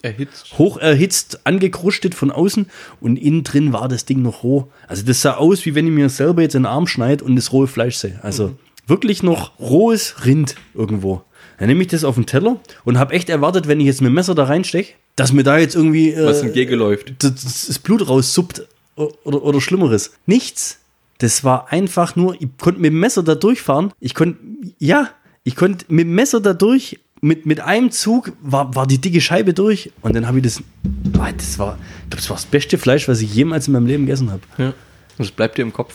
Erhitzt. 0.00 0.58
hoch 0.58 0.78
erhitzt, 0.78 1.46
angekrustet 1.46 2.14
von 2.14 2.30
außen 2.30 2.70
und 3.02 3.18
innen 3.18 3.44
drin 3.44 3.74
war 3.74 3.88
das 3.88 4.06
Ding 4.06 4.22
noch 4.22 4.42
roh. 4.42 4.68
Also 4.88 5.04
das 5.04 5.20
sah 5.20 5.34
aus, 5.34 5.66
wie 5.66 5.74
wenn 5.74 5.86
ich 5.86 5.92
mir 5.92 6.08
selber 6.08 6.40
jetzt 6.40 6.54
in 6.54 6.62
den 6.62 6.72
Arm 6.72 6.86
schneide 6.86 7.22
und 7.22 7.36
das 7.36 7.52
rohe 7.52 7.66
Fleisch 7.66 7.96
sehe. 7.96 8.18
Also 8.22 8.56
wirklich 8.86 9.22
noch 9.22 9.58
rohes 9.58 10.24
Rind 10.24 10.54
irgendwo. 10.72 11.22
Dann 11.58 11.68
nehme 11.68 11.82
ich 11.82 11.88
das 11.88 12.02
auf 12.02 12.14
den 12.14 12.24
Teller 12.24 12.60
und 12.84 12.98
habe 12.98 13.12
echt 13.12 13.28
erwartet, 13.28 13.68
wenn 13.68 13.80
ich 13.80 13.86
jetzt 13.86 14.00
mit 14.00 14.08
dem 14.08 14.14
Messer 14.14 14.34
da 14.34 14.44
reinsteche, 14.44 14.94
dass 15.16 15.32
mir 15.32 15.42
da 15.44 15.58
jetzt 15.58 15.74
irgendwie 15.76 16.10
äh, 16.12 16.24
Was 16.26 16.42
entgegenläuft. 16.42 17.14
das, 17.18 17.66
das 17.66 17.78
Blut 17.78 18.08
raussuppt 18.08 18.66
oder, 18.96 19.42
oder 19.42 19.60
Schlimmeres. 19.60 20.12
Nichts. 20.26 20.78
Das 21.18 21.44
war 21.44 21.70
einfach 21.72 22.16
nur, 22.16 22.34
ich 22.40 22.48
konnte 22.58 22.80
mit 22.80 22.92
dem 22.92 22.98
Messer 23.00 23.22
da 23.22 23.34
durchfahren. 23.34 23.92
Ich 24.00 24.14
konnte, 24.14 24.38
ja, 24.78 25.10
ich 25.44 25.54
konnte 25.56 25.84
mit 25.88 26.06
dem 26.06 26.14
Messer 26.14 26.40
da 26.40 26.52
durch. 26.52 26.98
Mit, 27.20 27.46
mit 27.46 27.60
einem 27.60 27.90
Zug 27.90 28.32
war, 28.42 28.74
war 28.74 28.86
die 28.86 28.98
dicke 29.00 29.18
Scheibe 29.22 29.54
durch 29.54 29.90
und 30.02 30.14
dann 30.14 30.26
habe 30.26 30.38
ich 30.38 30.44
das. 30.44 30.62
Boah, 30.82 31.32
Das 31.34 31.58
war, 31.58 31.78
ich 31.78 32.10
glaube, 32.10 32.16
das 32.16 32.28
war 32.28 32.36
das 32.36 32.44
beste 32.44 32.76
Fleisch, 32.76 33.08
was 33.08 33.22
ich 33.22 33.32
jemals 33.32 33.66
in 33.66 33.72
meinem 33.72 33.86
Leben 33.86 34.04
gegessen 34.04 34.30
habe. 34.30 34.42
Ja. 34.58 34.74
Das 35.16 35.30
bleibt 35.30 35.56
dir 35.56 35.62
im 35.62 35.72
Kopf. 35.72 35.94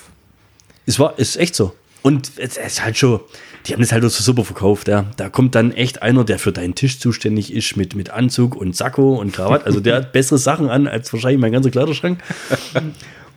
Es 0.87 0.97
war, 0.97 1.19
ist 1.19 1.35
echt 1.37 1.53
so. 1.53 1.75
Und 2.01 2.31
es 2.37 2.57
ist 2.57 2.83
halt 2.83 2.97
schon, 2.97 3.19
die 3.65 3.73
haben 3.73 3.81
das 3.81 3.91
halt 3.91 4.03
so 4.03 4.09
super 4.09 4.43
verkauft, 4.45 4.87
ja. 4.87 5.05
Da 5.17 5.29
kommt 5.29 5.55
dann 5.55 5.71
echt 5.71 6.01
einer, 6.01 6.23
der 6.23 6.39
für 6.39 6.51
deinen 6.51 6.75
Tisch 6.75 6.99
zuständig 6.99 7.53
ist, 7.53 7.75
mit, 7.75 7.95
mit 7.95 8.09
Anzug 8.09 8.55
und 8.55 8.75
Sakko 8.75 9.15
und 9.15 9.33
Krawatte. 9.33 9.65
Also 9.65 9.79
der 9.79 9.97
hat 9.97 10.11
bessere 10.13 10.37
Sachen 10.37 10.69
an 10.69 10.87
als 10.87 11.11
wahrscheinlich 11.11 11.41
mein 11.41 11.51
ganzer 11.51 11.71
Kleiderschrank. 11.71 12.19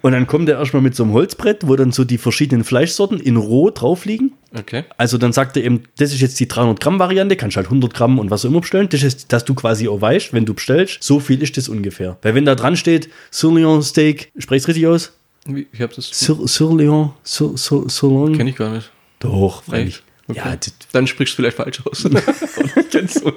Und 0.02 0.12
dann 0.12 0.26
kommt 0.26 0.48
er 0.48 0.58
erstmal 0.58 0.82
mit 0.82 0.96
so 0.96 1.04
einem 1.04 1.12
Holzbrett, 1.12 1.66
wo 1.66 1.76
dann 1.76 1.92
so 1.92 2.04
die 2.04 2.18
verschiedenen 2.18 2.64
Fleischsorten 2.64 3.20
in 3.20 3.36
roh 3.36 3.70
drauf 3.70 4.04
liegen. 4.04 4.32
Okay. 4.52 4.84
Also 4.96 5.16
dann 5.16 5.32
sagt 5.32 5.56
er 5.56 5.64
eben, 5.64 5.84
das 5.96 6.12
ist 6.12 6.20
jetzt 6.20 6.40
die 6.40 6.48
300 6.48 6.80
Gramm 6.80 6.98
Variante, 6.98 7.36
kannst 7.36 7.56
halt 7.56 7.66
100 7.68 7.94
Gramm 7.94 8.18
und 8.18 8.30
was 8.30 8.44
auch 8.44 8.48
immer 8.50 8.60
bestellen. 8.60 8.88
Das 8.90 9.02
ist, 9.04 9.32
dass 9.32 9.44
du 9.44 9.54
quasi 9.54 9.88
auch 9.88 10.00
weißt, 10.00 10.32
wenn 10.32 10.44
du 10.44 10.54
bestellst, 10.54 11.02
so 11.02 11.20
viel 11.20 11.40
ist 11.40 11.56
das 11.56 11.68
ungefähr. 11.68 12.18
Weil 12.22 12.34
wenn 12.34 12.44
da 12.44 12.56
dran 12.56 12.76
steht, 12.76 13.10
Sirloin 13.30 13.82
Steak, 13.82 14.32
sprichst 14.36 14.66
richtig 14.66 14.88
aus? 14.88 15.12
Wie, 15.46 15.66
ich 15.72 15.80
habe 15.80 15.94
das. 15.94 16.08
Sir, 16.10 16.36
Sirloin, 16.46 17.10
Sir, 17.22 17.52
Sir, 17.56 17.84
Sirloin. 17.88 18.36
Kenne 18.36 18.50
ich 18.50 18.56
gar 18.56 18.72
nicht. 18.72 18.90
Doch, 19.18 19.62
freilich. 19.64 20.02
Okay. 20.28 20.38
Ja, 20.38 20.56
Dann 20.92 21.06
sprichst 21.06 21.34
du 21.34 21.36
vielleicht 21.36 21.56
falsch 21.56 21.82
aus. 21.84 22.08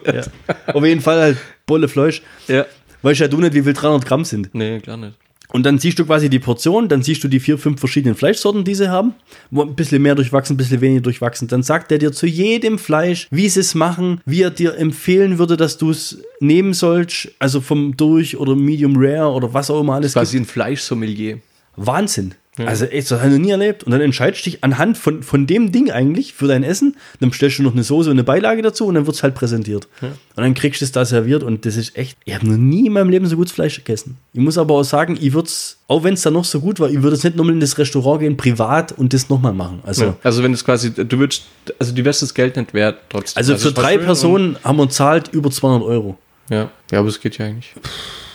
Ja. 0.06 0.24
Auf 0.74 0.86
jeden 0.86 1.02
Fall 1.02 1.20
halt 1.20 1.38
Bolle 1.66 1.88
Fleisch. 1.88 2.22
ja. 2.48 2.66
Weißt 3.02 3.20
ja 3.20 3.28
du 3.28 3.38
nicht, 3.38 3.54
wie 3.54 3.62
viel 3.62 3.74
300 3.74 4.04
Gramm 4.06 4.26
sind. 4.26 4.50
Nee, 4.54 4.80
klar 4.80 4.98
nicht. 4.98 5.14
Und 5.50 5.64
dann 5.64 5.78
siehst 5.78 6.00
du 6.00 6.06
quasi 6.06 6.28
die 6.28 6.40
Portion, 6.40 6.90
dann 6.90 7.04
siehst 7.04 7.24
du 7.24 7.28
die 7.28 7.40
vier, 7.40 7.60
fünf 7.60 7.80
verschiedenen 7.80 8.16
Fleischsorten, 8.16 8.64
die 8.64 8.74
sie 8.74 8.90
haben. 8.90 9.14
Wo 9.52 9.62
ein 9.62 9.76
bisschen 9.76 10.02
mehr 10.02 10.16
durchwachsen, 10.16 10.56
ein 10.56 10.58
bisschen 10.58 10.82
weniger 10.82 11.02
durchwachsen. 11.02 11.48
Dann 11.48 11.62
sagt 11.62 11.92
er 11.92 12.00
dir 12.00 12.12
zu 12.12 12.26
jedem 12.26 12.80
Fleisch, 12.80 13.28
wie 13.30 13.48
sie 13.48 13.60
es 13.60 13.76
machen, 13.76 14.22
wie 14.26 14.42
er 14.42 14.50
dir 14.50 14.76
empfehlen 14.76 15.38
würde, 15.38 15.56
dass 15.56 15.78
du 15.78 15.92
es 15.92 16.18
nehmen 16.40 16.74
sollst. 16.74 17.30
Also 17.38 17.62
vom 17.62 17.96
Durch 17.96 18.38
oder 18.38 18.56
Medium 18.56 18.96
Rare 18.98 19.32
oder 19.32 19.54
was 19.54 19.70
auch 19.70 19.82
immer 19.82 19.94
alles 19.94 20.14
gibt. 20.14 20.22
Quasi 20.24 20.38
ein 20.38 20.46
Fleischsommelier. 20.46 21.38
Wahnsinn. 21.76 22.36
Also 22.58 22.86
echt, 22.86 23.12
das 23.12 23.20
habe 23.20 23.34
ich 23.34 23.38
noch 23.38 23.46
nie 23.46 23.52
erlebt. 23.52 23.84
Und 23.84 23.92
dann 23.92 24.00
entscheidest 24.00 24.46
du 24.46 24.50
dich 24.50 24.64
anhand 24.64 24.98
von, 24.98 25.24
von 25.24 25.46
dem 25.46 25.74
Ding 25.74 25.92
eigentlich 25.92 26.34
für 26.34 26.48
dein 26.48 26.64
Essen. 26.64 26.96
Dann 27.20 27.30
bestellst 27.30 27.60
du 27.60 27.64
noch 27.64 27.74
eine 27.74 27.84
Soße 27.84 28.10
und 28.10 28.16
eine 28.16 28.24
Beilage 28.24 28.62
dazu 28.62 28.86
und 28.86 28.96
dann 28.96 29.06
wird 29.06 29.18
es 29.18 29.24
halt 29.24 29.36
präsentiert. 29.36 29.90
Und 30.02 30.14
dann 30.38 30.54
kriegst 30.54 30.80
du 30.80 30.86
es 30.86 30.94
da 30.94 31.04
serviert 31.04 31.44
und 31.44 31.66
das 31.66 31.76
ist 31.76 31.98
echt, 31.98 32.18
ich 32.24 32.34
habe 32.34 32.48
noch 32.48 32.56
nie 32.56 32.88
in 32.88 32.94
meinem 32.94 33.10
Leben 33.10 33.28
so 33.28 33.36
gutes 33.36 33.52
Fleisch 33.52 33.76
gegessen. 33.76 34.18
Ich 34.32 34.40
muss 34.40 34.58
aber 34.58 34.76
auch 34.76 34.84
sagen, 34.84 35.18
ich 35.20 35.34
würde 35.34 35.48
es, 35.48 35.80
auch 35.90 36.06
wenn 36.06 36.14
es 36.14 36.22
da 36.22 36.32
noch 36.32 36.46
so 36.46 36.62
gut 36.62 36.80
war, 36.80 36.90
ich 36.90 37.02
würde 37.02 37.18
es 37.18 37.26
nicht 37.26 37.36
nochmal 37.36 37.56
in 37.56 37.60
das 37.60 37.78
Restaurant 37.78 38.22
gehen, 38.22 38.38
privat 38.38 38.94
und 38.94 39.14
das 39.14 39.28
nochmal 39.28 39.54
machen. 39.54 39.82
Also, 39.84 40.06
Ja. 40.06 40.18
Also 40.24 40.42
wenn 40.42 40.54
das 40.54 40.64
quasi, 40.64 40.94
du 40.94 41.20
würdest, 41.20 41.44
also 41.78 41.94
du 41.94 42.06
wärst 42.06 42.22
das 42.22 42.34
Geld 42.34 42.56
nicht 42.56 42.74
wert 42.74 43.00
trotzdem. 43.10 43.38
also 43.38 43.58
für 43.58 43.68
es 43.68 43.76
war 43.76 43.84
drei 43.84 43.98
Personen 43.98 44.56
haben 44.64 44.78
wir 44.78 44.90
zahlt 44.90 45.28
über 45.34 45.52
200 45.52 45.86
Euro. 45.86 46.18
Ja. 46.50 46.70
ja, 46.90 47.00
aber 47.00 47.10
es 47.10 47.20
geht 47.20 47.38
ja 47.38 47.48
eigentlich. 47.48 47.74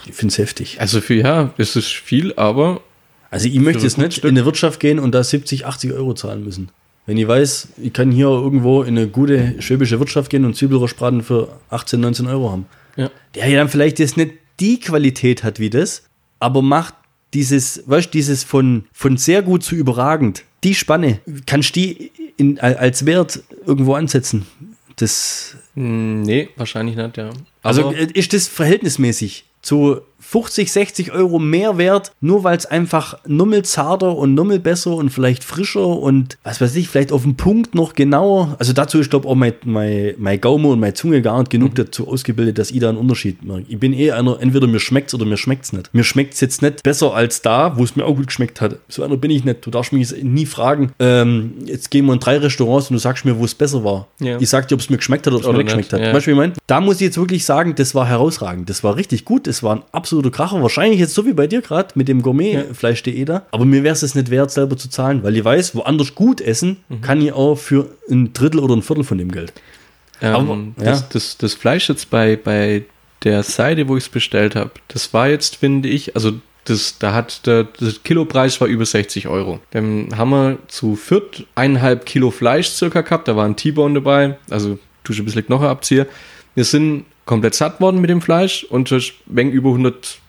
Ich 0.05 0.15
finde 0.15 0.33
es 0.33 0.39
heftig. 0.39 0.79
Also 0.79 1.01
für, 1.01 1.15
ja, 1.15 1.55
es 1.57 1.75
ist 1.77 1.89
viel, 1.89 2.35
aber 2.35 2.83
Also 3.31 3.47
ich 3.49 3.59
möchte 3.61 3.83
jetzt 3.85 3.99
nicht 3.99 4.19
in 4.25 4.29
eine 4.31 4.45
Wirtschaft 4.45 4.81
gehen 4.81 4.99
und 4.99 5.13
da 5.13 5.23
70, 5.23 5.67
80 5.67 5.93
Euro 5.93 6.15
zahlen 6.15 6.45
müssen. 6.45 6.71
Wenn 7.07 7.17
ich 7.17 7.27
weiß, 7.27 7.69
ich 7.83 7.93
kann 7.93 8.11
hier 8.11 8.27
irgendwo 8.29 8.83
in 8.83 8.97
eine 8.99 9.09
gute 9.09 9.55
schwäbische 9.61 9.99
Wirtschaft 9.99 10.31
gehen 10.31 10.45
und 10.45 10.55
Zwiebelrostbraten 10.57 11.23
für 11.23 11.49
18, 11.71 12.01
19 12.01 12.27
Euro 12.27 12.51
haben. 12.51 12.67
ja. 12.97 13.11
Der 13.35 13.49
ja 13.49 13.59
dann 13.59 13.69
vielleicht 13.69 13.99
jetzt 13.99 14.17
nicht 14.17 14.33
die 14.59 14.79
Qualität 14.81 15.43
hat 15.45 15.59
wie 15.61 15.71
das, 15.71 16.03
aber 16.41 16.61
macht 16.63 16.95
dieses, 17.33 17.83
weißt 17.87 18.09
du, 18.09 18.11
dieses 18.13 18.43
von, 18.45 18.85
von 18.93 19.17
sehr 19.17 19.43
gut 19.43 19.63
zu 19.63 19.75
überragend, 19.77 20.45
die 20.65 20.75
Spanne, 20.75 21.21
kannst 21.47 21.75
du 21.77 21.81
die 21.81 22.11
in, 22.37 22.59
als 22.59 23.07
Wert 23.07 23.43
irgendwo 23.65 23.95
ansetzen. 23.95 24.47
Das, 24.97 25.57
Hm, 25.75 26.23
Nee, 26.23 26.49
wahrscheinlich 26.57 26.97
nicht, 26.97 27.17
ja. 27.17 27.31
also 27.63 27.89
Aber- 27.89 27.97
äh, 27.97 28.09
ist 28.13 28.33
das 28.33 28.49
verhältnismäßig 28.49 29.45
zu 29.63 30.01
50, 30.31 30.71
60 30.71 31.11
Euro 31.11 31.41
mehr 31.41 31.77
wert, 31.77 32.13
nur 32.21 32.45
weil 32.45 32.57
es 32.57 32.65
einfach 32.65 33.19
nummel 33.27 33.65
zarter 33.65 34.17
und 34.17 34.35
nummel 34.35 34.61
besser 34.61 34.95
und 34.95 35.11
vielleicht 35.11 35.43
frischer 35.43 35.85
und 35.85 36.39
was 36.45 36.61
weiß 36.61 36.77
ich, 36.77 36.89
vielleicht 36.89 37.11
auf 37.11 37.23
den 37.23 37.37
Punkt 37.37 37.75
noch 37.75 37.95
genauer. 37.95 38.55
Also 38.61 38.73
dazu 38.73 39.01
ist, 39.01 39.11
glaube 39.11 39.27
ich, 39.27 39.33
auch 39.33 39.35
mein, 39.35 39.55
mein, 39.65 40.15
mein 40.19 40.41
Gaume 40.41 40.69
und 40.69 40.79
meine 40.79 40.95
Zunge 40.95 41.21
gar 41.21 41.41
nicht 41.41 41.51
genug 41.51 41.75
dazu 41.75 42.07
ausgebildet, 42.07 42.59
dass 42.59 42.71
ich 42.71 42.79
da 42.79 42.91
einen 42.91 42.99
Unterschied 42.99 43.43
merke. 43.43 43.65
Ich 43.67 43.81
bin 43.81 43.93
eh 43.93 44.13
einer, 44.13 44.39
entweder 44.41 44.69
mir 44.69 44.79
schmeckt's 44.79 45.13
oder 45.15 45.25
mir 45.25 45.37
schmeckt's 45.37 45.73
nicht. 45.73 45.93
Mir 45.93 46.05
schmeckt's 46.05 46.41
jetzt 46.41 46.63
nicht 46.63 46.85
besser 46.85 47.13
als 47.13 47.43
da, 47.43 47.77
wo 47.77 47.83
es 47.83 47.97
mir 47.97 48.05
auch 48.05 48.15
gut 48.15 48.29
geschmeckt 48.29 48.61
hat. 48.61 48.77
So 48.87 49.03
einer 49.03 49.17
bin 49.17 49.33
ich 49.33 49.45
nicht. 49.45 49.67
Du 49.67 49.71
darfst 49.73 49.93
mich 49.93 50.15
nie 50.23 50.47
fragen, 50.47 50.93
ähm, 51.01 51.55
jetzt 51.65 51.91
gehen 51.91 52.07
wir 52.07 52.13
in 52.13 52.21
drei 52.21 52.39
Restaurants 52.39 52.89
und 52.89 52.95
du 52.95 53.01
sagst 53.01 53.25
mir, 53.25 53.37
wo 53.37 53.45
es 53.45 53.57
besser 53.57 53.83
war. 53.83 54.07
Ja. 54.21 54.39
Ich 54.39 54.49
sag 54.49 54.69
dir, 54.69 54.77
ob 54.77 54.81
es 54.81 54.91
mir 54.91 54.99
geschmeckt 54.99 55.27
hat 55.27 55.33
oder 55.33 55.49
ob 55.49 55.55
es 55.55 55.57
mir 55.57 55.65
nicht 55.65 55.67
geschmeckt 55.67 55.93
hat. 55.93 56.01
ja. 56.01 56.15
Weißt 56.15 56.29
du, 56.29 56.31
wie 56.31 56.35
ich 56.35 56.39
meine? 56.39 56.53
Da 56.69 56.81
muss 56.81 56.97
ich 56.97 57.01
jetzt 57.01 57.19
wirklich 57.19 57.45
sagen, 57.45 57.75
das 57.75 57.97
war 57.97 58.07
herausragend. 58.07 58.71
Das 58.71 58.85
war 58.85 58.95
richtig 58.95 59.25
gut. 59.25 59.49
Das 59.49 59.65
war 59.65 59.75
ein 59.75 59.83
absoluter 60.21 60.31
Kracher. 60.37 60.63
Wahrscheinlich 60.63 61.01
jetzt 61.01 61.15
so 61.15 61.25
wie 61.27 61.33
bei 61.33 61.47
dir 61.47 61.61
gerade 61.63 61.89
mit 61.95 62.09
dem 62.09 62.23
Gourmet-Fleisch.de 62.23 63.25
da. 63.25 63.47
Aber 63.51 63.65
mir 63.65 63.83
wäre 63.83 63.95
es 63.95 64.15
nicht 64.15 64.31
wert, 64.31 64.51
selber 64.51 64.77
zu 64.77 64.89
zahlen, 64.89 65.23
weil 65.23 65.37
ich 65.37 65.45
weiß, 65.45 65.75
woanders 65.75 66.15
gut 66.15 66.41
essen 66.41 66.79
Mhm. 66.89 67.01
kann 67.01 67.21
ich 67.21 67.33
auch 67.33 67.57
für 67.57 67.89
ein 68.11 68.33
Drittel 68.33 68.61
oder 68.61 68.75
ein 68.77 68.83
Viertel 68.83 69.05
von 69.05 69.19
dem 69.19 69.31
Geld. 69.33 69.53
Ähm, 70.23 70.35
Aber- 70.35 70.59
das, 70.77 71.01
ja. 71.01 71.07
das, 71.13 71.39
das 71.39 71.55
Fleisch 71.55 71.89
jetzt 71.89 72.11
bei, 72.11 72.37
bei 72.37 72.85
der 73.25 73.43
Seite, 73.43 73.89
wo 73.89 73.97
ich 73.97 74.05
es 74.05 74.09
bestellt 74.11 74.55
habe, 74.55 74.71
das 74.89 75.13
war 75.15 75.29
jetzt, 75.29 75.57
finde 75.57 75.89
ich, 75.89 76.15
also 76.15 76.33
das, 76.67 76.99
da 76.99 77.15
hat 77.15 77.47
der, 77.47 77.65
der 77.65 77.93
Kilopreis 78.05 78.61
war 78.61 78.69
über 78.69 78.85
60 78.85 79.29
Euro. 79.29 79.61
Dann 79.71 80.09
haben 80.17 80.31
wir 80.31 80.59
zu 80.69 80.95
viert 80.95 81.47
eineinhalb 81.55 82.05
Kilo 82.05 82.31
Fleisch 82.31 82.69
circa 82.69 83.01
gehabt, 83.01 83.29
da 83.29 83.37
war 83.37 83.47
ein 83.47 83.57
T-Bone 83.57 83.95
dabei, 83.95 84.37
also 84.51 84.79
tue 85.05 85.15
ich 85.15 85.21
ein 85.21 85.25
bisschen 85.25 85.47
Knochen 85.47 85.67
abziehe. 85.67 86.07
Wir 86.55 86.65
sind 86.65 87.07
komplett 87.31 87.55
satt 87.55 87.81
worden 87.81 88.01
mit 88.01 88.11
dem 88.11 88.21
Fleisch 88.21 88.65
und 88.65 88.91
wegen 89.27 89.51
über 89.51 89.71
100, 89.71 90.21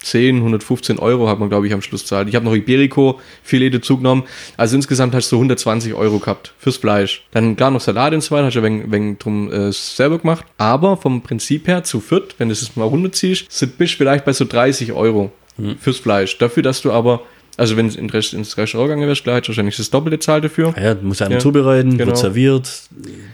110, 0.00 0.36
115 0.36 0.98
Euro 0.98 1.28
hat 1.28 1.38
man, 1.38 1.48
glaube 1.48 1.66
ich, 1.66 1.72
am 1.72 1.82
Schluss 1.82 2.06
zahlt. 2.06 2.28
Ich 2.28 2.34
habe 2.34 2.44
noch 2.44 2.54
Iberico-Filet 2.54 3.70
dazu 3.70 3.98
genommen. 3.98 4.24
Also 4.56 4.76
insgesamt 4.76 5.14
hast 5.14 5.30
du 5.30 5.36
120 5.36 5.94
Euro 5.94 6.18
gehabt 6.18 6.54
fürs 6.58 6.78
Fleisch. 6.78 7.24
Dann 7.32 7.56
klar 7.56 7.70
noch 7.70 7.80
Salat 7.80 8.20
so 8.22 8.30
weiter, 8.34 8.46
hast 8.46 8.54
du 8.54 8.60
ja 8.60 8.64
wegen, 8.64 8.90
wegen 8.90 9.18
drum 9.18 9.52
äh, 9.52 9.72
selber 9.72 10.18
gemacht. 10.18 10.44
Aber 10.58 10.96
vom 10.96 11.22
Prinzip 11.22 11.68
her 11.68 11.84
zu 11.84 12.00
viert, 12.00 12.34
wenn 12.38 12.48
du 12.48 12.52
es 12.52 12.76
mal 12.76 12.84
runterziehst, 12.84 13.50
sind 13.50 13.78
bist 13.78 13.94
vielleicht 13.94 14.24
bei 14.24 14.32
so 14.32 14.44
30 14.44 14.92
Euro 14.92 15.32
fürs 15.78 15.98
Fleisch. 15.98 16.38
Dafür, 16.38 16.62
dass 16.62 16.80
du 16.80 16.90
aber, 16.92 17.20
also 17.56 17.76
wenn 17.76 17.88
in 17.90 18.08
Rest- 18.10 18.32
ins 18.34 18.56
Restaurant 18.56 18.88
gegangen 18.88 19.06
wärst, 19.08 19.22
klar, 19.24 19.36
hättest 19.36 19.48
du 19.48 19.52
wahrscheinlich 19.52 19.76
das 19.76 19.90
doppelte 19.90 20.18
Zahl 20.18 20.40
dafür. 20.40 20.74
Ja, 20.80 20.94
du 20.94 21.06
musst 21.06 21.20
ja 21.20 21.26
einen 21.26 21.34
Ja, 21.34 21.38
zubereiten, 21.40 21.90
genau. 21.92 22.06
wird 22.06 22.16
serviert, 22.18 22.82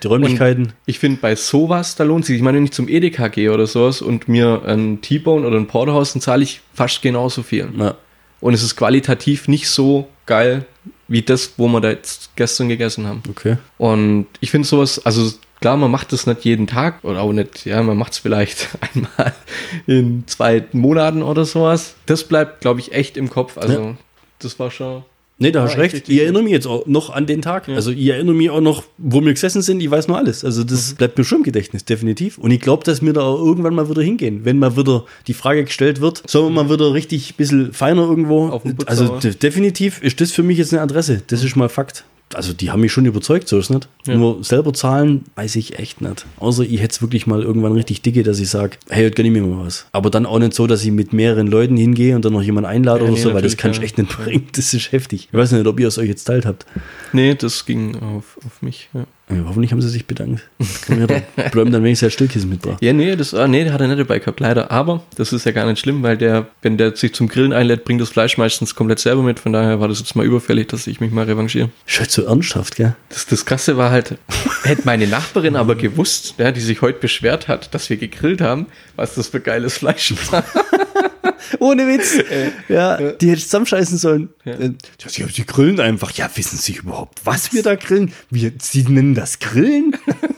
die 0.02 0.07
Räumlichkeiten. 0.07 0.72
Ich 0.87 0.98
finde, 0.98 1.18
bei 1.20 1.37
sowas, 1.37 1.94
da 1.96 2.05
lohnt 2.05 2.24
sich. 2.26 2.37
Ich 2.37 2.42
meine, 2.42 2.59
wenn 2.59 2.64
ich 2.64 2.72
zum 2.72 2.88
Edeka 2.88 3.29
gehe 3.29 3.52
oder 3.52 3.66
sowas 3.66 4.02
und 4.02 4.29
mir 4.29 4.62
ein 4.66 5.00
T-Bone 5.00 5.46
oder 5.46 5.57
ein 5.57 5.66
Porterhouse, 5.66 6.12
dann 6.14 6.22
zahle 6.22 6.42
ich 6.42 6.61
fast 6.74 7.02
genauso 7.02 7.42
viel. 7.42 7.68
Ja. 7.79 7.94
Und 8.40 8.55
es 8.55 8.62
ist 8.62 8.76
qualitativ 8.76 9.48
nicht 9.48 9.68
so 9.68 10.09
geil 10.26 10.64
wie 11.09 11.22
das, 11.22 11.52
wo 11.57 11.68
wir 11.68 11.81
da 11.81 11.90
jetzt 11.90 12.31
gestern 12.37 12.68
gegessen 12.68 13.07
haben. 13.07 13.22
Okay. 13.31 13.57
Und 13.79 14.26
ich 14.40 14.50
finde 14.50 14.66
sowas, 14.66 15.05
also 15.07 15.31
klar, 15.61 15.76
man 15.76 15.90
macht 15.90 16.12
das 16.12 16.26
nicht 16.26 16.44
jeden 16.44 16.66
Tag 16.66 17.02
oder 17.05 17.20
auch 17.22 17.33
nicht, 17.33 17.64
ja, 17.64 17.81
man 17.83 17.96
macht 17.96 18.12
es 18.12 18.18
vielleicht 18.18 18.68
einmal 18.94 19.33
in 19.87 20.24
zwei 20.26 20.64
Monaten 20.72 21.22
oder 21.22 21.44
sowas. 21.44 21.94
Das 22.07 22.24
bleibt, 22.24 22.61
glaube 22.61 22.81
ich, 22.81 22.92
echt 22.92 23.16
im 23.16 23.31
Kopf. 23.31 23.57
Also, 23.57 23.96
das 24.40 24.59
war 24.59 24.70
schon. 24.70 25.03
Nee, 25.38 25.51
da 25.53 25.64
hast 25.64 25.72
du 25.75 25.77
Ja, 25.77 25.83
recht. 25.83 26.09
Ich 26.09 26.18
erinnere 26.18 26.42
mich 26.42 26.53
jetzt 26.53 26.66
auch 26.66 26.87
noch 26.87 27.11
an 27.11 27.27
den 27.27 27.42
Tag. 27.42 27.68
Also 27.68 27.90
ich 27.90 28.07
erinnere 28.07 28.35
mich 28.35 28.49
auch 28.49 28.62
noch, 28.62 28.85
wo 28.96 29.20
wir 29.20 29.35
gesessen 29.35 29.61
sind. 29.61 29.83
Ich 29.83 29.90
weiß 29.90 30.09
noch 30.09 30.16
alles. 30.16 30.46
Also 30.46 30.64
das 30.64 30.92
Mhm. 30.92 30.96
bleibt 30.96 31.18
mir 31.18 31.25
schon 31.25 31.38
im 31.38 31.44
Gedächtnis, 31.44 31.85
definitiv. 31.85 32.38
Und 32.38 32.53
ich 32.53 32.61
glaube, 32.61 32.85
dass 32.85 33.03
wir 33.03 33.12
da 33.12 33.20
auch 33.20 33.44
irgendwann 33.44 33.75
mal 33.75 33.90
wieder 33.90 34.01
hingehen. 34.01 34.46
Wenn 34.46 34.59
mal 34.59 34.79
wieder 34.79 35.05
die 35.27 35.35
Frage 35.35 35.64
gestellt 35.64 36.01
wird, 36.01 36.22
sollen 36.27 36.55
wir 36.55 36.64
mal 36.64 36.72
wieder 36.72 36.94
richtig 36.94 37.33
ein 37.33 37.37
bisschen 37.37 37.72
feiner 37.75 38.03
irgendwo. 38.09 38.62
Also 38.87 39.18
definitiv 39.42 40.01
ist 40.03 40.22
das 40.22 40.33
für 40.33 40.42
mich 40.42 40.57
jetzt 40.57 40.72
eine 40.72 40.81
Adresse. 40.81 41.20
Das 41.27 41.44
ist 41.44 41.55
mal 41.55 41.68
Fakt. 41.68 42.05
Also 42.34 42.52
die 42.52 42.70
haben 42.70 42.80
mich 42.80 42.92
schon 42.92 43.06
überzeugt, 43.06 43.46
so 43.48 43.58
ist 43.58 43.70
nicht. 43.70 43.88
Nur 44.06 44.42
selber 44.42 44.72
zahlen, 44.74 45.24
weiß 45.36 45.54
ich 45.56 45.78
echt 45.78 46.00
nicht. 46.00 46.26
Außer 46.38 46.64
ich 46.64 46.80
hätte 46.80 46.94
es 46.94 47.02
wirklich 47.02 47.26
mal 47.26 47.42
irgendwann 47.42 47.72
richtig 47.72 48.02
dicke, 48.02 48.24
dass 48.24 48.40
ich 48.40 48.50
sage, 48.50 48.78
hey, 48.88 49.04
heute 49.04 49.14
gönn 49.14 49.26
ich 49.26 49.32
mir 49.32 49.42
mal 49.42 49.64
was. 49.64 49.86
Aber 49.92 50.10
dann 50.10 50.26
auch 50.26 50.38
nicht 50.38 50.52
so, 50.52 50.66
dass 50.66 50.84
ich 50.84 50.90
mit 50.90 51.12
mehreren 51.12 51.46
Leuten 51.46 51.76
hingehe 51.76 52.16
und 52.16 52.24
dann 52.24 52.32
noch 52.32 52.42
jemand 52.42 52.66
einlade 52.66 53.00
Ja, 53.00 53.04
oder 53.04 53.16
nee, 53.16 53.22
so, 53.22 53.32
weil 53.32 53.42
das 53.42 53.56
kann 53.56 53.70
ich 53.70 53.76
ja. 53.78 53.84
echt 53.84 53.98
nicht 53.98 54.10
bringen. 54.10 54.48
Das 54.56 54.74
ist 54.74 54.90
heftig. 54.90 55.28
Ich 55.30 55.38
weiß 55.38 55.52
nicht, 55.52 55.66
ob 55.66 55.78
ihr 55.78 55.88
es 55.88 55.98
euch 55.98 56.08
jetzt 56.08 56.24
teilt 56.24 56.46
habt. 56.46 56.66
Nee, 57.12 57.34
das 57.34 57.64
ging 57.64 57.96
auf, 57.96 58.38
auf 58.44 58.62
mich. 58.62 58.88
Ja. 58.92 59.06
Ja, 59.28 59.42
hoffentlich 59.44 59.72
haben 59.72 59.82
sie 59.82 59.88
sich 59.88 60.06
bedankt. 60.06 60.48
Kann 60.86 61.04
doch 61.04 61.20
bleiben 61.50 61.72
dann 61.72 61.82
wenigstens 61.82 62.08
ein 62.08 62.10
Stückkissen 62.12 62.48
mitgebracht. 62.48 62.80
Ja, 62.80 62.92
nee, 62.92 63.16
das, 63.16 63.34
ah, 63.34 63.48
nee, 63.48 63.64
der 63.64 63.72
hat 63.72 63.80
er 63.80 63.88
nicht 63.88 63.98
dabei 63.98 64.20
gehabt, 64.20 64.38
leider. 64.38 64.70
Aber 64.70 65.02
das 65.16 65.32
ist 65.32 65.44
ja 65.44 65.50
gar 65.50 65.66
nicht 65.66 65.80
schlimm, 65.80 66.04
weil 66.04 66.16
der, 66.16 66.46
wenn 66.62 66.76
der 66.76 66.94
sich 66.94 67.12
zum 67.12 67.26
Grillen 67.26 67.52
einlädt, 67.52 67.84
bringt 67.84 68.00
das 68.00 68.10
Fleisch 68.10 68.38
meistens 68.38 68.76
komplett 68.76 69.00
selber 69.00 69.22
mit. 69.22 69.40
Von 69.40 69.52
daher 69.52 69.80
war 69.80 69.88
das 69.88 69.98
jetzt 69.98 70.14
mal 70.14 70.24
überfällig, 70.24 70.68
dass 70.68 70.86
ich 70.86 71.00
mich 71.00 71.10
mal 71.10 71.24
revanchiere. 71.24 71.70
Halt 71.98 72.10
so 72.12 72.22
ernsthaft, 72.22 72.76
gell? 72.76 72.94
Das, 73.08 73.26
das 73.26 73.44
Krasse 73.44 73.76
war 73.76 73.90
halt, 73.90 74.16
hätte 74.62 74.82
meine 74.84 75.08
Nachbarin 75.08 75.56
aber 75.56 75.74
gewusst, 75.74 76.34
ja, 76.38 76.52
die 76.52 76.60
sich 76.60 76.80
heute 76.80 77.00
beschwert 77.00 77.48
hat, 77.48 77.74
dass 77.74 77.90
wir 77.90 77.96
gegrillt 77.96 78.40
haben, 78.40 78.66
was 78.94 79.16
das 79.16 79.28
für 79.28 79.40
geiles 79.40 79.78
Fleisch 79.78 80.14
war. 80.30 80.44
Ohne 81.59 81.87
Witz. 81.87 82.18
ja, 82.68 82.96
die 82.96 83.29
hätte 83.31 83.38
ich 83.38 83.44
zusammenscheißen 83.44 83.99
sollen. 83.99 84.29
Äh, 84.44 84.70
Ja. 85.01 85.09
Sie, 85.09 85.25
sie 85.25 85.44
grillen 85.46 85.81
einfach. 85.81 86.11
Ja, 86.12 86.31
wissen 86.35 86.59
Sie 86.59 86.75
überhaupt, 86.75 87.20
was 87.25 87.53
wir 87.53 87.62
da 87.62 87.75
grillen? 87.75 88.12
Wir, 88.31 88.53
sie 88.61 88.83
nennen 88.85 89.14
das 89.14 89.38
Grillen? 89.38 89.96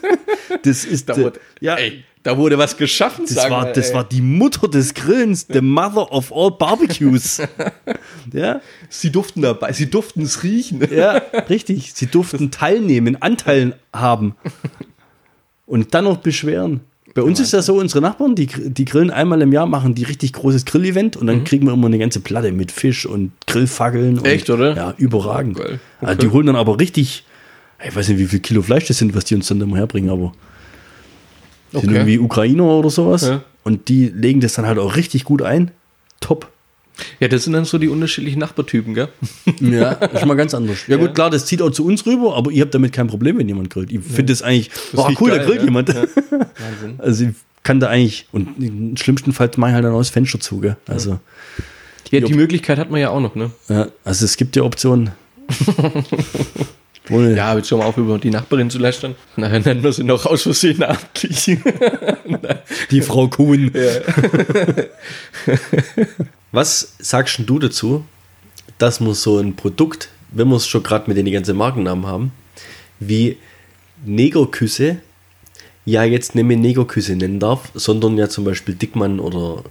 das 0.63 0.85
ist, 0.85 1.09
Da 1.09 1.13
äh, 1.15 1.23
wurde, 1.23 1.39
ja, 1.61 1.75
ey, 1.75 2.03
da 2.23 2.37
wurde 2.37 2.57
was 2.57 2.75
geschaffen, 2.75 3.25
das, 3.27 3.49
war, 3.49 3.65
wir, 3.67 3.73
das 3.73 3.89
ey. 3.89 3.95
war 3.95 4.03
die 4.03 4.21
Mutter 4.21 4.67
des 4.67 4.93
Grillens, 4.93 5.47
the 5.51 5.61
mother 5.61 6.11
of 6.11 6.33
all 6.33 6.51
barbecues. 6.51 7.41
ja, 8.33 8.61
Sie 8.89 9.09
durften 9.11 9.41
dabei, 9.41 9.71
sie 9.73 9.89
durften 9.89 10.23
es 10.23 10.43
riechen. 10.43 10.85
ja, 10.93 11.13
richtig. 11.49 11.93
Sie 11.93 12.07
durften 12.07 12.51
teilnehmen, 12.51 13.21
Anteil 13.21 13.77
haben. 13.93 14.35
Und 15.65 15.93
dann 15.93 16.05
noch 16.05 16.17
beschweren. 16.17 16.81
Bei 17.21 17.27
uns 17.27 17.39
ist 17.39 17.53
ja 17.53 17.61
so, 17.61 17.75
unsere 17.75 18.01
Nachbarn, 18.01 18.35
die, 18.35 18.47
die 18.47 18.85
grillen 18.85 19.11
einmal 19.11 19.41
im 19.41 19.51
Jahr, 19.51 19.65
machen 19.65 19.95
die 19.95 20.03
richtig 20.03 20.33
großes 20.33 20.65
Grillevent 20.65 21.17
und 21.17 21.27
dann 21.27 21.43
kriegen 21.43 21.65
wir 21.65 21.73
immer 21.73 21.87
eine 21.87 21.99
ganze 21.99 22.19
Platte 22.19 22.51
mit 22.51 22.71
Fisch 22.71 23.05
und 23.05 23.31
Grillfackeln. 23.47 24.19
Und, 24.19 24.25
Echt, 24.25 24.49
oder? 24.49 24.75
Ja, 24.75 24.93
überragend. 24.97 25.57
Geil. 25.57 25.79
Also 26.01 26.15
die 26.19 26.29
holen 26.29 26.47
dann 26.47 26.55
aber 26.55 26.79
richtig, 26.79 27.25
ich 27.85 27.95
weiß 27.95 28.09
nicht, 28.09 28.19
wie 28.19 28.25
viel 28.25 28.39
Kilo 28.39 28.61
Fleisch 28.61 28.87
das 28.87 28.97
sind, 28.97 29.15
was 29.15 29.25
die 29.25 29.35
uns 29.35 29.47
dann 29.47 29.59
immer 29.61 29.77
herbringen, 29.77 30.09
aber 30.09 30.33
sind 31.71 31.83
Okay. 31.85 31.93
irgendwie 31.93 32.19
Ukrainer 32.19 32.63
oder 32.63 32.89
sowas. 32.89 33.23
Ja. 33.23 33.43
Und 33.63 33.89
die 33.89 34.07
legen 34.07 34.39
das 34.39 34.53
dann 34.53 34.65
halt 34.65 34.79
auch 34.79 34.95
richtig 34.95 35.23
gut 35.23 35.41
ein. 35.41 35.71
Top. 36.19 36.49
Ja, 37.19 37.27
das 37.27 37.43
sind 37.43 37.53
dann 37.53 37.65
so 37.65 37.77
die 37.77 37.87
unterschiedlichen 37.87 38.39
Nachbartypen, 38.39 38.93
gell? 38.93 39.09
Ja, 39.59 39.91
ist 39.91 40.25
mal 40.25 40.35
ganz 40.35 40.53
anders. 40.53 40.87
Ja, 40.87 40.97
gut, 40.97 41.15
klar, 41.15 41.29
das 41.29 41.45
zieht 41.45 41.61
auch 41.61 41.71
zu 41.71 41.85
uns 41.85 42.05
rüber, 42.05 42.35
aber 42.35 42.51
ihr 42.51 42.61
habt 42.63 42.73
damit 42.73 42.93
kein 42.93 43.07
Problem, 43.07 43.37
wenn 43.37 43.47
jemand 43.47 43.69
grillt. 43.69 43.91
Ich 43.91 43.99
finde 44.01 44.33
das 44.33 44.41
eigentlich, 44.41 44.69
boah, 44.93 45.07
riecht 45.09 45.21
cool, 45.21 45.29
da 45.31 45.37
geil, 45.37 45.45
grillt 45.45 45.59
ja. 45.59 45.65
jemand. 45.65 45.89
Wahnsinn. 45.95 46.95
Also 46.97 47.25
ich 47.25 47.31
kann 47.63 47.79
da 47.79 47.87
eigentlich, 47.87 48.27
und 48.31 48.61
im 48.61 48.97
schlimmsten 48.97 49.33
Fall 49.33 49.51
mache 49.57 49.71
ich 49.71 49.75
halt 49.75 49.85
dann 49.85 49.93
auch 49.93 49.99
das 49.99 50.09
Fenster 50.09 50.39
zu, 50.39 50.59
gell? 50.59 50.77
Also, 50.87 51.19
Ja, 52.11 52.21
die 52.21 52.33
Möglichkeit 52.33 52.77
hat 52.77 52.89
man 52.89 53.01
ja 53.01 53.09
auch 53.09 53.19
noch, 53.19 53.35
ne? 53.35 53.51
ja, 53.67 53.87
also 54.03 54.25
es 54.25 54.37
gibt 54.37 54.55
ja 54.55 54.63
Optionen. 54.63 55.11
Ohne, 57.09 57.35
Ja, 57.35 57.55
jetzt 57.55 57.67
schon 57.67 57.79
mal 57.79 57.85
auf, 57.85 57.97
über 57.97 58.19
die 58.19 58.29
Nachbarin 58.29 58.69
zu 58.69 58.77
lästern. 58.77 59.15
Nachher 59.35 59.59
nennen 59.59 59.83
wir 59.83 59.91
sie 59.91 60.03
noch 60.03 60.25
aus 60.25 60.43
Versehen 60.43 60.79
namentlich. 60.79 61.57
die 62.91 63.01
Frau 63.01 63.27
Kuhn. 63.27 63.71
Was 66.51 66.95
sagst 66.99 67.39
du 67.45 67.59
dazu, 67.59 68.05
dass 68.77 68.99
man 68.99 69.13
so 69.13 69.37
ein 69.39 69.55
Produkt, 69.55 70.09
wenn 70.31 70.47
wir 70.49 70.55
es 70.55 70.67
schon 70.67 70.83
gerade 70.83 71.05
mit 71.07 71.17
den 71.17 71.31
ganzen 71.31 71.55
Markennamen 71.57 72.05
haben, 72.07 72.31
wie 72.99 73.37
Negerküsse, 74.05 74.97
ja 75.85 76.03
jetzt 76.03 76.35
nicht 76.35 76.45
mehr 76.45 76.57
Negerküsse 76.57 77.15
nennen 77.15 77.39
darf, 77.39 77.69
sondern 77.73 78.17
ja 78.17 78.29
zum 78.29 78.43
Beispiel 78.45 78.75
Dickmann 78.75 79.19
oder 79.19 79.63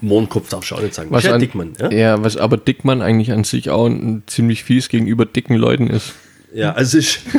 Mohrenkopf 0.00 0.48
darfst 0.48 0.70
du 0.70 0.74
auch 0.76 0.80
nicht 0.80 0.94
sagen. 0.94 1.10
Was 1.10 1.24
ja 1.24 1.34
an- 1.34 1.40
Dickmann, 1.40 1.72
ja? 1.78 1.90
Ja, 1.90 2.22
was 2.24 2.36
aber 2.36 2.56
Dickmann 2.56 3.02
eigentlich 3.02 3.32
an 3.32 3.44
sich 3.44 3.70
auch 3.70 3.86
ein 3.86 4.22
ziemlich 4.26 4.64
fies 4.64 4.88
gegenüber 4.88 5.24
dicken 5.26 5.54
Leuten 5.56 5.88
ist. 5.88 6.12
Ja, 6.54 6.72
also 6.72 6.98
ist, 6.98 7.20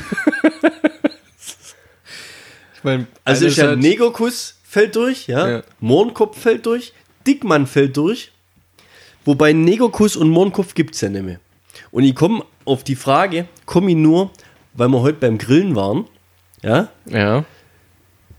Ich 2.78 2.84
meine, 2.84 3.08
also 3.24 3.46
ist 3.46 3.56
ja 3.58 3.76
Negerkuss 3.78 4.56
fällt 4.64 4.96
durch, 4.98 5.28
ja, 5.28 5.50
Ja. 5.50 5.64
Mohrenkopf 5.80 6.38
fällt 6.40 6.66
durch, 6.66 6.92
Dickmann 7.26 7.66
fällt 7.68 7.96
durch, 7.96 8.32
wobei 9.26 9.54
Negerkuss 9.54 10.16
und 10.16 10.30
Mohrenkopf 10.30 10.74
gibt 10.74 10.96
es 10.96 11.02
ja 11.02 11.10
nicht 11.10 11.26
mehr. 11.26 11.40
Und 11.92 12.04
ich 12.04 12.16
komme 12.16 12.44
auf 12.66 12.84
die 12.84 12.96
Frage, 12.96 13.48
komme 13.66 13.92
ich 13.92 13.98
nur, 13.98 14.32
weil 14.74 14.90
wir 14.90 15.02
heute 15.02 15.20
beim 15.20 15.38
Grillen 15.38 15.76
waren, 15.76 16.06
ja, 16.62 16.90
Ja. 17.10 17.46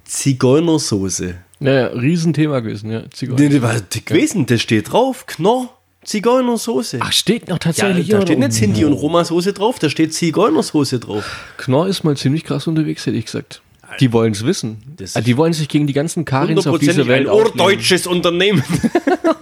Zigeunersoße. 0.04 1.34
Ja, 1.60 1.72
ja, 1.72 1.86
Riesenthema 1.86 2.60
gewesen, 2.60 2.90
ja. 2.90 3.10
Zigeuner. 3.10 3.80
Gewesen, 4.04 4.46
das 4.46 4.60
steht 4.60 4.92
drauf, 4.92 5.26
Knorr, 5.26 5.70
Zigeunersoße. 6.04 6.98
Ach, 7.00 7.12
steht 7.12 7.48
noch 7.48 7.56
ja, 7.56 7.58
tatsächlich 7.58 8.08
da 8.08 8.18
hier, 8.18 8.26
steht 8.26 8.38
nicht 8.38 8.52
Sinti 8.52 8.84
und 8.84 8.92
Roma-Soße 8.92 9.52
drauf, 9.54 9.78
da 9.78 9.88
steht 9.88 10.12
Zigeunersoße 10.12 11.00
drauf. 11.00 11.54
Knorr 11.56 11.88
ist 11.88 12.04
mal 12.04 12.16
ziemlich 12.16 12.44
krass 12.44 12.66
unterwegs, 12.66 13.06
hätte 13.06 13.16
ich 13.16 13.24
gesagt. 13.26 13.62
Die 14.00 14.12
wollen 14.12 14.32
es 14.32 14.44
wissen. 14.44 14.78
Das 14.96 15.16
Ah, 15.16 15.20
die 15.20 15.36
wollen 15.36 15.52
sich 15.52 15.68
gegen 15.68 15.86
die 15.86 15.92
ganzen 15.92 16.24
Karins 16.24 16.66
auf 16.66 16.78
dieser 16.78 17.06
Welt 17.06 17.28
ein 17.28 17.34
urdeutsches 17.34 18.06
Unternehmen. 18.06 18.62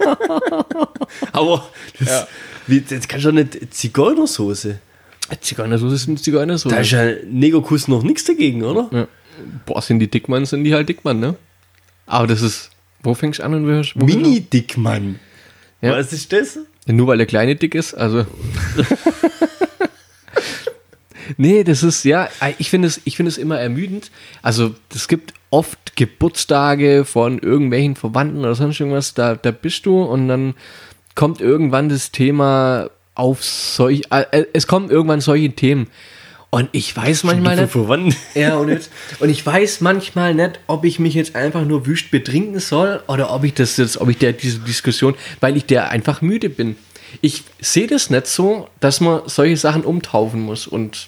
Aber 1.31 1.67
das, 1.99 2.09
Ja. 2.09 2.27
wie, 2.67 2.81
das 2.81 3.07
kannst 3.07 3.25
du 3.25 3.29
doch 3.31 3.35
nicht 3.35 3.73
Zigeunersoße. 3.73 4.79
Zigeunersoße 5.41 5.95
ist 5.95 6.07
eine 6.07 6.17
Zigeunersoße. 6.17 6.75
Da 6.75 6.81
ist 6.81 6.91
ja 6.91 7.11
Negerkuss 7.29 7.87
noch 7.87 8.03
nichts 8.03 8.25
dagegen, 8.25 8.63
oder? 8.63 8.89
Ja. 8.91 9.07
Boah, 9.65 9.81
sind 9.81 9.99
die 9.99 10.09
Dickmann, 10.09 10.45
sind 10.45 10.63
die 10.63 10.73
halt 10.73 10.87
Dickmann, 10.89 11.19
ne? 11.19 11.35
Aber 12.05 12.27
das 12.27 12.41
ist. 12.41 12.69
Wo 13.01 13.13
fängst 13.13 13.39
du 13.39 13.43
an 13.43 13.53
und 13.53 13.65
wo 13.65 13.71
hörst 13.71 13.99
wo 13.99 14.05
Mini-Dickmann. 14.05 15.19
Ja. 15.81 15.97
Was 15.97 16.13
ist 16.13 16.31
das? 16.31 16.59
Ja, 16.85 16.93
Nur 16.93 17.07
weil 17.07 17.17
der 17.17 17.27
Kleine 17.27 17.55
dick 17.55 17.75
ist, 17.75 17.93
also. 17.93 18.25
nee, 21.37 21.63
das 21.63 21.83
ist, 21.83 22.03
ja, 22.05 22.29
ich 22.57 22.69
finde 22.69 22.87
es, 22.87 23.01
ich 23.05 23.15
finde 23.17 23.29
es 23.29 23.37
immer 23.37 23.59
ermüdend. 23.59 24.11
Also, 24.41 24.75
es 24.93 25.07
gibt 25.07 25.33
oft 25.49 25.95
Geburtstage 25.95 27.05
von 27.05 27.39
irgendwelchen 27.39 27.95
Verwandten 27.95 28.39
oder 28.39 28.55
sonst 28.55 28.79
irgendwas, 28.79 29.13
da, 29.13 29.35
da 29.35 29.51
bist 29.51 29.85
du 29.85 30.01
und 30.01 30.27
dann 30.27 30.55
kommt 31.15 31.41
irgendwann 31.41 31.89
das 31.89 32.11
Thema 32.11 32.89
auf 33.15 33.43
solch, 33.43 34.03
äh, 34.09 34.45
es 34.53 34.67
kommen 34.67 34.89
irgendwann 34.89 35.21
solche 35.21 35.51
Themen. 35.51 35.87
Und 36.49 36.69
ich 36.71 36.95
weiß 36.95 37.23
manchmal 37.23 37.55
nicht, 37.55 37.71
verwandt. 37.71 38.15
ja, 38.35 38.57
und, 38.57 38.69
jetzt, 38.69 38.91
und 39.19 39.29
ich 39.29 39.43
weiß 39.43 39.81
manchmal 39.81 40.35
nicht, 40.35 40.59
ob 40.67 40.85
ich 40.85 40.99
mich 40.99 41.15
jetzt 41.15 41.35
einfach 41.35 41.65
nur 41.65 41.87
wüst 41.87 42.11
betrinken 42.11 42.59
soll 42.59 43.01
oder 43.07 43.33
ob 43.33 43.43
ich 43.43 43.55
das 43.55 43.77
jetzt, 43.77 43.99
ob 43.99 44.09
ich 44.09 44.19
der 44.19 44.33
diese 44.33 44.59
Diskussion, 44.59 45.15
weil 45.39 45.57
ich 45.57 45.65
der 45.65 45.89
einfach 45.89 46.21
müde 46.21 46.49
bin. 46.49 46.75
Ich 47.21 47.43
sehe 47.59 47.87
das 47.87 48.11
nicht 48.11 48.27
so, 48.27 48.67
dass 48.79 49.01
man 49.01 49.21
solche 49.25 49.57
Sachen 49.57 49.83
umtaufen 49.83 50.41
muss 50.41 50.67
und 50.67 51.07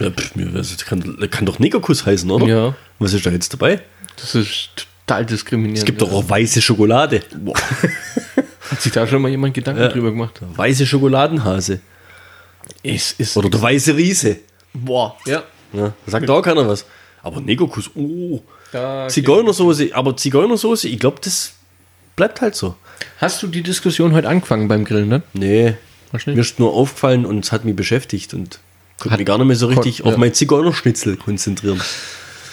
Ja, 0.00 0.10
pff, 0.10 0.86
kann, 0.86 1.30
kann 1.30 1.46
doch 1.46 1.58
Negerkuss 1.58 2.06
heißen, 2.06 2.30
oder? 2.30 2.46
Ja. 2.46 2.74
Was 2.98 3.12
ist 3.12 3.24
da 3.26 3.30
jetzt 3.30 3.52
dabei? 3.52 3.80
das 4.16 4.34
ist 4.34 4.70
total 5.06 5.24
diskriminierend. 5.26 5.78
Es 5.78 5.84
gibt 5.84 6.00
doch 6.02 6.12
auch 6.12 6.28
weiße 6.28 6.60
Schokolade. 6.60 7.22
Hat 8.70 8.80
sich 8.80 8.92
da 8.92 9.06
schon 9.06 9.22
mal 9.22 9.28
jemand 9.30 9.54
Gedanken 9.54 9.88
drüber 9.88 10.10
gemacht? 10.10 10.40
Weiße 10.40 10.86
Schokoladenhase. 10.86 11.80
Es 12.82 13.12
ist. 13.12 13.36
Oder 13.36 13.50
der 13.50 13.60
weiße 13.60 13.96
Riese. 13.96 14.38
boah. 14.72 15.16
Ja. 15.26 15.42
Ja, 15.72 15.92
sagt 16.06 16.28
auch 16.28 16.42
keiner 16.42 16.66
was. 16.66 16.84
Aber 17.22 17.40
Negerkuss, 17.40 17.90
oh. 17.94 18.40
Da 18.72 19.08
Zigeunersoße, 19.08 19.90
aber 19.92 20.16
Zigeunersoße, 20.16 20.88
ich 20.88 20.98
glaube, 20.98 21.18
das 21.22 21.52
bleibt 22.16 22.40
halt 22.40 22.54
so. 22.54 22.74
Hast 23.18 23.42
du 23.42 23.46
die 23.46 23.62
Diskussion 23.62 24.12
heute 24.12 24.28
angefangen 24.28 24.68
beim 24.68 24.84
Grillen, 24.84 25.08
ne? 25.08 25.22
Nee, 25.32 25.74
mir 26.26 26.38
ist 26.38 26.58
nur 26.58 26.72
aufgefallen 26.72 27.24
und 27.24 27.44
es 27.44 27.52
hat 27.52 27.64
mich 27.64 27.76
beschäftigt 27.76 28.34
und 28.34 28.58
konnte 29.00 29.18
mich 29.18 29.26
gar 29.26 29.38
nicht 29.38 29.46
mehr 29.46 29.56
so 29.56 29.66
richtig 29.66 29.98
kon- 29.98 30.06
auf 30.06 30.12
ja. 30.12 30.18
mein 30.18 30.32
Zigeunerschnitzel 30.34 31.16
konzentrieren. 31.16 31.80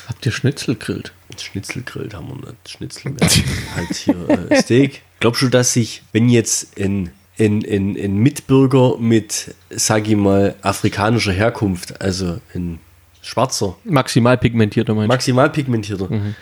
Habt 0.08 0.26
ihr 0.26 0.32
Schnitzel 0.32 0.76
grillt? 0.76 1.12
Schnitzel 1.40 1.84
grillt 1.84 2.14
haben 2.14 2.28
wir 2.30 2.36
nicht. 2.50 2.70
Schnitzel 2.70 3.14
halt 3.76 3.94
hier 3.94 4.50
äh, 4.52 4.62
Steak. 4.62 5.02
Glaubst 5.20 5.42
du, 5.42 5.50
dass 5.50 5.74
sich, 5.74 6.02
wenn 6.14 6.30
jetzt 6.30 6.80
ein, 6.80 7.12
ein, 7.38 7.64
ein, 7.70 7.98
ein 7.98 8.18
Mitbürger 8.18 8.98
mit, 8.98 9.54
sag 9.70 10.08
ich 10.08 10.16
mal, 10.16 10.56
afrikanischer 10.62 11.34
Herkunft, 11.34 12.02
also 12.02 12.40
ein 12.56 12.80
Schwarzer, 13.22 13.76
Maximal 13.84 14.38
pigmentierter 14.38 14.96
meinst 14.96 15.10
maximal 15.10 15.50
pigmentierter, 15.50 16.08
Mhm. 16.10 16.36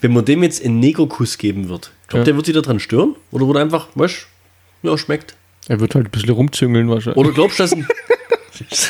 wenn 0.00 0.12
man 0.12 0.24
dem 0.24 0.42
jetzt 0.44 0.64
einen 0.64 0.78
Negerkuss 0.80 1.36
geben 1.38 1.68
wird, 1.68 1.90
glaubt 2.06 2.20
Ja. 2.20 2.24
der 2.24 2.36
wird 2.36 2.46
sich 2.46 2.54
daran 2.54 2.78
stören? 2.78 3.16
Oder 3.32 3.46
wird 3.48 3.56
er 3.56 3.62
einfach, 3.62 3.88
weißt 3.96 4.26
ja, 4.84 4.96
schmeckt? 4.96 5.32
du? 5.66 5.72
Er 5.74 5.80
wird 5.80 5.94
halt 5.94 6.06
ein 6.06 6.10
bisschen 6.10 6.30
rumzüngeln 6.30 6.88
wahrscheinlich. 6.88 7.16
Oder 7.18 7.32
glaubst 7.32 7.58
du, 7.58 7.64
dass 7.64 7.72
ein. 7.72 7.86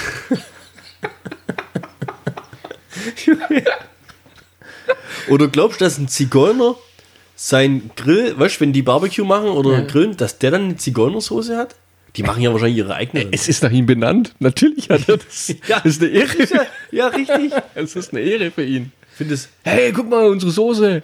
oder 5.29 5.49
glaubst 5.49 5.81
du, 5.81 5.85
dass 5.85 5.99
ein 5.99 6.09
Zigeuner 6.09 6.77
sein 7.37 7.91
Grill, 7.97 8.39
weißt 8.39 8.57
du, 8.57 8.61
wenn 8.61 8.73
die 8.73 8.83
Barbecue 8.83 9.25
machen 9.25 9.49
oder 9.49 9.83
grillen, 9.83 10.17
dass 10.17 10.39
der 10.39 10.51
dann 10.53 10.65
eine 10.65 10.77
Zigeunersoße 10.77 11.57
hat? 11.57 11.75
Die 12.17 12.25
machen 12.25 12.43
ja 12.43 12.53
wahrscheinlich 12.53 12.79
ihre 12.79 12.95
eigene. 12.97 13.29
es 13.31 13.49
ist 13.49 13.63
nach 13.63 13.71
ihm 13.71 13.87
benannt. 13.87 14.35
Natürlich 14.41 14.91
hat 14.91 15.09
er 15.09 15.19
das. 15.19 15.55
Ja. 15.69 15.79
Das 15.81 15.93
ist 15.97 16.03
eine 16.03 16.11
Ehre. 16.11 16.29
ja, 16.51 16.67
ja, 16.91 17.07
richtig. 17.09 17.53
Es 17.75 17.95
ist 17.95 18.13
eine 18.13 18.21
Ehre 18.23 18.51
für 18.51 18.65
ihn. 18.65 18.91
Ich 19.13 19.17
finde 19.17 19.35
es 19.35 19.49
Hey, 19.63 19.93
guck 19.93 20.09
mal, 20.11 20.27
unsere 20.27 20.51
Soße. 20.51 21.03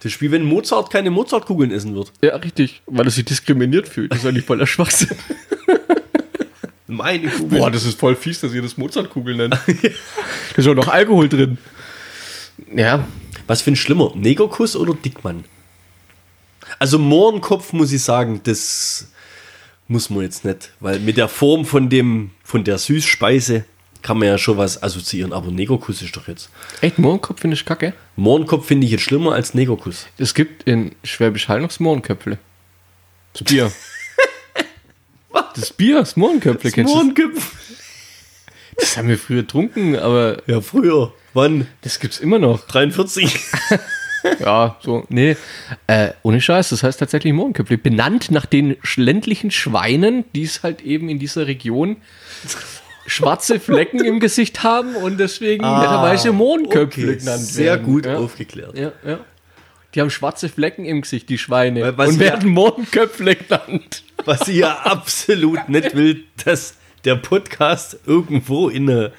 das 0.00 0.12
ist 0.12 0.20
wie 0.22 0.30
wenn 0.30 0.42
Mozart 0.44 0.90
keine 0.90 1.10
Mozartkugeln 1.10 1.70
essen 1.70 1.94
wird. 1.94 2.12
Ja, 2.22 2.36
richtig. 2.36 2.80
Weil 2.86 3.04
er 3.04 3.10
sich 3.10 3.26
diskriminiert 3.26 3.88
fühlt. 3.88 4.10
Das 4.10 4.20
ist 4.20 4.26
eigentlich 4.26 4.46
voller 4.46 4.66
Schwachsinn. 4.66 5.16
Meine 6.86 7.28
Kugel. 7.28 7.58
Boah, 7.58 7.70
das 7.70 7.84
ist 7.84 7.98
voll 7.98 8.14
fies, 8.16 8.40
dass 8.40 8.52
ihr 8.52 8.62
das 8.62 8.76
Mozartkugel 8.76 9.34
nennt. 9.36 9.54
da 9.66 10.56
ist 10.56 10.68
auch 10.68 10.74
noch 10.74 10.88
Alkohol 10.88 11.28
drin. 11.28 11.58
Ja, 12.74 13.06
Was 13.46 13.62
findest 13.62 13.84
du 13.84 13.86
schlimmer? 13.86 14.12
Negerkuss 14.14 14.76
oder 14.76 14.94
Dickmann? 14.94 15.44
Also 16.78 16.98
Mohrenkopf 16.98 17.72
muss 17.72 17.92
ich 17.92 18.02
sagen, 18.02 18.40
das 18.44 19.08
muss 19.88 20.10
man 20.10 20.22
jetzt 20.22 20.44
nicht, 20.44 20.72
weil 20.80 20.98
mit 20.98 21.16
der 21.16 21.28
Form 21.28 21.64
von 21.64 21.88
dem 21.88 22.30
von 22.42 22.64
der 22.64 22.78
Süßspeise 22.78 23.64
kann 24.02 24.18
man 24.18 24.28
ja 24.28 24.38
schon 24.38 24.56
was 24.56 24.82
assoziieren, 24.82 25.32
aber 25.32 25.50
Negerkuss 25.50 26.02
ist 26.02 26.16
doch 26.16 26.28
jetzt. 26.28 26.50
echt, 26.80 26.98
Mohrenkopf 26.98 27.40
finde 27.40 27.56
ich 27.56 27.64
kacke. 27.64 27.92
Mohrenkopf 28.16 28.66
finde 28.66 28.84
ich 28.86 28.92
jetzt 28.92 29.02
schlimmer 29.02 29.32
als 29.32 29.54
Negerkuss. 29.54 30.06
Es 30.18 30.34
gibt 30.34 30.64
in 30.64 30.92
Schwäbisch 31.02 31.48
Hall 31.48 31.60
noch 31.60 31.78
Mohrenköpfle. 31.78 32.38
Bier. 33.44 33.72
das 35.54 35.72
Bier, 35.72 35.96
das 36.00 36.16
Mohrenköpfle, 36.16 36.70
kennst 36.70 36.94
du? 36.94 37.12
das? 38.78 38.96
Haben 38.96 39.08
wir 39.08 39.18
früher 39.18 39.42
getrunken, 39.42 39.96
aber 39.96 40.42
Ja, 40.46 40.60
früher. 40.60 41.12
Wann? 41.34 41.66
das 41.82 41.98
gibt's 42.00 42.18
immer 42.18 42.38
noch. 42.38 42.66
43. 42.66 43.38
Ja, 44.40 44.76
so, 44.82 45.04
nee. 45.08 45.36
Äh, 45.86 46.08
ohne 46.24 46.40
Scheiß, 46.40 46.70
das 46.70 46.82
heißt 46.82 46.98
tatsächlich 46.98 47.32
Mohrenköpfle. 47.32 47.78
Benannt 47.78 48.32
nach 48.32 48.44
den 48.44 48.76
ländlichen 48.96 49.52
Schweinen, 49.52 50.24
die 50.34 50.42
es 50.42 50.64
halt 50.64 50.80
eben 50.82 51.08
in 51.08 51.20
dieser 51.20 51.46
Region 51.46 51.98
schwarze 53.06 53.60
Flecken 53.60 54.04
im 54.04 54.18
Gesicht 54.18 54.64
haben 54.64 54.96
und 54.96 55.20
deswegen 55.20 55.62
netterweise 55.62 56.32
Mohrenköpfle 56.32 57.04
Ah, 57.04 57.10
Okay, 57.12 57.16
genannt 57.18 57.40
sehr 57.44 57.66
werden. 57.74 57.84
gut 57.86 58.06
ja. 58.06 58.16
aufgeklärt. 58.18 58.76
Ja, 58.76 58.92
ja. 59.06 59.20
Die 59.96 60.00
haben 60.02 60.10
schwarze 60.10 60.50
Flecken 60.50 60.84
im 60.84 61.00
Gesicht, 61.00 61.30
die 61.30 61.38
Schweine. 61.38 61.96
Was 61.96 62.10
und 62.10 62.18
werden 62.20 62.50
Mohrenköpfle 62.50 63.34
genannt. 63.36 64.02
Was 64.26 64.46
ich 64.46 64.56
ja 64.56 64.74
absolut 64.84 65.70
nicht 65.70 65.96
will, 65.96 66.24
dass 66.44 66.74
der 67.06 67.16
Podcast 67.16 67.98
irgendwo 68.06 68.68
in 68.68 68.90
eine 68.90 69.12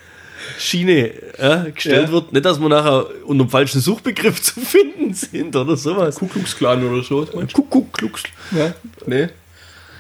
Schiene 0.59 1.09
äh, 1.39 1.71
gestellt 1.71 2.07
Ja. 2.07 2.11
wird. 2.11 2.31
Nicht, 2.31 2.45
dass 2.45 2.59
wir 2.59 2.69
nachher 2.69 3.07
unter 3.25 3.45
dem 3.45 3.49
falschen 3.49 3.81
Suchbegriff 3.81 4.39
zu 4.43 4.59
finden 4.61 5.15
sind 5.15 5.55
oder 5.55 5.75
sowas. 5.75 6.17
Kuckucksklan 6.19 6.87
oder 6.87 7.01
so. 7.03 7.25
Kuckuck. 7.53 7.87
Ja, 8.51 8.75
nee. 9.07 9.29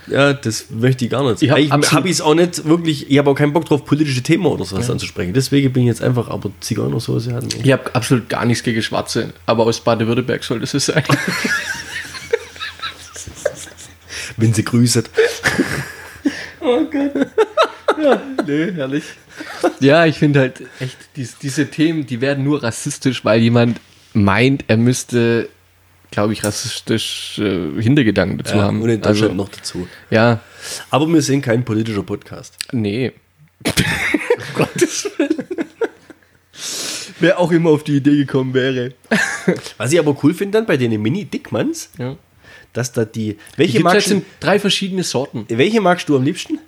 Ja, 0.09 0.33
das 0.33 0.67
möchte 0.69 1.05
ich 1.05 1.11
gar 1.11 1.29
nicht. 1.29 1.41
Ich 1.41 1.51
hab 1.51 1.91
habe 1.91 2.07
ich 2.07 2.13
es 2.15 2.21
auch 2.21 2.33
nicht 2.33 2.65
wirklich, 2.65 3.09
ich 3.11 3.17
habe 3.17 3.29
auch 3.29 3.35
keinen 3.35 3.53
Bock 3.53 3.65
drauf, 3.65 3.85
politische 3.85 4.23
Themen 4.23 4.45
oder 4.45 4.63
sowas 4.65 4.89
anzusprechen. 4.89 5.33
Deswegen 5.33 5.73
bin 5.73 5.83
ich 5.83 5.87
jetzt 5.87 6.01
einfach, 6.01 6.29
aber 6.29 6.51
Zigeunersoße 6.61 7.33
hat 7.33 7.43
mir. 7.43 7.65
Ich 7.65 7.71
habe 7.71 7.93
absolut 7.93 8.29
gar 8.29 8.45
nichts 8.45 8.63
gegen 8.63 8.81
Schwarze, 8.81 9.33
aber 9.45 9.65
aus 9.65 9.81
Baden-Württemberg 9.81 10.43
soll 10.43 10.59
das 10.61 10.73
es 10.73 10.85
sein. 10.87 11.03
Wenn 14.37 14.53
sie 14.53 14.63
grüßt. 14.63 15.09
nee, 18.45 18.71
herrlich. 18.73 19.03
Ja, 19.79 20.05
ich 20.05 20.17
finde 20.17 20.39
halt 20.39 20.61
echt, 20.79 20.97
dies, 21.15 21.37
diese 21.37 21.67
Themen, 21.67 22.05
die 22.05 22.21
werden 22.21 22.43
nur 22.43 22.63
rassistisch, 22.63 23.25
weil 23.25 23.41
jemand 23.41 23.79
meint, 24.13 24.65
er 24.67 24.77
müsste, 24.77 25.49
glaube 26.11 26.33
ich, 26.33 26.43
rassistisch 26.43 27.39
äh, 27.39 27.81
Hintergedanken 27.81 28.37
dazu 28.39 28.55
Ja, 28.57 28.63
haben. 28.63 28.81
und 28.81 28.89
in 28.89 29.01
Deutschland 29.01 29.31
also, 29.31 29.33
noch 29.43 29.49
dazu. 29.49 29.87
Ja, 30.09 30.39
Aber 30.89 31.07
wir 31.07 31.21
sind 31.21 31.41
kein 31.41 31.63
politischer 31.65 32.03
Podcast. 32.03 32.57
nee. 32.71 33.11
Gottes 34.55 35.09
Willen. 35.17 35.35
Wer 37.19 37.39
auch 37.39 37.51
immer 37.51 37.71
auf 37.71 37.83
die 37.83 37.97
Idee 37.97 38.15
gekommen 38.17 38.53
wäre. 38.53 38.93
Was 39.77 39.91
ich 39.91 39.99
aber 39.99 40.15
cool 40.23 40.33
finde 40.33 40.57
dann 40.59 40.65
bei 40.67 40.77
den 40.77 40.99
Mini-Dickmanns, 41.01 41.89
Ja. 41.97 42.15
dass 42.73 42.91
da 42.91 43.05
die. 43.05 43.33
Die 43.33 43.37
Welche 43.57 43.73
gibt's 43.79 43.83
magst, 43.93 44.11
du, 44.11 44.21
drei 44.39 44.59
verschiedene 44.59 45.03
Sorten. 45.03 45.45
welche 45.49 45.81
magst 45.81 46.07
du 46.09 46.15
am 46.15 46.23
liebsten? 46.23 46.59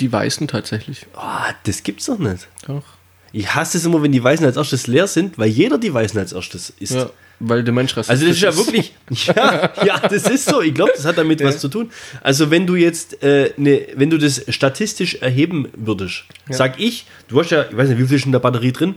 Die 0.00 0.12
weißen 0.12 0.48
tatsächlich. 0.48 1.06
Ah, 1.14 1.52
das 1.64 1.82
gibt's 1.82 2.06
doch 2.06 2.18
nicht. 2.18 2.48
Doch. 2.66 2.84
Ich 3.32 3.54
hasse 3.54 3.78
es 3.78 3.84
immer, 3.84 4.02
wenn 4.02 4.12
die 4.12 4.22
Weißen 4.22 4.44
als 4.46 4.56
erstes 4.56 4.86
leer 4.86 5.06
sind, 5.06 5.38
weil 5.38 5.48
jeder 5.48 5.76
die 5.78 5.92
Weißen 5.92 6.18
als 6.18 6.32
erstes 6.32 6.70
isst. 6.78 6.94
Ja, 6.94 7.10
weil 7.40 7.64
der 7.64 7.74
Mensch 7.74 7.96
rassistisch 7.96 8.10
Also 8.10 8.26
das 8.26 8.36
ist 8.36 8.42
ja 8.42 8.56
wirklich, 8.56 8.94
ja, 9.36 9.72
ja, 9.84 9.98
das 10.08 10.28
ist 10.28 10.46
so. 10.48 10.62
Ich 10.62 10.74
glaube, 10.74 10.92
das 10.94 11.04
hat 11.04 11.18
damit 11.18 11.42
was 11.42 11.58
zu 11.58 11.68
tun. 11.68 11.90
Also 12.22 12.50
wenn 12.50 12.66
du 12.66 12.76
jetzt, 12.76 13.22
äh, 13.22 13.52
ne, 13.56 13.88
wenn 13.96 14.10
du 14.10 14.18
das 14.18 14.44
statistisch 14.48 15.16
erheben 15.16 15.68
würdest, 15.76 16.24
sag 16.48 16.80
ich, 16.80 17.06
du 17.28 17.40
hast 17.40 17.50
ja, 17.50 17.66
ich 17.68 17.76
weiß 17.76 17.88
nicht, 17.88 17.98
wie 17.98 18.06
viel 18.06 18.16
ist 18.16 18.26
in 18.26 18.32
der 18.32 18.38
Batterie 18.38 18.72
drin? 18.72 18.94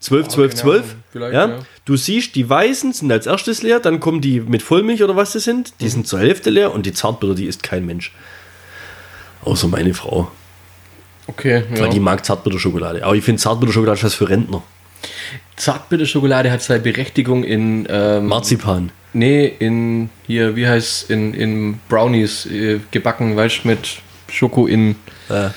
12, 0.00 0.28
12, 0.28 0.50
keine 0.50 0.60
12. 0.60 0.82
Ahnung. 0.82 0.94
Vielleicht, 1.10 1.34
ja? 1.34 1.48
ja. 1.48 1.58
Du 1.84 1.96
siehst, 1.96 2.36
die 2.36 2.48
Weißen 2.48 2.92
sind 2.92 3.10
als 3.10 3.26
erstes 3.26 3.62
leer, 3.62 3.80
dann 3.80 3.98
kommen 3.98 4.20
die 4.20 4.40
mit 4.40 4.62
Vollmilch 4.62 5.02
oder 5.02 5.16
was 5.16 5.32
das 5.32 5.44
sind, 5.44 5.72
die 5.80 5.88
sind 5.88 6.06
zur 6.06 6.20
Hälfte 6.20 6.50
leer 6.50 6.72
und 6.72 6.86
die 6.86 6.92
Zartbitter, 6.92 7.34
die 7.34 7.46
isst 7.46 7.62
kein 7.62 7.84
Mensch. 7.84 8.12
Außer 9.42 9.66
meine 9.68 9.94
Frau. 9.94 10.30
Okay, 11.26 11.64
ja. 11.74 11.80
Weil 11.80 11.90
die 11.90 12.00
mag 12.00 12.24
Zartbitterschokolade. 12.24 13.04
Aber 13.04 13.14
ich 13.14 13.24
finde 13.24 13.40
Zartbitterschokolade 13.40 13.98
ist 13.98 14.04
was 14.04 14.14
für 14.14 14.28
Rentner. 14.28 14.62
Zartbitterschokolade 15.56 16.50
hat 16.50 16.62
seine 16.62 16.80
Berechtigung 16.80 17.44
in 17.44 17.86
ähm, 17.90 18.26
Marzipan. 18.26 18.90
Nee, 19.12 19.46
in 19.58 20.10
hier, 20.26 20.54
wie 20.56 20.66
heißt 20.68 21.10
in, 21.10 21.34
in 21.34 21.80
Brownies 21.88 22.46
äh, 22.46 22.80
gebacken, 22.90 23.36
weißt 23.36 23.64
mit 23.64 24.00
Schoko 24.30 24.66
in. 24.66 24.96
Äh, 25.28 25.48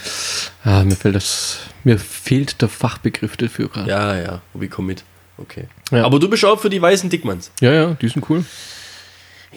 Ah, 0.63 0.84
mir 0.84 0.95
fällt 0.95 1.15
das. 1.15 1.59
Mir 1.84 1.97
fehlt 1.97 2.61
der 2.61 2.69
Fachbegriff 2.69 3.36
dafür 3.38 3.67
gerade. 3.69 3.89
ja, 3.89 4.15
ja, 4.17 4.41
wir 4.53 4.69
kommen 4.69 4.88
mit. 4.89 5.03
Okay. 5.38 5.65
Ja. 5.91 6.05
Aber 6.05 6.19
du 6.19 6.30
bist 6.30 6.45
auch 6.45 6.59
für 6.59 6.69
die 6.69 6.82
weißen 6.82 7.09
Dickmanns. 7.09 7.51
ja, 7.61 7.74
ja, 7.74 7.97
die 7.99 8.07
sind 8.07 8.30
cool. 8.30 8.45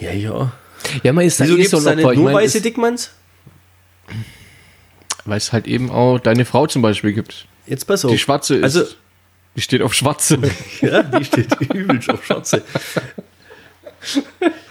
Ja, 0.00 0.12
ja. 0.12 0.52
Ja, 1.02 1.12
man 1.12 1.24
ist 1.24 1.40
Wieso 1.40 1.56
gibt 1.56 1.72
es 1.72 1.84
da 1.84 1.94
nicht 1.94 2.08
Ich 2.08 2.16
nur 2.16 2.24
mein, 2.24 2.34
weiße 2.36 2.60
Dickmanns? 2.60 3.10
Weil 5.24 5.36
es 5.38 5.52
halt 5.52 5.66
eben 5.66 5.90
auch 5.90 6.18
deine 6.18 6.44
Frau 6.44 6.66
zum 6.66 6.82
Beispiel 6.82 7.12
gibt. 7.12 7.46
Jetzt 7.66 7.86
pass 7.86 8.04
auf. 8.04 8.10
Die 8.10 8.18
schwarze 8.18 8.56
ist. 8.56 8.64
Also, 8.64 8.84
die 9.56 9.60
steht 9.60 9.82
auf 9.82 9.94
schwarze. 9.94 10.38
ja, 10.80 11.02
die 11.02 11.24
steht 11.24 11.48
übelst 11.72 12.10
auf 12.10 12.24
Schwarze. 12.24 12.62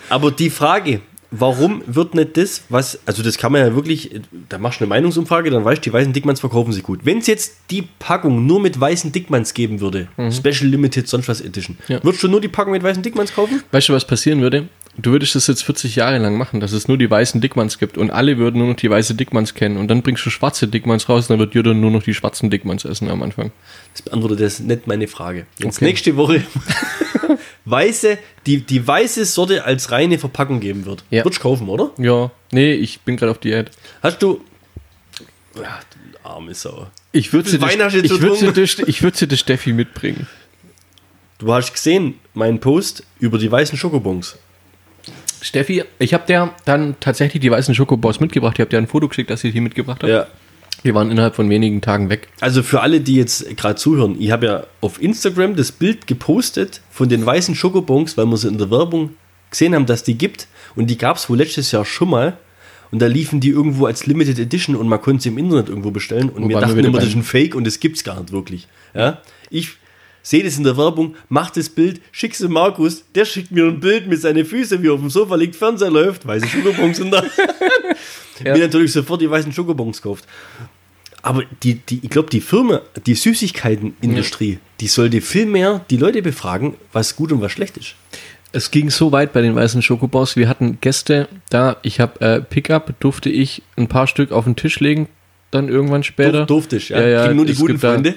Aber 0.10 0.32
die 0.32 0.50
Frage, 0.50 1.02
warum 1.32 1.82
wird 1.88 2.14
nicht 2.14 2.38
das, 2.38 2.64
was, 2.70 3.00
also 3.06 3.24
das 3.24 3.38
kann 3.38 3.52
man 3.52 3.62
ja 3.62 3.76
wirklich, 3.76 4.12
da 4.50 4.58
machst 4.60 4.80
du 4.80 4.84
eine 4.84 4.90
Meinungsumfrage, 4.90 5.50
dann 5.50 5.66
weißt 5.66 5.80
du, 5.84 5.90
die 5.90 5.94
weißen 5.94 6.14
Dickmanns 6.14 6.40
verkaufen 6.40 6.72
sich 6.72 6.84
gut. 6.84 7.00
Wenn 7.04 7.18
es 7.18 7.28
jetzt 7.28 7.56
die 7.72 7.82
Packung 8.00 8.46
nur 8.46 8.60
mit 8.60 8.80
weißen 8.80 9.12
Dickmanns 9.12 9.54
geben 9.54 9.80
würde, 9.80 10.08
Special 10.32 10.70
Limited, 10.70 11.08
sonst 11.08 11.28
was 11.28 11.42
Edition, 11.42 11.78
Mhm. 11.88 11.94
Ja. 11.96 12.04
würdest 12.04 12.22
du 12.24 12.28
nur 12.28 12.42
die 12.42 12.48
Packung 12.50 12.74
mit 12.74 12.84
weißen 12.84 13.02
Dickmanns 13.02 13.34
kaufen? 13.34 13.64
Weißt 13.72 13.90
du, 13.90 13.94
was 13.94 14.06
passieren 14.06 14.42
würde? 14.42 14.68
Du 14.96 15.12
würdest 15.12 15.34
das 15.34 15.48
jetzt 15.48 15.64
40 15.64 15.96
Jahre 15.96 16.20
lang 16.20 16.38
machen, 16.38 16.60
dass 16.60 16.72
es 16.72 16.88
nur 16.88 17.00
die 17.00 17.10
weißen 17.10 17.42
Dickmanns 17.42 17.80
gibt 17.80 17.98
und 17.98 18.12
alle 18.12 18.38
würden 18.38 18.60
nur 18.60 18.68
noch 18.68 18.76
die 18.76 18.90
weiße 18.92 19.16
Dickmanns 19.16 19.56
kennen 19.56 19.78
und 19.78 19.88
dann 19.88 20.04
bringst 20.04 20.24
du 20.24 20.30
schwarze 20.30 20.68
Dickmanns 20.68 21.10
raus 21.10 21.24
und 21.26 21.30
dann 21.32 21.40
wird 21.40 21.56
jeder 21.56 21.74
nur 21.74 21.90
noch 21.90 22.04
die 22.04 22.14
schwarzen 22.14 22.52
Dickmanns 22.52 22.86
essen 22.86 23.10
am 23.10 23.24
Anfang. 23.24 23.52
Das 23.94 24.04
beantwortet 24.04 24.42
das 24.42 24.60
nicht 24.60 24.86
meine 24.86 25.08
Frage. 25.08 25.48
Jetzt 25.58 25.78
Okay. 25.78 25.86
nächste 25.86 26.16
Woche 26.16 26.44
weiße, 27.66 28.18
die, 28.46 28.62
die 28.62 28.86
weiße 28.88 29.26
Sorte 29.26 29.66
als 29.66 29.92
reine 29.92 30.20
Verpackung 30.20 30.60
geben 30.60 30.86
wird. 30.86 31.04
Ja. 31.10 31.24
Würdest 31.26 31.40
du 31.40 31.44
kaufen, 31.44 31.70
oder? 31.70 31.92
Ja, 31.98 32.32
nee, 32.52 32.74
ich 32.74 33.02
bin 33.02 33.18
gerade 33.18 33.32
auf 33.32 33.40
Diät. 33.40 33.72
Hast 34.02 34.22
du. 34.22 34.42
Ja, 35.56 35.80
du 36.22 36.28
arme 36.30 36.54
Sau. 36.54 36.88
Ich 37.12 37.34
würde 37.34 37.50
sie, 37.50 37.58
jetzt 37.58 37.80
würd 38.22 38.58
der- 38.58 38.88
ich 38.88 39.02
würd 39.04 39.16
sie 39.16 39.28
der 39.28 39.38
Steffi 39.38 39.74
mitbringen. 39.74 40.28
Du 41.40 41.52
hast 41.54 41.74
gesehen, 41.74 42.20
meinen 42.34 42.60
Post 42.60 43.04
über 43.20 43.38
die 43.38 43.52
weißen 43.52 43.78
Schokobons. 43.78 44.38
Steffi, 45.44 45.84
ich 46.00 46.14
habe 46.14 46.24
der 46.26 46.56
dann 46.64 46.96
tatsächlich 47.02 47.42
die 47.42 47.52
weißen 47.52 47.76
Schokobos 47.76 48.22
mitgebracht. 48.22 48.56
Ich 48.56 48.62
habe 48.62 48.70
dir 48.70 48.78
ein 48.78 48.88
Foto 48.88 49.10
geschickt, 49.10 49.30
dass 49.30 49.44
ich 49.44 49.52
die 49.52 49.60
mitgebracht 49.60 50.02
habe. 50.02 50.12
Ja. 50.12 50.28
Die 50.86 50.94
waren 50.94 51.12
innerhalb 51.12 51.36
von 51.36 51.50
wenigen 51.50 51.82
Tagen 51.82 52.10
weg. 52.10 52.30
Also 52.40 52.64
für 52.64 52.82
alle, 52.82 53.02
die 53.02 53.16
jetzt 53.16 53.56
gerade 53.58 53.76
zuhören, 53.76 54.16
ich 54.20 54.32
habe 54.32 54.46
ja 54.46 54.64
auf 54.82 55.02
Instagram 55.02 55.56
das 55.56 55.72
Bild 55.72 56.08
gepostet 56.08 56.82
von 56.90 57.10
den 57.10 57.26
weißen 57.26 57.56
Schokobons, 57.56 58.18
weil 58.18 58.26
wir 58.26 58.38
sie 58.38 58.48
in 58.48 58.58
der 58.58 58.72
Werbung 58.72 59.12
gesehen 59.50 59.76
haben, 59.76 59.86
dass 59.86 60.04
die 60.04 60.18
gibt. 60.18 60.48
Und 60.76 60.88
die 60.88 60.98
gab 60.98 61.18
es 61.18 61.30
wohl 61.30 61.38
letztes 61.38 61.72
Jahr 61.72 61.86
schon 61.86 62.10
mal. 62.10 62.38
Und 62.92 63.02
da 63.02 63.08
liefen 63.08 63.40
die 63.40 63.50
irgendwo 63.50 63.86
als 63.86 64.06
Limited 64.06 64.40
Edition 64.40 64.76
und 64.76 64.88
man 64.88 65.02
konnte 65.02 65.24
sie 65.24 65.30
im 65.30 65.38
Internet 65.38 65.68
irgendwo 65.68 65.92
bestellen. 65.92 66.30
Und 66.30 66.44
Wobei 66.44 66.50
wir 66.50 66.56
wir 66.56 66.62
dachten 66.62 66.78
wieder 66.78 66.88
immer, 66.88 67.00
das 67.00 67.10
ist 67.10 67.16
ein 67.16 67.24
Fake 67.24 67.56
und 67.56 67.66
das 67.66 67.80
gibt 67.80 67.98
es 67.98 68.04
gar 68.04 68.20
nicht 68.20 68.32
wirklich. 68.32 68.68
Ja? 68.94 69.22
Ich 69.50 69.78
sehe 70.24 70.44
das 70.44 70.58
in 70.58 70.64
der 70.64 70.76
Werbung, 70.78 71.16
mach 71.30 71.52
das 71.52 71.70
Bild, 71.70 72.02
schick's 72.12 72.40
dem 72.40 72.54
Markus, 72.54 73.04
der 73.14 73.26
schickt 73.26 73.52
mir 73.52 73.66
ein 73.66 73.80
Bild 73.80 74.08
mit 74.08 74.20
seinen 74.22 74.46
Füßen, 74.46 74.82
wie 74.82 74.88
er 74.88 74.94
auf 74.94 75.00
dem 75.02 75.10
Sofa 75.12 75.36
liegt, 75.36 75.56
Fernseher 75.56 75.92
läuft, 75.92 76.26
weiße 76.26 76.48
Schokobons 76.48 77.00
und 77.02 77.12
da. 77.12 77.24
Ja. 78.44 78.54
Mir 78.54 78.62
natürlich 78.64 78.92
sofort 78.92 79.22
die 79.22 79.30
weißen 79.30 79.52
Schokobons 79.54 80.02
gekauft. 80.02 80.26
Aber 81.22 81.44
die, 81.62 81.76
die, 81.76 82.00
ich 82.02 82.10
glaube, 82.10 82.30
die 82.32 82.42
Firma, 82.42 82.82
die 83.06 83.14
Süßigkeitenindustrie, 83.14 84.58
die 84.80 84.88
sollte 84.88 85.22
viel 85.22 85.46
mehr 85.46 85.86
die 85.90 85.98
Leute 85.98 86.22
befragen, 86.22 86.74
was 86.92 87.16
gut 87.16 87.32
und 87.32 87.42
was 87.42 87.52
schlecht 87.52 87.78
ist. 87.78 87.96
Es 88.52 88.72
ging 88.72 88.90
so 88.90 89.12
weit 89.12 89.34
bei 89.34 89.42
den 89.42 89.56
weißen 89.56 89.82
Schokobos. 89.82 90.36
Wir 90.36 90.50
hatten 90.50 90.80
Gäste 90.82 91.28
da. 91.50 91.78
Ich 91.84 92.00
habe 92.00 92.20
äh, 92.22 92.42
Pickup, 92.42 92.94
durfte 93.00 93.30
ich 93.30 93.62
ein 93.78 93.88
paar 93.88 94.08
Stück 94.08 94.32
auf 94.32 94.46
den 94.46 94.56
Tisch 94.56 94.80
legen. 94.80 95.08
Dann 95.52 95.70
irgendwann 95.70 96.04
später. 96.04 96.40
Durf- 96.44 96.48
durfte 96.48 96.78
ich, 96.78 96.90
ja. 96.90 97.00
ja, 97.02 97.26
ja 97.28 97.34
nur 97.34 97.46
die 97.46 97.54
guten 97.54 97.74
gibt 97.74 97.84
da- 97.84 97.94
Freunde. 97.94 98.16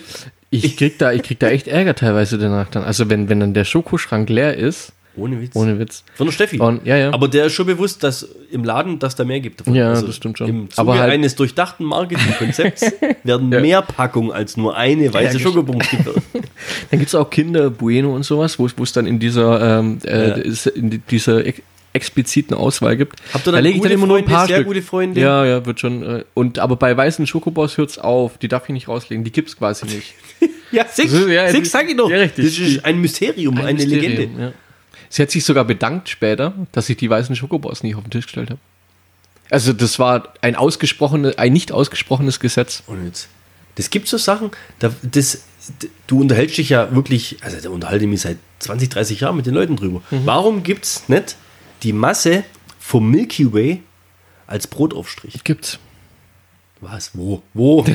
Ich 0.51 0.76
krieg 0.76 0.99
da, 0.99 1.12
ich 1.12 1.22
krieg 1.22 1.38
da 1.40 1.49
echt 1.49 1.66
Ärger 1.68 1.94
teilweise 1.94 2.38
danach 2.38 2.68
dann. 2.70 2.84
Also 2.84 3.11
wenn, 3.11 3.28
wenn 3.28 3.40
dann 3.40 3.53
der 3.55 3.64
Schokoschrank 3.64 4.28
leer 4.30 4.57
ist, 4.57 4.92
Ohne 5.16 5.40
Witz. 5.40 5.57
ohne 5.57 5.78
Witz. 5.78 6.05
Von 6.14 6.26
der 6.28 6.32
Steffi. 6.32 6.59
Und, 6.61 6.86
ja, 6.86 6.97
ja. 6.97 7.12
Aber 7.12 7.26
der 7.28 7.47
ist 7.47 7.55
schon 7.55 7.66
bewusst, 7.66 8.03
dass 8.05 8.28
im 8.53 8.62
Laden, 8.64 8.99
dass 8.99 9.16
da 9.16 9.24
mehr 9.24 9.40
gibt. 9.40 9.61
davon. 9.61 9.74
Ja, 9.74 10.01
das 10.01 10.14
stimmt 10.16 10.38
schon. 10.38 10.49
Im 10.49 10.70
Zuge 10.70 10.80
Aber 10.80 10.99
halt- 11.01 11.12
eines 11.12 11.34
durchdachten 11.34 11.84
Marketingkonzepts 11.84 12.92
werden 13.24 13.51
Ja. 13.53 13.61
mehr 13.61 13.82
Packungen 13.82 14.30
als 14.30 14.57
nur 14.57 14.76
eine 14.76 15.12
weiße 15.12 15.38
Ja, 15.38 15.40
Schokobons 15.42 15.88
gibt. 15.90 16.07
Dann 16.07 16.99
gibt 17.01 17.09
es 17.09 17.14
auch 17.14 17.28
Kinder 17.30 17.70
Bueno 17.70 18.14
und 18.14 18.22
sowas, 18.24 18.59
wo 18.59 18.66
es 18.66 18.92
dann 18.92 19.07
in 19.07 19.18
dieser, 19.18 19.78
ähm, 19.80 19.99
äh, 20.05 20.40
in 20.74 20.90
die- 20.90 20.99
dieser 20.99 21.42
expliziten 21.97 22.57
Auswahl 22.57 22.97
gibt. 22.97 23.16
Habt 23.34 23.47
ihr 23.47 23.51
da 23.51 23.57
dann 23.57 23.64
lege 23.64 23.76
ich 23.78 23.82
dann 23.82 23.90
immer 23.92 24.07
nur 24.07 24.18
ein 24.18 24.24
Freunde, 24.24 24.34
paar 24.36 24.47
sehr 24.47 24.57
Stück. 24.59 24.66
gute 24.68 24.82
Freunde? 24.82 25.20
Ja, 25.20 25.44
ja, 25.44 25.66
wird 25.66 25.80
schon. 25.80 26.03
Äh, 26.03 26.24
und 26.34 26.59
aber 26.61 26.76
bei 26.76 26.97
weißen 26.97 27.26
Schokobos 27.26 27.76
hört 27.76 27.90
es 27.90 27.99
auf. 27.99 28.38
Die 28.38 28.49
darf 28.49 28.64
ich 28.64 28.72
nicht 28.72 28.86
rauslegen. 28.88 29.24
Die 29.24 29.32
gibt 29.32 29.49
es 29.49 29.57
quasi 29.57 29.86
nicht. 29.94 30.14
Ja, 30.70 30.86
sechs, 30.88 31.11
So, 31.11 31.26
ja, 31.26 31.49
sechs 31.51 31.70
sag 31.70 31.88
ich 31.90 31.97
doch. 31.97 32.09
ja, 32.11 32.18
richtig. 32.18 32.44
Das 32.44 32.59
ist 32.59 32.84
ein 32.84 33.01
Mysterium, 33.01 33.57
Ein 33.59 33.64
eine 33.66 33.72
Mysterium, 33.74 34.12
Legende. 34.12 34.42
Ja. 34.42 34.53
Sie 35.09 35.22
hat 35.22 35.30
sich 35.30 35.44
sogar 35.44 35.64
bedankt 35.64 36.09
später, 36.09 36.53
dass 36.72 36.88
ich 36.88 36.97
die 36.97 37.09
weißen 37.11 37.34
Schokobos 37.36 37.82
nicht 37.82 37.94
auf 37.97 38.03
den 38.05 38.11
Tisch 38.11 38.26
gestellt 38.26 38.51
habe. 38.51 38.61
Also 39.51 39.72
das 39.72 39.99
war 40.01 40.34
ein 40.42 40.57
ausgesprochenes, 40.57 41.38
ein 41.38 41.53
nicht 41.53 41.70
ausgesprochenes 41.72 42.40
Gesetz. 42.40 42.82
Und 42.88 43.05
jetzt, 43.07 43.28
das 43.76 43.90
gibt 43.90 44.09
so 44.09 44.18
Sachen, 44.18 44.51
da, 44.80 44.92
das, 45.03 45.44
du 46.09 46.20
unterhältst 46.20 46.59
dich 46.59 46.70
ja 46.70 46.92
wirklich, 46.94 47.36
also 47.42 47.57
da 47.62 47.70
unterhalte 47.70 48.05
ich 48.05 48.11
mich 48.11 48.22
seit 48.22 48.38
20, 48.59 48.88
30 48.88 49.20
Jahren 49.20 49.36
mit 49.36 49.47
den 49.47 49.55
Leuten 49.55 49.76
drüber. 49.76 50.03
Warum 50.11 50.64
gibt 50.64 50.84
es 50.84 51.09
nicht 51.09 51.36
die 51.83 51.93
Masse 51.93 52.45
vom 52.79 53.11
Milky 53.11 53.53
Way 53.53 53.83
als 54.47 54.66
Brotaufstrich? 54.66 55.43
Gibt's. 55.45 55.79
Was? 56.81 57.11
Wo? 57.14 57.43
Wo? 57.55 57.85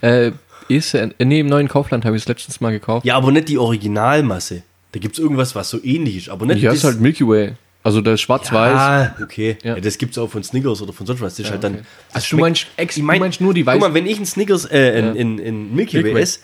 Äh, 0.00 0.32
ist, 0.68 0.94
äh, 0.94 1.08
nee, 1.18 1.40
im 1.40 1.46
neuen 1.46 1.68
Kaufland 1.68 2.04
habe 2.04 2.16
ich 2.16 2.22
es 2.22 2.28
letztens 2.28 2.60
mal 2.60 2.70
gekauft. 2.70 3.04
ja, 3.04 3.16
aber 3.16 3.32
nicht 3.32 3.48
die 3.48 3.58
Originalmasse. 3.58 4.62
Da 4.92 5.00
gibt 5.00 5.14
es 5.14 5.18
irgendwas, 5.18 5.54
was 5.54 5.68
so 5.70 5.82
ähnlich 5.82 6.16
ist, 6.16 6.28
aber 6.28 6.46
nicht 6.46 6.60
Ja, 6.62 6.70
das. 6.70 6.78
ist 6.78 6.84
halt 6.84 7.00
Milky 7.00 7.26
Way. 7.26 7.54
Also 7.82 8.00
das 8.00 8.20
schwarz-weiß. 8.20 8.76
Ah, 8.78 9.16
okay. 9.22 9.58
Ja. 9.62 9.74
Ja. 9.74 9.80
das 9.80 9.98
gibt 9.98 10.12
es 10.12 10.18
auch 10.18 10.30
von 10.30 10.42
Snickers 10.42 10.80
oder 10.80 10.92
von 10.94 11.04
sonst 11.06 11.20
was. 11.20 11.34
Das 11.36 11.44
ist 11.46 11.50
halt 11.52 11.64
dann. 11.64 11.74
okay. 11.74 11.84
Also 12.14 12.36
du 12.36 12.40
meinst 12.40 12.66
ex- 12.76 12.96
ich 12.96 13.02
mein, 13.02 13.18
du 13.18 13.24
meinst 13.24 13.40
nur 13.42 13.52
die 13.52 13.62
Guck 13.64 13.74
weißen- 13.74 13.78
mal, 13.80 13.92
wenn 13.92 14.06
ich 14.06 14.16
einen 14.16 14.24
Snickers, 14.26 14.64
äh, 14.66 14.98
in, 14.98 15.04
Ja. 15.06 15.12
in, 15.12 15.38
in 15.38 15.74
Milky, 15.74 15.96
Milky 15.96 16.04
Way 16.08 16.14
Way. 16.14 16.22
esse, 16.22 16.40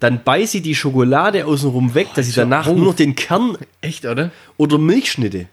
dann 0.00 0.24
beiße 0.24 0.58
ich 0.58 0.62
die 0.62 0.74
Schokolade 0.74 1.46
außenrum 1.46 1.94
weg, 1.94 2.08
dass 2.14 2.28
ich 2.28 2.34
danach 2.34 2.66
oh. 2.66 2.74
nur 2.74 2.86
noch 2.86 2.94
den 2.96 3.14
Kern 3.14 3.56
Echt, 3.80 4.04
oder? 4.06 4.30
oder 4.56 4.78
Milchschnitte. 4.78 5.46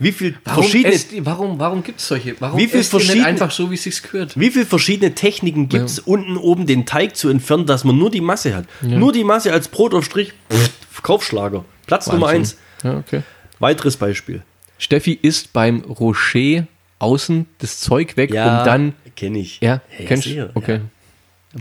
Wie 0.00 0.12
viel 0.12 0.36
Warum, 0.44 0.62
verschiedene, 0.62 0.94
esst 0.94 1.08
warum, 1.24 1.58
warum 1.58 1.82
gibt 1.82 1.98
es 1.98 2.06
solche? 2.06 2.36
Warum 2.38 2.58
Wie 2.58 2.68
viel 2.68 2.84
verschiedene- 2.84 3.26
einfach 3.26 3.50
so, 3.50 3.70
wie 3.70 3.74
es 3.74 3.82
sich 3.82 4.00
gehört? 4.00 4.38
wie 4.38 4.50
viel 4.50 4.64
verschiedene 4.64 5.14
Techniken 5.14 5.68
gibt 5.68 5.86
es, 5.86 5.98
unten 5.98 6.36
oben 6.36 6.66
den 6.66 6.86
Teig 6.86 7.16
zu 7.16 7.28
entfernen, 7.28 7.66
dass 7.66 7.82
man 7.82 7.98
nur 7.98 8.10
die 8.10 8.20
Masse 8.20 8.54
hat? 8.54 8.66
Nur 8.80 9.12
die 9.12 9.24
Masse 9.24 9.52
als 9.52 9.66
Brotaufstrich, 9.68 10.34
pff, 10.52 10.70
Verkaufsschlager. 10.90 11.64
Platz 11.86 12.06
Nummer 12.06 12.26
Wahnsinn. 12.26 12.40
eins. 12.40 12.56
Ja, 12.84 12.96
okay. 12.98 13.22
Weiteres 13.58 13.96
Beispiel. 13.96 14.42
Steffi 14.78 15.18
isst 15.20 15.52
beim 15.52 15.80
Rocher 15.80 16.66
außen 17.00 17.46
das 17.58 17.80
Zeug 17.80 18.16
weg, 18.16 18.30
um 18.30 18.36
dann. 18.36 18.94
kenne 19.16 19.40
ich. 19.40 19.60
Ja, 19.60 19.80
Ja, 19.98 20.04
kennst 20.06 20.26
du? 20.26 20.50
Okay. 20.54 20.80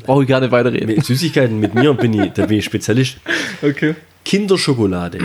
Brauche 0.04 0.24
ich 0.24 0.30
gar 0.30 0.40
nicht 0.40 0.52
weiterreden. 0.52 0.88
Mit 0.88 1.06
Süßigkeiten 1.06 1.60
mit 1.60 1.74
mir 1.74 1.94
bin 1.94 2.14
ich, 2.14 2.32
da 2.34 2.46
bin 2.46 2.60
ich 2.60 2.66
Spezialist. 2.66 3.18
Okay. 3.62 3.96
Kinderschokolade. 4.24 5.20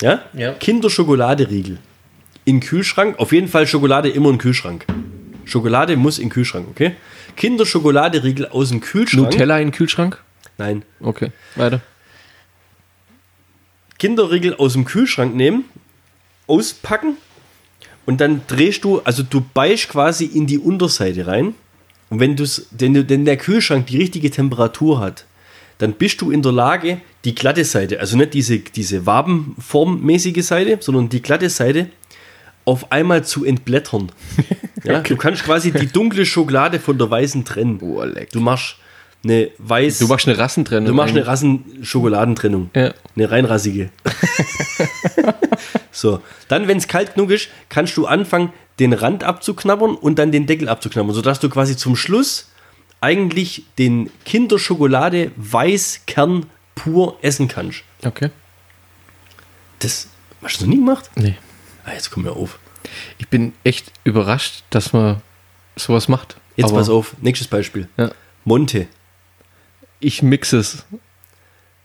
ja? 0.00 0.22
Ja. 0.32 0.52
Kinderschokoladeriegel. 0.54 1.78
In 2.44 2.60
Kühlschrank. 2.60 3.18
Auf 3.18 3.32
jeden 3.32 3.48
Fall 3.48 3.66
Schokolade 3.66 4.08
immer 4.08 4.30
im 4.30 4.38
Kühlschrank. 4.38 4.84
Schokolade 5.44 5.96
muss 5.96 6.18
in 6.18 6.30
Kühlschrank, 6.30 6.66
okay? 6.70 6.92
Kinderschokoladeriegel 7.36 8.48
aus 8.48 8.70
dem 8.70 8.80
Kühlschrank. 8.80 9.32
Nutella 9.32 9.58
in 9.58 9.68
den 9.68 9.72
Kühlschrank? 9.72 10.22
Nein. 10.58 10.82
Okay, 11.00 11.30
weiter. 11.56 11.80
Kinderriegel 13.98 14.54
aus 14.56 14.74
dem 14.74 14.84
Kühlschrank 14.84 15.34
nehmen, 15.34 15.64
auspacken 16.46 17.16
und 18.06 18.20
dann 18.20 18.42
drehst 18.46 18.84
du, 18.84 19.00
also 19.00 19.22
du 19.22 19.40
beißt 19.40 19.88
quasi 19.88 20.26
in 20.26 20.46
die 20.46 20.58
Unterseite 20.58 21.26
rein. 21.26 21.54
Und 22.14 22.20
wenn, 22.20 22.36
du's, 22.36 22.68
wenn, 22.70 22.94
du, 22.94 23.08
wenn 23.08 23.24
der 23.24 23.36
Kühlschrank 23.36 23.88
die 23.88 23.96
richtige 23.96 24.30
Temperatur 24.30 25.00
hat, 25.00 25.24
dann 25.78 25.94
bist 25.94 26.20
du 26.20 26.30
in 26.30 26.42
der 26.42 26.52
Lage, 26.52 27.00
die 27.24 27.34
glatte 27.34 27.64
Seite, 27.64 27.98
also 27.98 28.16
nicht 28.16 28.34
diese, 28.34 28.60
diese 28.60 29.04
wabenformmäßige 29.04 30.46
Seite, 30.46 30.78
sondern 30.80 31.08
die 31.08 31.20
glatte 31.20 31.50
Seite 31.50 31.88
auf 32.66 32.92
einmal 32.92 33.24
zu 33.24 33.44
entblättern. 33.44 34.12
Ja, 34.84 35.00
Du 35.00 35.16
kannst 35.16 35.42
quasi 35.44 35.72
die 35.72 35.86
dunkle 35.86 36.26
Schokolade 36.26 36.78
von 36.78 36.98
der 36.98 37.10
weißen 37.10 37.46
trennen. 37.46 37.78
Oh. 37.80 38.04
Du 38.30 38.40
machst 38.40 38.76
eine 39.24 39.50
weiß. 39.56 39.98
Du 39.98 40.08
machst 40.08 40.28
eine 40.28 40.36
Rassentrennung. 40.36 40.88
Du 40.88 40.92
machst 40.92 41.16
eine. 41.16 41.26
Rassenschokoladentrennung. 41.26 42.68
Ja. 42.76 42.92
Eine 43.16 43.30
reinrassige. 43.30 43.88
so, 45.90 46.20
dann, 46.48 46.68
wenn 46.68 46.76
es 46.76 46.86
kalt 46.86 47.14
genug 47.14 47.30
ist, 47.30 47.48
kannst 47.70 47.96
du 47.96 48.04
anfangen, 48.04 48.52
den 48.78 48.92
Rand 48.92 49.24
abzuknabbern 49.24 49.94
und 49.94 50.18
dann 50.18 50.32
den 50.32 50.46
Deckel 50.46 50.68
abzuknabbern, 50.68 51.14
sodass 51.14 51.40
du 51.40 51.48
quasi 51.48 51.76
zum 51.76 51.96
Schluss 51.96 52.50
eigentlich 53.00 53.64
den 53.78 54.10
Kinderschokolade 54.24 55.30
Weißkern 55.36 56.46
pur 56.74 57.18
essen 57.22 57.48
kannst. 57.48 57.82
Okay. 58.04 58.30
Das 59.78 60.08
hast 60.42 60.60
du 60.60 60.64
noch 60.64 60.70
nie 60.70 60.78
gemacht? 60.78 61.10
Nee. 61.14 61.36
Ah, 61.84 61.92
jetzt 61.92 62.10
komm 62.10 62.24
mir 62.24 62.32
auf. 62.32 62.58
Ich 63.18 63.28
bin 63.28 63.52
echt 63.62 63.92
überrascht, 64.04 64.64
dass 64.70 64.92
man 64.92 65.20
sowas 65.76 66.08
macht. 66.08 66.36
Jetzt 66.56 66.70
Aber 66.70 66.78
pass 66.78 66.88
auf, 66.88 67.14
nächstes 67.20 67.48
Beispiel. 67.48 67.88
Ja. 67.96 68.10
Monte. 68.44 68.86
Ich 70.00 70.22
mixe 70.22 70.58
es. 70.58 70.84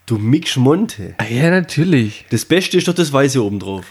Du 0.05 0.17
mix 0.17 0.55
Monte. 0.55 1.15
Ah, 1.17 1.25
ja, 1.25 1.49
natürlich. 1.49 2.25
Das 2.31 2.45
Beste 2.45 2.77
ist 2.77 2.87
doch 2.87 2.95
das 2.95 3.11
Weiße 3.13 3.43
oben 3.43 3.59
drauf. 3.59 3.85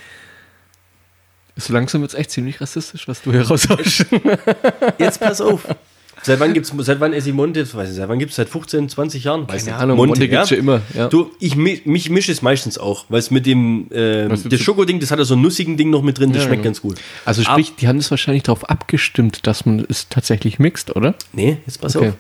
So 1.61 1.73
langsam 1.73 2.01
wird 2.03 2.13
es 2.13 2.19
echt 2.19 2.31
ziemlich 2.31 2.61
rassistisch, 2.61 3.09
was 3.09 3.21
du 3.23 3.33
hier 3.33 3.43
raushaust. 3.43 4.07
Jetzt 4.99 5.21
pass 5.21 5.41
auf. 5.41 5.67
Seit 6.23 6.41
wann 6.41 6.53
gibt's, 6.53 6.73
seit 6.79 6.99
wann 6.99 7.13
esse 7.13 7.29
ich 7.29 7.35
Monte? 7.35 7.61
Weiß 7.75 7.91
ich, 7.91 7.95
seit 7.95 8.09
wann 8.09 8.19
gibt 8.19 8.31
es? 8.31 8.37
Seit 8.37 8.49
15, 8.49 8.89
20 8.89 9.23
Jahren? 9.23 9.43
Weiß 9.49 9.65
Keine 9.65 9.77
nicht. 9.77 9.83
Ahnung, 9.85 9.97
Monte 9.99 10.29
gibt's 10.29 10.49
schon 10.49 10.59
immer, 10.59 10.81
ja. 10.93 11.07
Du, 11.07 11.31
ich, 11.39 11.55
mi- 11.55 11.81
mich 11.85 12.11
mische 12.11 12.33
es 12.33 12.43
meistens 12.43 12.77
auch, 12.77 13.05
weil 13.09 13.21
es 13.21 13.31
mit 13.31 13.47
dem 13.47 13.87
äh, 13.93 14.27
du 14.29 14.49
das 14.49 14.61
Schokoding, 14.61 14.99
das 14.99 15.13
hat 15.13 15.21
ja 15.21 15.25
so 15.25 15.37
ein 15.37 15.41
nussigen 15.43 15.77
Ding 15.77 15.91
noch 15.91 16.03
mit 16.03 16.19
drin, 16.19 16.33
das 16.33 16.43
Ja, 16.43 16.49
schmeckt 16.49 16.65
ja. 16.65 16.71
ganz 16.71 16.83
gut. 16.83 16.99
Also 17.25 17.43
sprich, 17.45 17.77
die 17.77 17.87
haben 17.87 17.99
es 17.99 18.11
wahrscheinlich 18.11 18.43
darauf 18.43 18.69
abgestimmt, 18.69 19.47
dass 19.47 19.65
man 19.65 19.87
es 19.89 20.09
tatsächlich 20.09 20.59
mixt, 20.59 20.95
oder? 20.97 21.15
Nee, 21.33 21.59
jetzt 21.67 21.81
pass 21.81 21.95
Okay. 21.95 22.09
auf. 22.09 22.15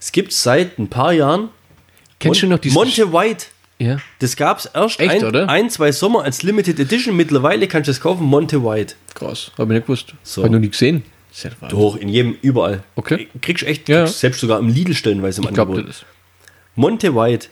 Es 0.00 0.10
gibt 0.12 0.32
seit 0.32 0.78
ein 0.78 0.88
paar 0.88 1.12
Jahren 1.12 1.50
Kennst 2.20 2.40
du 2.40 2.46
Mon- 2.46 2.52
noch 2.54 2.58
dieses... 2.58 2.74
Monte 2.74 3.12
White. 3.12 3.46
Ja. 3.82 3.96
Das 4.20 4.36
gab 4.36 4.58
es 4.58 4.66
erst 4.66 5.00
Echt, 5.00 5.10
ein, 5.10 5.24
oder? 5.24 5.48
ein, 5.48 5.70
zwei 5.70 5.92
Sommer 5.92 6.22
als 6.24 6.42
Limited 6.42 6.78
Edition. 6.78 7.16
Mittlerweile 7.16 7.66
kannst 7.68 7.88
du 7.88 7.90
es 7.92 8.00
kaufen, 8.00 8.24
Monte 8.26 8.62
White. 8.64 8.94
Krass, 9.14 9.50
habe 9.58 9.72
ich 9.72 9.78
nicht 9.78 9.86
gewusst. 9.86 10.14
So. 10.22 10.42
Hab 10.42 10.46
ich 10.48 10.52
noch 10.52 10.60
nie 10.60 10.70
gesehen. 10.70 11.04
Ja. 11.42 11.50
Doch, 11.68 11.96
in 11.96 12.08
jedem, 12.08 12.36
überall. 12.42 12.82
Okay. 12.94 13.28
Kriegst 13.40 13.64
echt, 13.64 13.88
Ja. 13.88 14.04
kriegst 14.04 14.20
selbst 14.20 14.40
sogar 14.40 14.58
im 14.58 14.68
Lidl 14.68 14.94
stellenweise 14.94 15.40
im 15.40 15.44
Ich 15.44 15.58
Angebot. 15.58 15.88
das. 15.88 16.04
Monte 16.76 17.14
White 17.14 17.48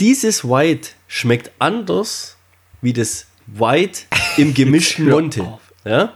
Dieses 0.00 0.44
White 0.44 0.90
schmeckt 1.08 1.50
anders 1.58 2.36
wie 2.82 2.92
das 2.92 3.26
White 3.46 4.00
im 4.36 4.52
gemischten 4.54 5.08
Monte. 5.08 5.46
Ja? 5.84 6.12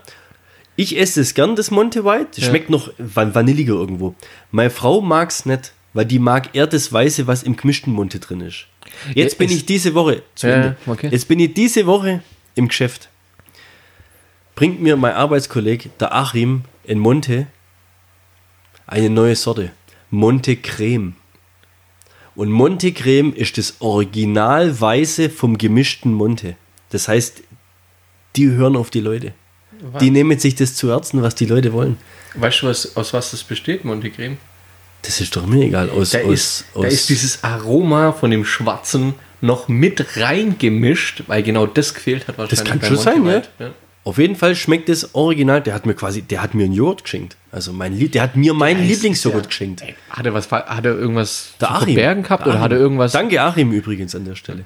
Ich 0.77 0.99
esse 0.99 1.21
es 1.23 1.35
gern, 1.35 1.57
das 1.57 1.71
Monte 1.71 2.05
White. 2.05 2.41
Schmeckt 2.41 2.71
noch 2.71 2.91
van- 2.99 3.35
vanilliger 3.35 3.75
irgendwo. 3.75 4.15
Meine 4.51 4.71
Frau 4.71 5.01
mag 5.01 5.31
es 5.31 5.45
nicht, 5.47 5.73
weil 5.95 6.05
die 6.05 6.19
mag 6.19 6.55
eher 6.55 6.67
das 6.67 6.93
Weiße, 6.93 7.27
was 7.27 7.43
im 7.43 7.57
gemischten 7.57 7.93
Monte 7.93 8.19
drin 8.19 8.41
ist. 8.41 8.67
Jetzt 9.15 9.35
Ja, 9.35 9.39
bin 9.47 9.51
ich 9.57 9.67
diese 9.67 9.95
Woche 9.95 10.23
zu 10.35 10.49
Ja, 10.49 10.55
Ende. 10.55 10.77
okay. 10.87 11.09
Jetzt 11.11 11.29
bin 11.29 11.39
ich 11.41 11.55
diese 11.55 11.87
Woche 11.87 12.23
im 12.55 12.69
Geschäft. 12.69 13.09
Bringt 14.55 14.81
mir 14.83 14.97
mein 14.97 15.15
Arbeitskollege, 15.15 15.91
der 16.01 16.15
Achim, 16.15 16.65
in 16.85 16.99
Monte 16.99 17.47
eine 18.87 19.11
neue 19.11 19.37
Sorte. 19.37 19.71
Monte 20.11 20.57
Creme. 20.57 21.15
Und 22.35 22.51
Monte 22.51 22.93
Creme 22.93 23.33
ist 23.35 23.59
das 23.59 23.77
Original 23.81 24.81
Weiße 24.81 25.29
vom 25.31 25.59
gemischten 25.59 26.13
Monte. 26.15 26.57
Das 26.91 27.09
heißt, 27.09 27.43
die 28.37 28.49
hören 28.51 28.77
auf 28.77 28.91
die 28.91 29.01
Leute. 29.01 29.35
Die 30.01 30.11
nehmen 30.11 30.39
sich 30.39 30.55
das 30.55 30.75
zu 30.75 30.91
Herzen, 30.91 31.23
was 31.23 31.35
die 31.35 31.45
Leute 31.47 31.73
wollen. 31.73 31.99
Weißt 32.35 32.63
du, 32.63 32.67
was, 32.67 32.97
aus 32.97 33.13
was 33.13 33.31
das 33.33 33.45
besteht, 33.45 33.85
Monte 33.85 34.11
Creme? 34.11 34.39
Das 35.09 35.23
ist 35.23 35.35
doch 35.35 35.47
mir 35.47 35.65
egal. 35.65 35.89
Aus, 35.89 36.11
Da, 36.11 36.19
aus, 36.21 36.33
ist, 36.35 36.65
aus, 36.75 36.83
da 36.83 36.89
ist 36.89 37.09
dieses 37.09 37.43
Aroma 37.43 38.13
von 38.13 38.31
dem 38.31 38.45
Schwarzen 38.45 39.15
noch 39.41 39.67
mit 39.69 40.19
reingemischt, 40.19 41.23
weil 41.29 41.43
genau 41.43 41.65
das 41.67 41.95
gefehlt 41.95 42.29
hat 42.29 42.37
wahrscheinlich. 42.37 42.69
kann 42.69 42.79
bei 42.79 42.87
schon 42.89 42.97
sein, 42.99 43.27
ja. 43.27 43.43
Ja. 43.59 43.71
Auf 44.05 44.19
jeden 44.19 44.37
Fall 44.37 44.55
schmeckt 44.55 44.91
das 44.91 45.15
Original. 45.15 45.63
Der 45.63 45.73
hat 45.73 45.87
mir 45.87 45.95
quasi, 45.95 46.21
der 46.23 46.43
hat 46.43 46.53
mir 46.55 46.65
einen 46.65 46.75
Joghurt 46.75 47.05
geschenkt. 47.05 47.37
Also 47.53 47.73
mein 47.73 47.97
Lieb, 47.97 48.13
der 48.13 48.23
hat 48.23 48.37
mir 48.37 48.53
meinen 48.53 48.87
Lieblingsjoghurt 48.87 49.45
ja- 49.45 49.49
geschenkt. 49.49 49.83
Hat 50.11 50.27
er, 50.27 50.35
was, 50.35 50.51
hat 50.51 50.85
er 50.85 50.95
irgendwas 50.95 51.53
Der 51.61 51.71
Achim. 51.71 51.95
verbergen 51.95 52.23
gehabt 52.23 52.45
Der 52.45 52.53
oder 52.53 52.61
hat 52.61 52.73
er 52.73 52.79
irgendwas? 52.79 53.13
Danke 53.13 53.41
Achim 53.41 53.73
übrigens 53.73 54.15
an 54.15 54.27
der 54.27 54.35
Stelle. 54.35 54.65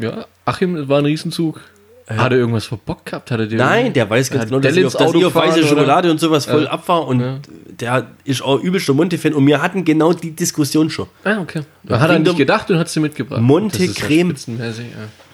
Ja, 0.00 0.24
Achim, 0.46 0.74
das 0.74 0.88
war 0.88 1.00
ein 1.00 1.04
Riesenzug. 1.04 1.60
Hat 2.08 2.32
er 2.32 2.38
irgendwas 2.38 2.64
verbockt 2.66 3.06
gehabt? 3.06 3.30
Hat 3.30 3.38
er 3.40 3.46
dir 3.46 3.56
Nein, 3.58 3.92
der 3.92 4.08
weiß 4.10 4.30
ganz 4.30 4.46
genau, 4.46 4.58
dass 4.60 4.76
ich 4.76 4.84
auf, 4.84 4.92
dass 4.92 5.02
Auto 5.08 5.18
ich 5.18 5.24
auf 5.24 5.34
weiße 5.34 5.60
oder? 5.60 5.68
Schokolade 5.68 6.10
und 6.10 6.18
sowas 6.20 6.46
voll 6.46 6.64
Ja. 6.64 6.70
abfahre 6.70 7.02
und 7.02 7.20
Ja. 7.20 7.38
der 7.80 8.06
ist 8.24 8.42
auch 8.42 8.60
übelster 8.60 8.92
Monte-Fan 8.94 9.34
und 9.34 9.46
wir 9.46 9.62
hatten 9.62 9.84
genau 9.84 10.12
die 10.12 10.32
Diskussion 10.32 10.90
schon. 10.90 11.06
Ah, 11.24 11.38
okay. 11.40 11.62
Da 11.84 12.00
hat 12.00 12.10
er 12.10 12.18
nicht 12.18 12.36
gedacht 12.36 12.70
und 12.70 12.78
hat 12.78 12.88
sie 12.88 13.00
mitgebracht. 13.00 13.40
Monte 13.40 13.86
Das 13.86 13.94
Creme. 13.96 14.34
ja. 14.58 14.72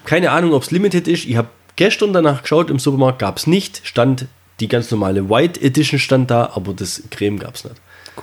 Keine 0.05 0.31
Ahnung, 0.31 0.53
ob 0.53 0.63
es 0.63 0.71
limited 0.71 1.09
ist. 1.09 1.25
Ich 1.27 1.37
habe 1.37 1.49
gestern 1.77 2.13
danach 2.13 2.43
geschaut, 2.43 2.71
im 2.71 2.79
Supermarkt 2.79 3.19
gab 3.19 3.39
es 3.39 3.47
nicht. 3.47 3.81
Stand 3.85 4.27
die 4.61 4.69
ganz 4.69 4.91
normale 4.91 5.31
White 5.31 5.61
Edition 5.63 5.99
stand 5.99 6.31
da, 6.31 6.51
aber 6.55 6.73
das 6.75 7.03
Creme 7.11 7.39
gab 7.39 7.55
es 7.55 7.65
nicht. 7.65 7.77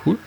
Cool. 0.05 0.17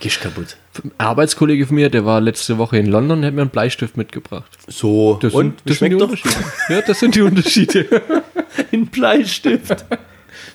Gehst 0.00 0.20
kaputt. 0.20 0.56
Ein 0.84 0.92
Arbeitskollege 0.98 1.66
von 1.66 1.74
mir, 1.74 1.90
der 1.90 2.04
war 2.04 2.20
letzte 2.20 2.56
Woche 2.58 2.78
in 2.78 2.86
London, 2.86 3.20
der 3.20 3.28
hat 3.28 3.34
mir 3.34 3.40
einen 3.42 3.50
Bleistift 3.50 3.96
mitgebracht. 3.96 4.50
So, 4.68 5.18
Das 5.20 5.34
und 5.34 5.58
sind, 5.58 5.62
das 5.70 5.78
sind 5.78 5.90
die 5.90 5.96
doch 5.96 6.04
Unterschiede. 6.10 6.34
Ja, 6.68 6.80
das 6.82 7.00
sind 7.00 7.14
die 7.16 7.20
Unterschiede. 7.22 8.02
ein 8.72 8.86
Bleistift. 8.86 9.84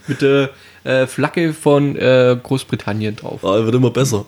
Mit 0.08 0.22
der 0.22 0.50
äh, 0.86 1.08
Flagge 1.08 1.54
von 1.54 1.96
äh, 1.98 2.38
Großbritannien 2.42 3.18
drauf. 3.18 3.44
Ah, 3.44 3.64
wird 3.66 3.76
immer 3.76 3.90
besser. 3.92 4.26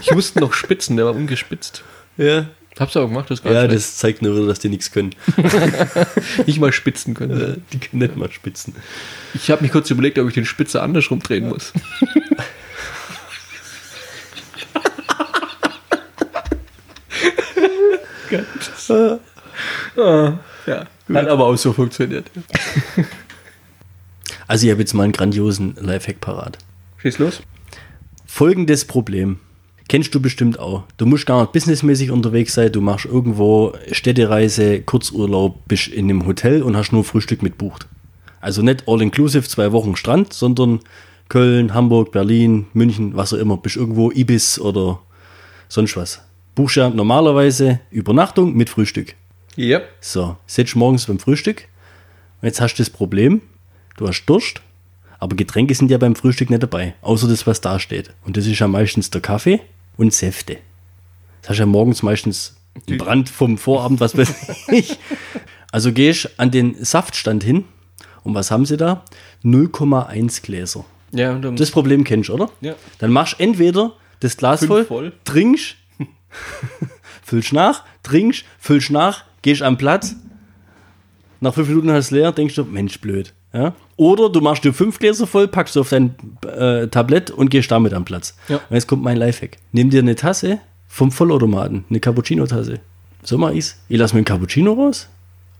Ich 0.00 0.10
musste 0.12 0.40
noch 0.40 0.52
spitzen, 0.52 0.96
der 0.96 1.06
war 1.06 1.14
ungespitzt. 1.14 1.84
Ja. 2.16 2.46
Hab's 2.78 2.96
aber 2.96 3.08
gemacht, 3.08 3.28
das 3.28 3.42
Ja, 3.42 3.62
nicht 3.62 3.74
das 3.74 3.96
zeigt 3.96 4.22
nur 4.22 4.36
wieder, 4.36 4.46
dass 4.46 4.60
die 4.60 4.68
nichts 4.68 4.92
können. 4.92 5.12
schlecht. 5.34 6.46
nicht 6.46 6.60
mal 6.60 6.72
spitzen 6.72 7.14
können. 7.14 7.40
Äh, 7.40 7.56
Die 7.72 7.78
können 7.80 8.02
nicht 8.02 8.16
mal 8.16 8.30
spitzen. 8.30 8.74
Ich 9.34 9.50
habe 9.50 9.62
mich 9.62 9.72
kurz 9.72 9.90
überlegt, 9.90 10.16
ob 10.20 10.28
ich 10.28 10.34
den 10.34 10.44
Spitzer 10.44 10.82
andersrum 10.84 11.20
drehen 11.20 11.48
muss. 11.48 11.72
ja, 20.66 20.86
hat 21.14 21.28
aber 21.28 21.46
auch 21.46 21.56
so 21.56 21.72
funktioniert. 21.72 22.30
Also 24.48 24.66
ich 24.66 24.70
habe 24.70 24.80
jetzt 24.80 24.94
mal 24.94 25.04
einen 25.04 25.12
grandiosen 25.12 25.76
Lifehack 25.78 26.20
parat. 26.20 26.56
Schieß 26.96 27.18
los. 27.18 27.42
Folgendes 28.26 28.86
Problem. 28.86 29.38
Kennst 29.88 30.14
du 30.14 30.20
bestimmt 30.20 30.58
auch. 30.58 30.84
Du 30.96 31.04
musst 31.06 31.26
gar 31.26 31.42
nicht 31.42 31.52
businessmäßig 31.52 32.10
unterwegs 32.10 32.54
sein, 32.54 32.72
du 32.72 32.80
machst 32.80 33.04
irgendwo 33.04 33.74
Städtereise, 33.92 34.80
Kurzurlaub, 34.80 35.66
bist 35.68 35.88
in 35.88 36.06
einem 36.06 36.26
Hotel 36.26 36.62
und 36.62 36.76
hast 36.76 36.92
nur 36.92 37.04
Frühstück 37.04 37.42
mitbucht. 37.42 37.86
Also 38.40 38.62
nicht 38.62 38.84
all-inclusive, 38.86 39.48
zwei 39.48 39.72
Wochen 39.72 39.96
Strand, 39.96 40.32
sondern 40.32 40.80
Köln, 41.28 41.74
Hamburg, 41.74 42.12
Berlin, 42.12 42.66
München, 42.72 43.16
was 43.16 43.32
auch 43.34 43.38
immer. 43.38 43.58
Bist 43.58 43.76
irgendwo 43.76 44.10
Ibis 44.10 44.58
oder 44.58 45.00
sonst 45.68 45.96
was. 45.96 46.22
Buchst 46.58 46.74
ja 46.74 46.90
normalerweise 46.90 47.78
Übernachtung 47.92 48.56
mit 48.56 48.68
Frühstück. 48.68 49.14
Ja. 49.54 49.80
So, 50.00 50.36
sitzt 50.48 50.74
morgens 50.74 51.06
beim 51.06 51.20
Frühstück 51.20 51.68
und 52.42 52.46
jetzt 52.46 52.60
hast 52.60 52.74
du 52.74 52.82
das 52.82 52.90
Problem, 52.90 53.42
du 53.96 54.08
hast 54.08 54.24
Durst, 54.26 54.60
aber 55.20 55.36
Getränke 55.36 55.72
sind 55.76 55.88
ja 55.88 55.98
beim 55.98 56.16
Frühstück 56.16 56.50
nicht 56.50 56.64
dabei, 56.64 56.94
außer 57.00 57.28
das, 57.28 57.46
was 57.46 57.60
da 57.60 57.78
steht. 57.78 58.10
Und 58.26 58.36
das 58.36 58.46
ist 58.46 58.58
ja 58.58 58.66
meistens 58.66 59.08
der 59.10 59.20
Kaffee 59.20 59.60
und 59.96 60.12
Säfte. 60.12 60.56
Das 61.42 61.50
hast 61.50 61.56
du 61.58 61.62
ja 61.62 61.66
morgens 61.66 62.02
meistens 62.02 62.56
einen 62.88 62.98
Brand 62.98 63.28
vom 63.28 63.56
Vorabend, 63.56 64.00
was 64.00 64.16
weiß 64.18 64.68
ich. 64.72 64.98
Also 65.70 65.92
gehst 65.92 66.28
an 66.40 66.50
den 66.50 66.74
Saftstand 66.84 67.44
hin 67.44 67.66
und 68.24 68.34
was 68.34 68.50
haben 68.50 68.66
sie 68.66 68.76
da? 68.76 69.04
0,1 69.44 70.42
Gläser. 70.42 70.84
Ja, 71.12 71.38
Das 71.38 71.70
Problem 71.70 72.02
kennst 72.02 72.30
du, 72.30 72.34
oder? 72.34 72.50
Ja. 72.60 72.74
Dann 72.98 73.12
machst 73.12 73.36
entweder 73.38 73.92
das 74.18 74.36
Glas 74.36 74.64
voll, 74.64 74.84
voll. 74.84 75.12
trinkst, 75.24 75.76
füllst 77.22 77.52
nach, 77.52 77.84
trinkst, 78.02 78.44
füllst 78.58 78.90
nach, 78.90 79.24
gehst 79.42 79.62
am 79.62 79.78
Platz. 79.78 80.16
Nach 81.40 81.54
fünf 81.54 81.68
Minuten 81.68 81.90
hast 81.90 82.10
du 82.10 82.16
es 82.16 82.20
leer, 82.20 82.32
denkst 82.32 82.54
du, 82.54 82.64
Mensch, 82.64 83.00
blöd. 83.00 83.32
Ja? 83.52 83.74
Oder 83.96 84.28
du 84.28 84.40
machst 84.40 84.64
dir 84.64 84.72
fünf 84.72 84.98
Gläser 84.98 85.26
voll, 85.26 85.48
packst 85.48 85.76
du 85.76 85.80
auf 85.80 85.90
dein 85.90 86.14
äh, 86.46 86.88
Tablett 86.88 87.30
und 87.30 87.50
gehst 87.50 87.70
damit 87.70 87.94
am 87.94 88.04
Platz. 88.04 88.36
Ja. 88.48 88.56
Und 88.56 88.74
jetzt 88.74 88.86
kommt 88.86 89.02
mein 89.02 89.16
Lifehack. 89.16 89.56
Nimm 89.72 89.90
dir 89.90 90.00
eine 90.00 90.16
Tasse 90.16 90.58
vom 90.86 91.10
Vollautomaten, 91.10 91.84
eine 91.88 92.00
Cappuccino-Tasse. 92.00 92.80
So 93.22 93.38
mach 93.38 93.50
ich's. 93.50 93.78
Ich 93.88 93.98
lass 93.98 94.12
mir 94.12 94.18
einen 94.18 94.24
Cappuccino 94.24 94.72
raus 94.72 95.08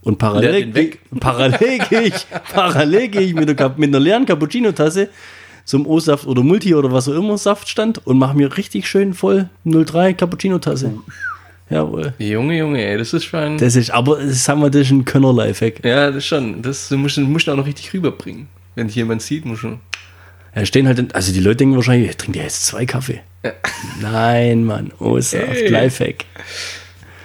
und 0.03 0.19
parallel, 0.19 0.73
parallel 1.21 1.79
gehe 1.89 2.03
ich, 2.03 2.27
parallel 2.53 3.09
gehe 3.09 3.23
ich 3.23 3.35
mit, 3.35 3.49
der, 3.49 3.75
mit 3.77 3.89
einer 3.89 4.01
leeren 4.01 4.27
Cappuccino-Tasse 4.27 5.09
zum 5.69 5.87
O-Saft 5.87 6.27
oder 6.27 6.43
Multi 6.43 6.75
oder 6.75 6.91
was 6.93 7.11
auch 7.11 7.15
immer 7.15 7.37
Saftstand 7.37 8.07
und 8.07 8.19
mache 8.19 8.35
mir 8.35 8.57
richtig 8.57 8.89
schön 8.89 9.13
voll 9.13 9.51
03 9.65 10.15
Cappuccino-Tasse. 10.15 10.95
Jawohl. 11.71 12.15
Junge, 12.19 12.57
Junge, 12.57 12.83
ey, 12.83 12.97
das 12.97 13.13
ist 13.13 13.25
schon. 13.25 13.59
Das 13.59 13.77
ist, 13.77 13.91
aber 13.91 14.17
das, 14.17 14.43
sagen 14.45 14.63
wir, 14.63 14.71
das 14.71 14.83
ist 14.83 14.93
ein 14.93 15.05
Könner-Lifehack. 15.05 15.85
ja, 15.85 16.07
das 16.07 16.17
ist 16.17 16.27
schon. 16.27 16.63
Das 16.63 16.91
musst 16.93 17.19
du 17.19 17.21
musst 17.21 17.47
du 17.47 17.53
auch 17.53 17.57
noch 17.57 17.67
richtig 17.67 17.93
rüberbringen. 17.93 18.49
Wenn 18.77 18.87
dich 18.87 18.97
jemand 18.97 19.21
sieht, 19.21 19.45
muss 19.45 19.59
schon. 19.59 19.81
Ja, 20.57 20.65
stehen 20.65 20.87
halt, 20.87 21.15
also 21.15 21.35
die 21.35 21.41
Leute 21.41 21.57
denken 21.57 21.77
wahrscheinlich, 21.77 22.17
trinkt 22.17 22.37
der 22.37 22.45
jetzt 22.45 22.65
zwei 22.65 22.87
Kaffee? 22.87 23.21
Nein, 24.01 24.65
Mann, 24.65 24.91
O-Saft. 24.99 25.69
Lifehack. 25.69 26.25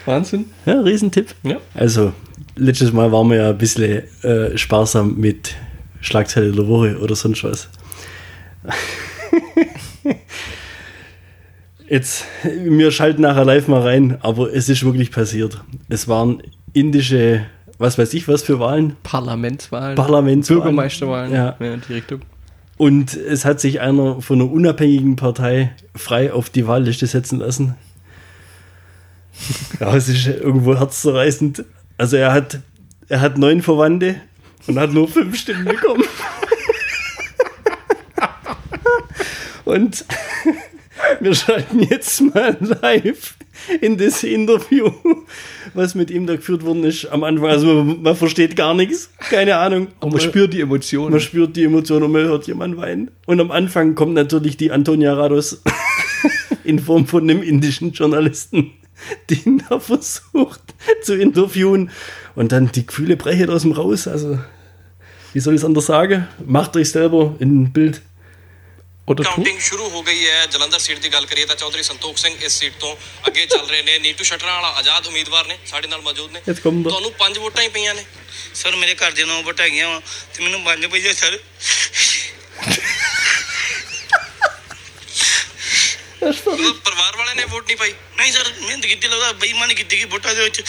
Wahnsinn. 0.06 0.48
Ja, 0.66 0.82
Riesentipp. 0.82 1.34
Ja. 1.44 1.62
Also, 1.76 2.12
letztes 2.58 2.92
Mal 2.92 3.10
waren 3.14 3.30
wir 3.30 3.38
ja 3.38 3.50
ein 3.52 3.58
bisschen 3.58 4.04
äh, 4.22 4.58
sparsam 4.58 5.16
mit 5.16 5.56
Schlagzeile 6.02 6.52
der 6.52 6.68
Woche 6.68 7.00
oder 7.00 7.16
sonst 7.16 7.46
was. 7.46 7.70
Jetzt, 11.88 12.26
wir 12.44 12.92
schalten 12.92 13.22
nachher 13.22 13.46
live 13.46 13.68
mal 13.68 13.82
rein, 13.82 14.18
aber 14.22 14.54
es 14.54 14.70
ist 14.70 14.84
wirklich 14.84 15.12
passiert. 15.12 15.62
Es 15.90 16.08
waren 16.08 16.42
indische, 16.72 17.46
was 17.78 17.98
weiß 17.98 18.14
ich 18.14 18.28
was 18.28 18.42
für 18.42 18.60
Wahlen. 18.60 18.96
Parlamentswahlen. 19.04 19.96
Parlamentswahlen. 19.96 20.64
Bürgermeisterwahlen. 20.64 21.34
Ja. 21.34 21.56
ja, 21.60 21.78
die 21.78 21.94
Richtung. 21.94 22.22
Und 22.78 23.16
es 23.16 23.46
hat 23.46 23.60
sich 23.60 23.82
einer 23.82 24.22
von 24.22 24.42
einer 24.42 24.52
unabhängigen 24.52 25.16
Partei 25.16 25.72
frei 25.96 26.34
auf 26.34 26.50
die 26.50 26.68
Wahlliste 26.68 27.06
setzen 27.06 27.40
lassen. 27.40 27.76
Ja, 29.80 29.96
es 29.96 30.10
ist 30.10 30.28
irgendwo 30.28 30.78
herzzerreißend. 30.78 31.66
Also 31.98 32.18
er 32.18 32.34
hat, 32.34 32.60
er 33.10 33.22
hat 33.22 33.38
neun 33.38 33.62
Verwandte 33.62 34.16
und 34.68 34.80
hat 34.80 34.92
nur 34.94 35.08
fünf 35.08 35.38
Stimmen 35.38 35.66
bekommen. 35.66 36.04
Und 39.66 40.06
wir 41.20 41.36
schalten 41.36 41.80
jetzt 41.80 42.22
mal 42.22 42.58
live 42.60 43.36
in 43.82 43.98
das 43.98 44.24
Interview, 44.24 44.92
was 45.74 45.96
mit 45.96 46.12
ihm 46.12 46.28
da 46.28 46.36
geführt 46.36 46.66
worden 46.66 46.84
ist 46.84 47.06
am 47.06 47.24
Anfang. 47.24 47.50
Also 47.50 47.68
man, 47.68 48.02
man 48.02 48.16
versteht 48.16 48.56
gar 48.56 48.74
nichts, 48.74 49.12
keine 49.20 49.58
Ahnung. 49.58 49.88
Und 50.00 50.12
man 50.12 50.22
spürt 50.22 50.54
die 50.54 50.62
Emotionen. 50.62 51.12
Man 51.12 51.20
spürt 51.20 51.56
die 51.56 51.64
Emotionen 51.64 52.06
und 52.06 52.12
man 52.12 52.24
hört 52.24 52.48
jemand 52.48 52.78
weinen. 52.78 53.12
Und 53.26 53.40
am 53.40 53.52
Anfang 53.52 53.96
kommt 53.96 54.14
natürlich 54.14 54.58
die 54.58 54.72
Antonia 54.72 55.14
Rados 55.14 55.62
in 56.64 56.80
Form 56.80 57.08
von 57.08 57.24
einem 57.24 57.44
indischen 57.44 57.92
Journalisten, 57.92 58.72
die 59.30 59.40
ihn 59.46 59.64
da 59.70 59.80
versucht 59.80 60.62
zu 61.02 61.16
interviewen. 61.16 61.90
Und 62.36 62.52
dann 62.52 62.72
die 62.72 62.86
Gefühle 62.86 63.16
brechen 63.16 63.50
aus 63.50 63.62
dem 63.62 63.72
raus. 63.72 64.08
Also, 64.08 64.40
wie 65.34 65.40
soll 65.40 65.54
ich 65.54 65.62
es 65.62 65.66
anders 65.66 65.86
sagen? 65.86 66.28
Macht 66.46 66.76
euch 66.76 66.90
selber 66.90 67.36
ein 67.40 67.72
Bild. 67.72 68.02
Counting 69.08 69.60
ਸ਼ੁਰੂ 69.60 69.90
ਹੋ 69.90 70.02
ਗਈ 70.04 70.28
ਹੈ। 70.28 70.46
ਜਲੰਧਰ 70.46 70.80
ਸੀਟ 70.80 71.00
ਦੀ 71.00 71.10
ਗੱਲ 71.14 71.26
ਕਰੀਏ 71.26 71.46
ਤਾਂ 71.46 71.56
ਚੌਧਰੀ 71.56 71.84
ਸੰਤੋਖ 71.84 72.18
ਸਿੰਘ 72.18 72.36
ਇਸ 72.44 72.60
ਸੀਟ 72.60 72.74
ਤੋਂ 72.80 72.96
ਅੱਗੇ 73.28 73.46
ਚੱਲ 73.46 73.68
ਰਹੇ 73.70 73.82
ਨੇ। 73.84 73.98
ਨੀਟੂ 74.00 74.24
ਸ਼ਟਰਾਂ 74.24 74.54
ਵਾਲਾ 74.54 74.68
ਆਜ਼ਾਦ 74.78 75.08
ਉਮੀਦਵਾਰ 75.08 75.48
ਨੇ 75.48 75.58
ਸਾਡੇ 75.68 75.88
ਨਾਲ 75.88 76.02
ਮੌਜੂਦ 76.02 76.32
ਨੇ. 76.32 76.42
ਤੁਹਾਨੂੰ 76.62 77.12
ਪੰਜ 77.20 77.38
ਵੋਟਾਂ 77.38 77.64
ਹੀ 77.64 77.68
ਪਈਆਂ 77.70 77.96
ਨੇ। 77.96 78.06
ਸਰ 78.56 78.76
ਮੇਰੇ 78.76 78.96
ਘਰ 78.96 79.12
ਦੇ 79.12 79.24
ਨੌ 79.26 79.42
ਵੋਟਾਂ 79.44 79.66
ਹੈਗੀਆਂ 79.66 79.90
ਵਾ 79.90 80.02
ਤੇ 80.34 80.44
ਮੈਨੂੰ 80.44 80.64
ਪੰਜ 80.64 80.86
ਪਈਆਂ 80.86 81.14
ਸਰ। 81.14 81.40
ਪਰਿਵਾਰ 86.24 87.16
ਵਾਲਿਆਂ 87.18 87.36
ਨੇ 87.36 87.44
ਵੋਟ 87.46 87.66
ਨਹੀਂ 87.68 87.78
ਪਾਈ। 87.78 87.94
ਨਹੀਂ 88.18 88.32
ਸਰ 88.32 88.52
ਮਿਹਨਤ 88.60 88.86
ਕੀਤੀ 88.86 89.08
ਲੱਗਦਾ 89.08 89.32
ਬੇਈਮਾਨੀ 89.34 89.76
ਕੀਤੀ 89.76 89.98
ਗਈ 89.98 90.06
ਵੋਟਾਂ 90.06 90.36
ਦੇ 90.36 90.44
ਵਿੱਚ। 90.44 90.62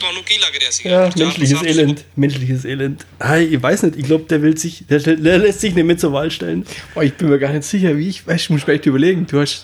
ਤੁਹਾਨੂੰ 0.00 0.22
ਕੀ 0.28 0.36
ਲੱਗ 0.44 0.54
ਰਿਹਾ 0.62 0.70
ਸੀ 0.76 0.82
Ja, 0.92 1.00
menschliches 1.22 1.60
Elend. 1.72 1.98
Menschliches 2.24 2.62
Elend. 2.72 3.00
Ah, 3.26 3.36
ich 3.54 3.60
weiß 3.66 3.80
nicht, 3.84 3.96
ich 4.00 4.06
glaube, 4.10 4.24
der 4.32 4.40
will 4.44 4.56
sich, 4.64 4.74
der, 4.90 5.00
der 5.26 5.36
lässt 5.44 5.60
sich 5.64 5.74
nicht 5.78 5.88
mit 5.90 6.00
zur 6.04 6.12
Wahl 6.16 6.30
stellen. 6.36 6.60
Boah, 6.94 7.04
ich 7.08 7.14
bin 7.20 7.28
mir 7.32 7.38
gar 7.44 7.52
nicht 7.56 7.68
sicher, 7.74 7.92
wie 7.98 8.08
ich, 8.12 8.18
weißt 8.28 8.44
du, 8.48 8.54
muss 8.54 8.64
gleich 8.68 8.84
überlegen. 8.92 9.22
Du 9.32 9.36
hast, 9.42 9.56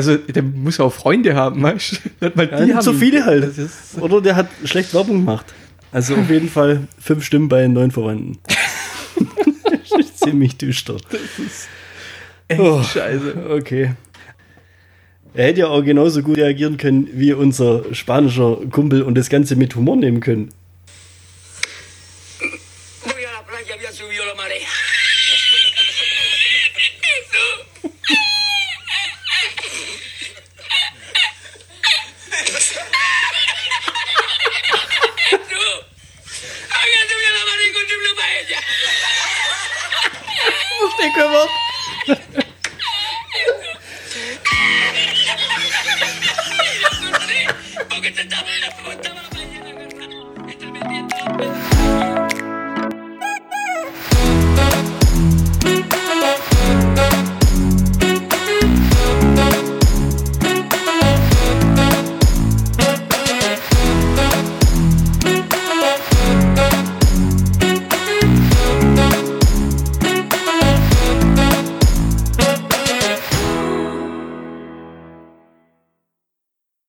also, 0.00 0.16
der 0.36 0.42
muss 0.66 0.78
auch 0.84 0.92
Freunde 1.02 1.32
haben, 1.40 1.62
weißt 1.68 1.90
du? 1.92 2.26
Nicht 2.26 2.36
mal 2.40 2.48
Ja, 2.52 2.60
nicht 2.70 2.82
so 2.88 2.92
ihn. 2.96 3.00
viele 3.04 3.20
halt. 3.30 3.44
Das 3.48 3.58
ist, 3.66 3.78
Oder 4.06 4.18
der 4.28 4.34
hat 4.40 4.48
schlecht 4.72 4.92
Werbung 4.98 5.18
gemacht. 5.24 5.48
Also 5.98 6.14
auf 6.22 6.28
jeden 6.36 6.50
Fall 6.56 6.72
fünf 7.08 7.22
Stimmen 7.28 7.48
bei 7.54 7.62
neun 7.78 7.90
Verwandten. 7.98 8.34
das 9.72 9.90
ist 10.04 10.18
ziemlich 10.24 10.52
düster. 10.56 10.96
echt 12.48 12.60
Oh. 12.66 12.82
scheiße. 12.82 13.30
Okay. 13.58 13.84
Er 15.37 15.47
hätte 15.47 15.59
ja 15.61 15.67
auch 15.67 15.83
genauso 15.83 16.21
gut 16.21 16.37
reagieren 16.37 16.77
können 16.77 17.09
wie 17.11 17.33
unser 17.33 17.93
spanischer 17.93 18.57
Kumpel 18.71 19.01
und 19.01 19.15
das 19.15 19.29
Ganze 19.29 19.57
mit 19.57 19.75
Humor 19.75 19.97
nehmen 19.97 20.21
können. 20.21 20.53
Usted 40.85 41.11
cómo? 41.15 42.44
Get 48.05 48.15
the 48.17 48.23
top. 48.29 48.64